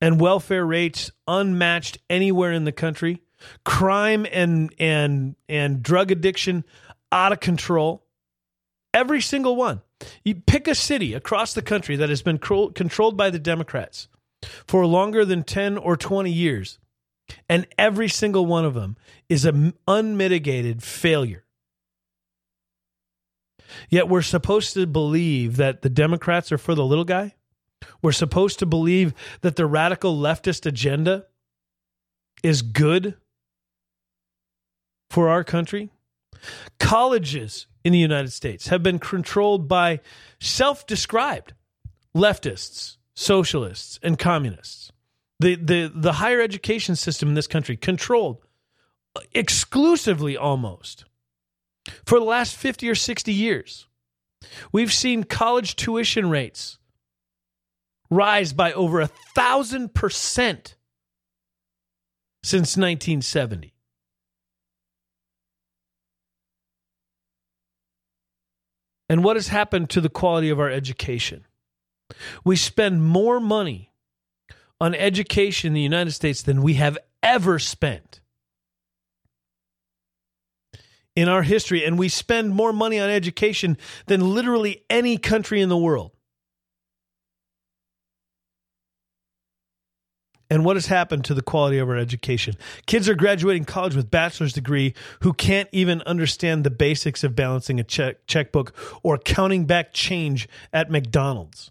and 0.00 0.20
welfare 0.20 0.64
rates 0.64 1.10
unmatched 1.26 1.98
anywhere 2.10 2.52
in 2.52 2.64
the 2.64 2.72
country, 2.72 3.22
crime 3.64 4.26
and 4.30 4.72
and 4.78 5.36
and 5.48 5.82
drug 5.82 6.10
addiction 6.10 6.64
out 7.12 7.32
of 7.32 7.40
control. 7.40 8.04
Every 8.92 9.20
single 9.20 9.56
one. 9.56 9.82
You 10.24 10.34
pick 10.34 10.68
a 10.68 10.74
city 10.74 11.14
across 11.14 11.54
the 11.54 11.62
country 11.62 11.96
that 11.96 12.10
has 12.10 12.22
been 12.22 12.38
controlled 12.38 13.16
by 13.16 13.30
the 13.30 13.38
Democrats 13.38 14.08
for 14.66 14.86
longer 14.86 15.24
than 15.24 15.42
10 15.42 15.78
or 15.78 15.96
20 15.96 16.30
years, 16.30 16.78
and 17.48 17.66
every 17.78 18.08
single 18.08 18.44
one 18.44 18.66
of 18.66 18.74
them 18.74 18.96
is 19.28 19.44
an 19.46 19.72
unmitigated 19.88 20.82
failure. 20.82 21.44
Yet 23.88 24.08
we're 24.08 24.22
supposed 24.22 24.74
to 24.74 24.86
believe 24.86 25.56
that 25.56 25.82
the 25.82 25.90
Democrats 25.90 26.52
are 26.52 26.58
for 26.58 26.74
the 26.74 26.84
little 26.84 27.04
guy. 27.04 27.34
We're 28.02 28.12
supposed 28.12 28.58
to 28.60 28.66
believe 28.66 29.14
that 29.40 29.56
the 29.56 29.66
radical 29.66 30.16
leftist 30.16 30.66
agenda 30.66 31.26
is 32.42 32.62
good 32.62 33.14
for 35.10 35.28
our 35.28 35.44
country. 35.44 35.90
Colleges 36.78 37.66
in 37.84 37.92
the 37.92 37.98
United 37.98 38.32
States 38.32 38.68
have 38.68 38.82
been 38.82 38.98
controlled 38.98 39.68
by 39.68 40.00
self 40.40 40.86
described 40.86 41.54
leftists, 42.14 42.96
socialists, 43.14 43.98
and 44.02 44.18
communists. 44.18 44.92
The, 45.38 45.56
the, 45.56 45.92
the 45.94 46.14
higher 46.14 46.40
education 46.40 46.96
system 46.96 47.28
in 47.28 47.34
this 47.34 47.46
country 47.46 47.76
controlled 47.76 48.38
exclusively 49.32 50.36
almost 50.36 51.04
for 52.04 52.18
the 52.18 52.24
last 52.24 52.54
50 52.56 52.88
or 52.88 52.94
60 52.94 53.32
years. 53.32 53.86
We've 54.72 54.92
seen 54.92 55.24
college 55.24 55.76
tuition 55.76 56.30
rates 56.30 56.78
rise 58.10 58.52
by 58.52 58.72
over 58.72 59.00
a 59.00 59.06
thousand 59.06 59.94
percent 59.94 60.76
since 62.42 62.76
1970. 62.76 63.74
And 69.08 69.22
what 69.22 69.36
has 69.36 69.48
happened 69.48 69.90
to 69.90 70.00
the 70.00 70.08
quality 70.08 70.50
of 70.50 70.58
our 70.58 70.70
education? 70.70 71.44
We 72.44 72.56
spend 72.56 73.04
more 73.04 73.40
money 73.40 73.92
on 74.80 74.94
education 74.94 75.68
in 75.68 75.74
the 75.74 75.80
United 75.80 76.12
States 76.12 76.42
than 76.42 76.62
we 76.62 76.74
have 76.74 76.98
ever 77.22 77.58
spent 77.58 78.20
in 81.14 81.28
our 81.28 81.42
history. 81.42 81.84
And 81.84 81.98
we 81.98 82.08
spend 82.08 82.54
more 82.54 82.72
money 82.72 83.00
on 83.00 83.08
education 83.08 83.78
than 84.06 84.34
literally 84.34 84.84
any 84.90 85.18
country 85.18 85.60
in 85.60 85.68
the 85.68 85.76
world. 85.76 86.15
And 90.50 90.64
what 90.64 90.76
has 90.76 90.86
happened 90.86 91.24
to 91.24 91.34
the 91.34 91.42
quality 91.42 91.78
of 91.78 91.88
our 91.88 91.96
education. 91.96 92.54
Kids 92.86 93.08
are 93.08 93.14
graduating 93.14 93.64
college 93.64 93.96
with 93.96 94.10
bachelor's 94.10 94.52
degree 94.52 94.94
who 95.20 95.32
can't 95.32 95.68
even 95.72 96.02
understand 96.02 96.64
the 96.64 96.70
basics 96.70 97.24
of 97.24 97.34
balancing 97.34 97.80
a 97.80 97.84
check, 97.84 98.26
checkbook 98.26 98.74
or 99.02 99.18
counting 99.18 99.64
back 99.64 99.92
change 99.92 100.48
at 100.72 100.90
McDonald's. 100.90 101.70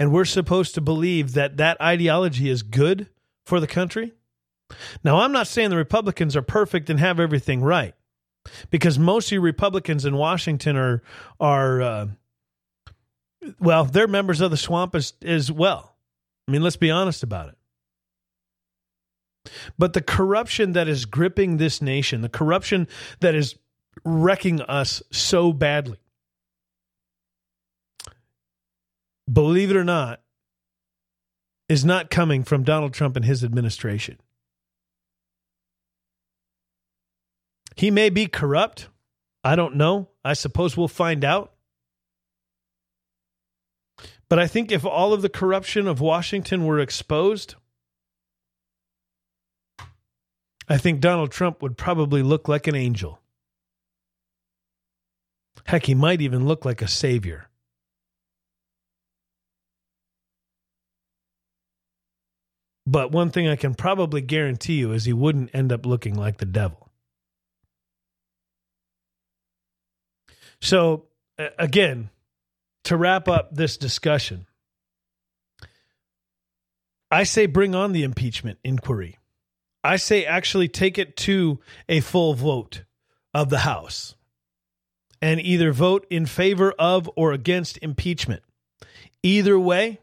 And 0.00 0.12
we're 0.12 0.24
supposed 0.24 0.74
to 0.76 0.80
believe 0.80 1.34
that 1.34 1.56
that 1.56 1.80
ideology 1.80 2.48
is 2.48 2.62
good 2.62 3.08
for 3.44 3.58
the 3.58 3.66
country? 3.66 4.12
Now, 5.02 5.20
I'm 5.20 5.32
not 5.32 5.48
saying 5.48 5.70
the 5.70 5.76
Republicans 5.76 6.36
are 6.36 6.42
perfect 6.42 6.88
and 6.88 7.00
have 7.00 7.18
everything 7.18 7.62
right 7.62 7.94
because 8.70 8.98
most 8.98 9.32
of 9.32 9.42
Republicans 9.42 10.04
in 10.04 10.16
Washington 10.16 10.76
are 10.76 11.02
are 11.40 11.82
uh, 11.82 12.06
well, 13.60 13.84
they're 13.84 14.08
members 14.08 14.40
of 14.40 14.50
the 14.50 14.56
swamp 14.56 14.94
as 14.94 15.14
as 15.22 15.50
well. 15.50 15.96
I 16.46 16.52
mean, 16.52 16.62
let's 16.62 16.76
be 16.76 16.90
honest 16.90 17.22
about 17.22 17.50
it. 17.50 17.54
But 19.78 19.92
the 19.92 20.02
corruption 20.02 20.72
that 20.72 20.88
is 20.88 21.04
gripping 21.04 21.56
this 21.56 21.80
nation, 21.80 22.20
the 22.20 22.28
corruption 22.28 22.88
that 23.20 23.34
is 23.34 23.56
wrecking 24.04 24.60
us 24.62 25.02
so 25.10 25.52
badly, 25.52 25.98
believe 29.30 29.70
it 29.70 29.76
or 29.76 29.84
not, 29.84 30.20
is 31.68 31.84
not 31.84 32.10
coming 32.10 32.44
from 32.44 32.62
Donald 32.62 32.92
Trump 32.92 33.16
and 33.16 33.24
his 33.24 33.44
administration. 33.44 34.18
He 37.78 37.92
may 37.92 38.10
be 38.10 38.26
corrupt. 38.26 38.88
I 39.44 39.54
don't 39.54 39.76
know. 39.76 40.08
I 40.24 40.32
suppose 40.32 40.76
we'll 40.76 40.88
find 40.88 41.24
out. 41.24 41.52
But 44.28 44.40
I 44.40 44.48
think 44.48 44.72
if 44.72 44.84
all 44.84 45.12
of 45.12 45.22
the 45.22 45.28
corruption 45.28 45.86
of 45.86 46.00
Washington 46.00 46.66
were 46.66 46.80
exposed, 46.80 47.54
I 50.68 50.76
think 50.76 50.98
Donald 50.98 51.30
Trump 51.30 51.62
would 51.62 51.78
probably 51.78 52.20
look 52.20 52.48
like 52.48 52.66
an 52.66 52.74
angel. 52.74 53.20
Heck, 55.64 55.86
he 55.86 55.94
might 55.94 56.20
even 56.20 56.48
look 56.48 56.64
like 56.64 56.82
a 56.82 56.88
savior. 56.88 57.48
But 62.84 63.12
one 63.12 63.30
thing 63.30 63.46
I 63.46 63.54
can 63.54 63.76
probably 63.76 64.20
guarantee 64.20 64.78
you 64.78 64.90
is 64.92 65.04
he 65.04 65.12
wouldn't 65.12 65.54
end 65.54 65.70
up 65.70 65.86
looking 65.86 66.14
like 66.14 66.38
the 66.38 66.44
devil. 66.44 66.87
So, 70.60 71.04
again, 71.58 72.10
to 72.84 72.96
wrap 72.96 73.28
up 73.28 73.54
this 73.54 73.76
discussion, 73.76 74.46
I 77.10 77.24
say 77.24 77.46
bring 77.46 77.74
on 77.74 77.92
the 77.92 78.02
impeachment 78.02 78.58
inquiry. 78.64 79.18
I 79.84 79.96
say 79.96 80.24
actually 80.24 80.68
take 80.68 80.98
it 80.98 81.16
to 81.18 81.60
a 81.88 82.00
full 82.00 82.34
vote 82.34 82.82
of 83.32 83.48
the 83.48 83.60
House 83.60 84.14
and 85.22 85.40
either 85.40 85.72
vote 85.72 86.06
in 86.10 86.26
favor 86.26 86.72
of 86.78 87.08
or 87.16 87.32
against 87.32 87.78
impeachment. 87.82 88.42
Either 89.22 89.58
way, 89.58 90.00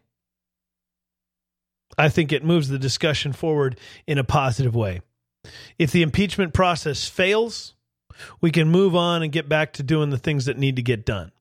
I 1.98 2.10
think 2.10 2.32
it 2.32 2.44
moves 2.44 2.68
the 2.68 2.80
discussion 2.80 3.34
forward 3.34 3.80
in 4.08 4.18
a 4.18 4.24
positive 4.24 4.76
way. 4.76 5.02
If 5.78 5.92
the 5.92 6.02
impeachment 6.02 6.54
process 6.54 7.08
fails, 7.08 7.76
we 8.42 8.52
can 8.52 8.70
move 8.70 8.96
on 8.96 9.24
and 9.24 9.32
get 9.32 9.50
back 9.50 9.74
to 9.74 9.84
doing 9.84 10.10
the 10.10 10.18
things 10.18 10.46
that 10.46 10.58
need 10.58 10.76
to 10.76 10.82
get 10.82 11.06
done. 11.06 11.32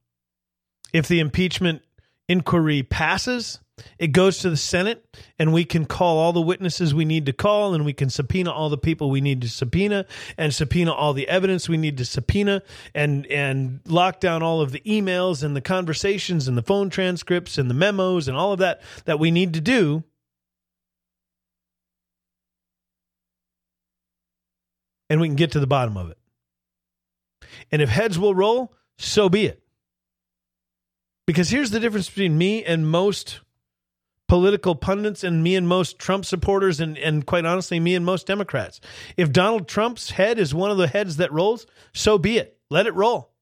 If 0.92 1.08
the 1.08 1.20
impeachment 1.20 1.82
inquiry 2.28 2.82
passes, 2.82 3.58
it 3.98 4.08
goes 4.08 4.38
to 4.38 4.50
the 4.50 4.56
Senate, 4.56 5.04
and 5.36 5.52
we 5.52 5.64
can 5.64 5.84
call 5.84 6.18
all 6.18 6.32
the 6.32 6.40
witnesses 6.40 6.94
we 6.94 7.04
need 7.04 7.26
to 7.26 7.32
call, 7.32 7.74
and 7.74 7.84
we 7.84 7.92
can 7.92 8.08
subpoena 8.08 8.52
all 8.52 8.68
the 8.68 8.78
people 8.78 9.10
we 9.10 9.20
need 9.20 9.40
to 9.42 9.48
subpoena, 9.48 10.06
and 10.38 10.54
subpoena 10.54 10.92
all 10.92 11.12
the 11.12 11.28
evidence 11.28 11.68
we 11.68 11.76
need 11.76 11.98
to 11.98 12.04
subpoena, 12.04 12.62
and 12.94 13.26
and 13.26 13.80
lock 13.86 14.20
down 14.20 14.42
all 14.42 14.60
of 14.60 14.70
the 14.70 14.80
emails 14.80 15.42
and 15.42 15.56
the 15.56 15.60
conversations 15.60 16.46
and 16.46 16.56
the 16.56 16.62
phone 16.62 16.88
transcripts 16.88 17.58
and 17.58 17.68
the 17.68 17.74
memos 17.74 18.28
and 18.28 18.36
all 18.36 18.52
of 18.52 18.60
that 18.60 18.80
that 19.06 19.18
we 19.18 19.32
need 19.32 19.54
to 19.54 19.60
do. 19.60 20.04
And 25.10 25.20
we 25.20 25.28
can 25.28 25.36
get 25.36 25.52
to 25.52 25.60
the 25.60 25.66
bottom 25.66 25.96
of 25.96 26.10
it. 26.10 26.18
And 27.74 27.82
if 27.82 27.88
heads 27.88 28.20
will 28.20 28.36
roll, 28.36 28.72
so 28.98 29.28
be 29.28 29.46
it. 29.46 29.60
Because 31.26 31.50
here's 31.50 31.72
the 31.72 31.80
difference 31.80 32.08
between 32.08 32.38
me 32.38 32.62
and 32.62 32.88
most 32.88 33.40
political 34.28 34.76
pundits 34.76 35.24
and 35.24 35.42
me 35.42 35.56
and 35.56 35.66
most 35.66 35.98
Trump 35.98 36.24
supporters 36.24 36.78
and, 36.78 36.96
and 36.96 37.26
quite 37.26 37.44
honestly, 37.44 37.80
me 37.80 37.96
and 37.96 38.06
most 38.06 38.28
Democrats. 38.28 38.80
If 39.16 39.32
Donald 39.32 39.66
Trump's 39.66 40.10
head 40.10 40.38
is 40.38 40.54
one 40.54 40.70
of 40.70 40.76
the 40.76 40.86
heads 40.86 41.16
that 41.16 41.32
rolls, 41.32 41.66
so 41.92 42.16
be 42.16 42.38
it. 42.38 42.56
Let 42.70 42.86
it 42.86 42.94
roll. 42.94 43.32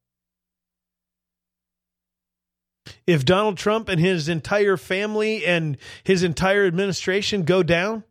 If 3.07 3.27
Donald 3.27 3.59
Trump 3.59 3.91
and 3.91 4.01
his 4.01 4.31
entire 4.31 4.79
family 4.79 5.45
and 5.45 5.77
his 6.05 6.23
entire 6.23 6.67
administration 6.67 7.43
go 7.43 7.63
down 7.63 8.03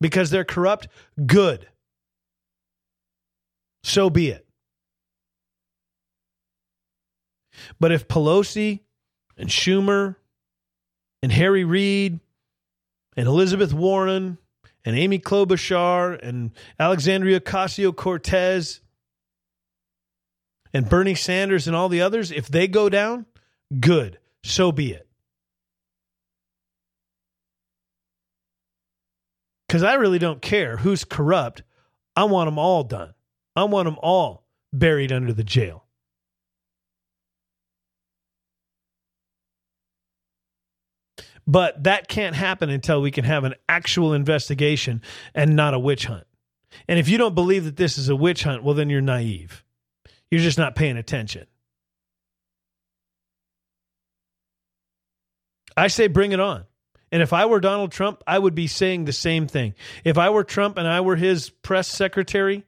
because 0.00 0.30
they're 0.30 0.44
corrupt, 0.44 0.86
good. 1.26 1.66
So 3.82 4.10
be 4.10 4.28
it. 4.28 4.46
But 7.78 7.92
if 7.92 8.08
Pelosi 8.08 8.80
and 9.36 9.48
Schumer 9.48 10.16
and 11.22 11.32
Harry 11.32 11.64
Reid 11.64 12.20
and 13.16 13.26
Elizabeth 13.26 13.72
Warren 13.72 14.38
and 14.84 14.96
Amy 14.96 15.18
Klobuchar 15.18 16.18
and 16.22 16.52
Alexandria 16.78 17.40
Ocasio 17.40 17.94
Cortez 17.94 18.80
and 20.72 20.88
Bernie 20.88 21.14
Sanders 21.14 21.66
and 21.66 21.76
all 21.76 21.88
the 21.88 22.00
others, 22.00 22.30
if 22.30 22.48
they 22.48 22.68
go 22.68 22.88
down, 22.88 23.26
good. 23.78 24.18
So 24.42 24.72
be 24.72 24.92
it. 24.92 25.06
Because 29.66 29.82
I 29.82 29.94
really 29.94 30.18
don't 30.18 30.42
care 30.42 30.78
who's 30.78 31.04
corrupt. 31.04 31.62
I 32.16 32.24
want 32.24 32.48
them 32.48 32.58
all 32.58 32.82
done. 32.82 33.14
I 33.54 33.64
want 33.64 33.86
them 33.86 33.98
all 34.02 34.44
buried 34.72 35.12
under 35.12 35.32
the 35.32 35.44
jail. 35.44 35.84
But 41.50 41.82
that 41.82 42.06
can't 42.06 42.36
happen 42.36 42.70
until 42.70 43.02
we 43.02 43.10
can 43.10 43.24
have 43.24 43.42
an 43.42 43.56
actual 43.68 44.12
investigation 44.12 45.02
and 45.34 45.56
not 45.56 45.74
a 45.74 45.80
witch 45.80 46.04
hunt. 46.04 46.24
And 46.86 46.96
if 46.96 47.08
you 47.08 47.18
don't 47.18 47.34
believe 47.34 47.64
that 47.64 47.76
this 47.76 47.98
is 47.98 48.08
a 48.08 48.14
witch 48.14 48.44
hunt, 48.44 48.62
well, 48.62 48.76
then 48.76 48.88
you're 48.88 49.00
naive. 49.00 49.64
You're 50.30 50.42
just 50.42 50.58
not 50.58 50.76
paying 50.76 50.96
attention. 50.96 51.48
I 55.76 55.88
say 55.88 56.06
bring 56.06 56.30
it 56.30 56.38
on. 56.38 56.66
And 57.10 57.20
if 57.20 57.32
I 57.32 57.46
were 57.46 57.58
Donald 57.58 57.90
Trump, 57.90 58.22
I 58.28 58.38
would 58.38 58.54
be 58.54 58.68
saying 58.68 59.04
the 59.04 59.12
same 59.12 59.48
thing. 59.48 59.74
If 60.04 60.18
I 60.18 60.30
were 60.30 60.44
Trump 60.44 60.78
and 60.78 60.86
I 60.86 61.00
were 61.00 61.16
his 61.16 61.50
press 61.50 61.88
secretary 61.88 62.62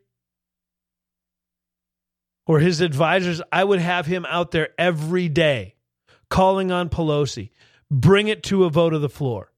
or 2.48 2.58
his 2.58 2.80
advisors, 2.80 3.40
I 3.52 3.62
would 3.62 3.78
have 3.78 4.06
him 4.06 4.26
out 4.28 4.50
there 4.50 4.70
every 4.76 5.28
day 5.28 5.76
calling 6.28 6.72
on 6.72 6.88
Pelosi, 6.88 7.50
bring 7.92 8.28
it 8.28 8.42
to 8.44 8.64
a 8.64 8.70
vote 8.70 8.94
of 8.94 9.02
the 9.02 9.08
floor. 9.08 9.52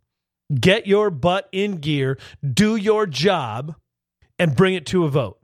Get 0.61 0.87
your 0.87 1.11
butt 1.11 1.49
in 1.53 1.79
gear, 1.79 2.19
do 2.53 2.77
your 2.77 3.07
job, 3.07 3.77
and 4.39 4.55
bring 4.55 4.75
it 4.75 4.85
to 4.87 5.05
a 5.05 5.09
vote. 5.09 5.39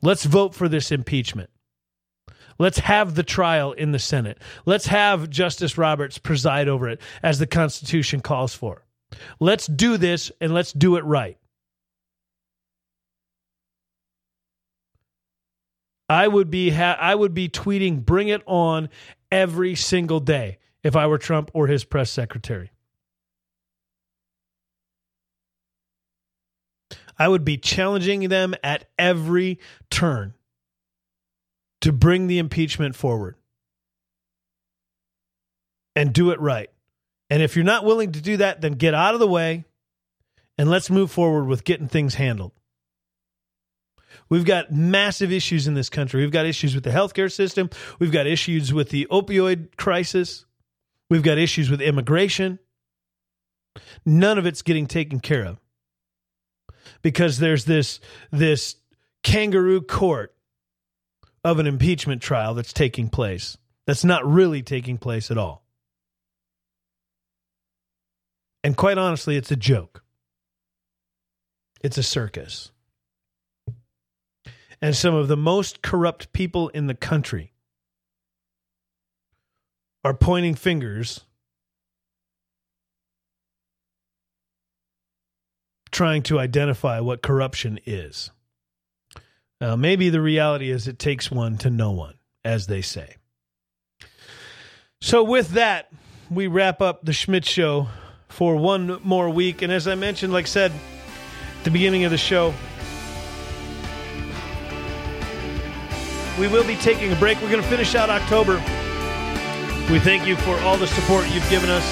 Let's 0.00 0.24
vote 0.24 0.54
for 0.54 0.68
this 0.68 0.92
impeachment. 0.92 1.50
Let's 2.58 2.78
have 2.78 3.14
the 3.14 3.22
trial 3.22 3.72
in 3.72 3.92
the 3.92 3.98
Senate. 3.98 4.38
Let's 4.66 4.86
have 4.86 5.30
Justice 5.30 5.78
Roberts 5.78 6.18
preside 6.18 6.68
over 6.68 6.88
it 6.88 7.00
as 7.22 7.38
the 7.38 7.46
Constitution 7.46 8.20
calls 8.20 8.54
for. 8.54 8.84
Let's 9.40 9.66
do 9.66 9.96
this 9.96 10.30
and 10.40 10.52
let's 10.52 10.72
do 10.72 10.96
it 10.96 11.04
right. 11.04 11.38
I 16.08 16.26
would 16.26 16.50
be 16.50 16.70
ha- 16.70 16.96
I 16.98 17.14
would 17.14 17.34
be 17.34 17.48
tweeting 17.48 18.04
bring 18.04 18.28
it 18.28 18.42
on 18.46 18.88
every 19.30 19.74
single 19.74 20.20
day 20.20 20.58
if 20.82 20.96
I 20.96 21.06
were 21.06 21.18
Trump 21.18 21.50
or 21.54 21.66
his 21.66 21.84
press 21.84 22.10
secretary. 22.10 22.70
I 27.18 27.28
would 27.28 27.44
be 27.44 27.58
challenging 27.58 28.28
them 28.28 28.54
at 28.62 28.88
every 28.98 29.58
turn 29.90 30.34
to 31.80 31.92
bring 31.92 32.26
the 32.28 32.38
impeachment 32.38 32.94
forward 32.94 33.36
and 35.96 36.12
do 36.12 36.30
it 36.30 36.40
right. 36.40 36.70
And 37.28 37.42
if 37.42 37.56
you're 37.56 37.64
not 37.64 37.84
willing 37.84 38.12
to 38.12 38.20
do 38.20 38.36
that, 38.36 38.60
then 38.60 38.72
get 38.72 38.94
out 38.94 39.14
of 39.14 39.20
the 39.20 39.26
way 39.26 39.64
and 40.56 40.70
let's 40.70 40.90
move 40.90 41.10
forward 41.10 41.44
with 41.44 41.64
getting 41.64 41.88
things 41.88 42.14
handled. 42.14 42.52
We've 44.28 44.44
got 44.44 44.72
massive 44.72 45.32
issues 45.32 45.66
in 45.66 45.74
this 45.74 45.88
country. 45.88 46.20
We've 46.22 46.32
got 46.32 46.46
issues 46.46 46.74
with 46.74 46.84
the 46.84 46.90
healthcare 46.90 47.32
system. 47.32 47.70
We've 47.98 48.12
got 48.12 48.26
issues 48.26 48.72
with 48.72 48.90
the 48.90 49.06
opioid 49.10 49.76
crisis. 49.76 50.44
We've 51.10 51.22
got 51.22 51.38
issues 51.38 51.70
with 51.70 51.80
immigration. 51.80 52.58
None 54.04 54.38
of 54.38 54.46
it's 54.46 54.62
getting 54.62 54.86
taken 54.86 55.20
care 55.20 55.44
of 55.44 55.58
because 57.02 57.38
there's 57.38 57.64
this 57.64 58.00
this 58.30 58.76
kangaroo 59.22 59.80
court 59.80 60.34
of 61.44 61.58
an 61.58 61.66
impeachment 61.66 62.22
trial 62.22 62.54
that's 62.54 62.72
taking 62.72 63.08
place. 63.08 63.56
That's 63.86 64.04
not 64.04 64.26
really 64.26 64.62
taking 64.62 64.98
place 64.98 65.30
at 65.30 65.38
all. 65.38 65.64
And 68.64 68.76
quite 68.76 68.98
honestly, 68.98 69.36
it's 69.36 69.50
a 69.50 69.56
joke. 69.56 70.02
It's 71.82 71.96
a 71.96 72.02
circus. 72.02 72.72
And 74.82 74.94
some 74.94 75.14
of 75.14 75.28
the 75.28 75.36
most 75.36 75.80
corrupt 75.82 76.32
people 76.32 76.68
in 76.68 76.86
the 76.86 76.94
country 76.94 77.52
are 80.04 80.14
pointing 80.14 80.54
fingers, 80.54 81.24
trying 85.90 86.22
to 86.22 86.38
identify 86.38 87.00
what 87.00 87.22
corruption 87.22 87.78
is. 87.84 88.30
Now, 89.60 89.74
maybe 89.74 90.08
the 90.08 90.20
reality 90.20 90.70
is 90.70 90.86
it 90.86 90.98
takes 90.98 91.30
one 91.30 91.58
to 91.58 91.70
know 91.70 91.90
one, 91.90 92.14
as 92.44 92.68
they 92.68 92.80
say. 92.80 93.16
So, 95.00 95.24
with 95.24 95.50
that, 95.50 95.90
we 96.30 96.46
wrap 96.46 96.80
up 96.80 97.04
the 97.04 97.12
Schmidt 97.12 97.44
Show 97.44 97.88
for 98.28 98.56
one 98.56 99.00
more 99.02 99.30
week. 99.30 99.62
And 99.62 99.72
as 99.72 99.88
I 99.88 99.94
mentioned, 99.94 100.32
like 100.32 100.44
I 100.44 100.48
said 100.48 100.70
at 100.70 101.64
the 101.64 101.70
beginning 101.70 102.04
of 102.04 102.10
the 102.10 102.18
show, 102.18 102.54
we 106.38 106.46
will 106.46 106.64
be 106.64 106.76
taking 106.76 107.12
a 107.12 107.16
break. 107.16 107.40
We're 107.40 107.50
going 107.50 107.62
to 107.62 107.68
finish 107.68 107.94
out 107.94 108.10
October. 108.10 108.62
We 109.90 109.98
thank 109.98 110.26
you 110.26 110.36
for 110.36 110.58
all 110.60 110.76
the 110.76 110.86
support 110.86 111.30
you've 111.30 111.48
given 111.48 111.70
us 111.70 111.84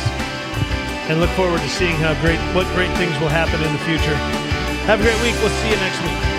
and 1.08 1.18
look 1.18 1.30
forward 1.30 1.60
to 1.60 1.68
seeing 1.68 1.96
how 1.96 2.12
great 2.20 2.38
what 2.54 2.66
great 2.74 2.94
things 2.98 3.18
will 3.20 3.28
happen 3.28 3.62
in 3.62 3.72
the 3.72 3.78
future. 3.84 4.14
Have 4.84 5.00
a 5.00 5.02
great 5.02 5.20
week. 5.22 5.34
We'll 5.40 5.48
see 5.48 5.70
you 5.70 5.76
next 5.76 6.02
week. 6.02 6.35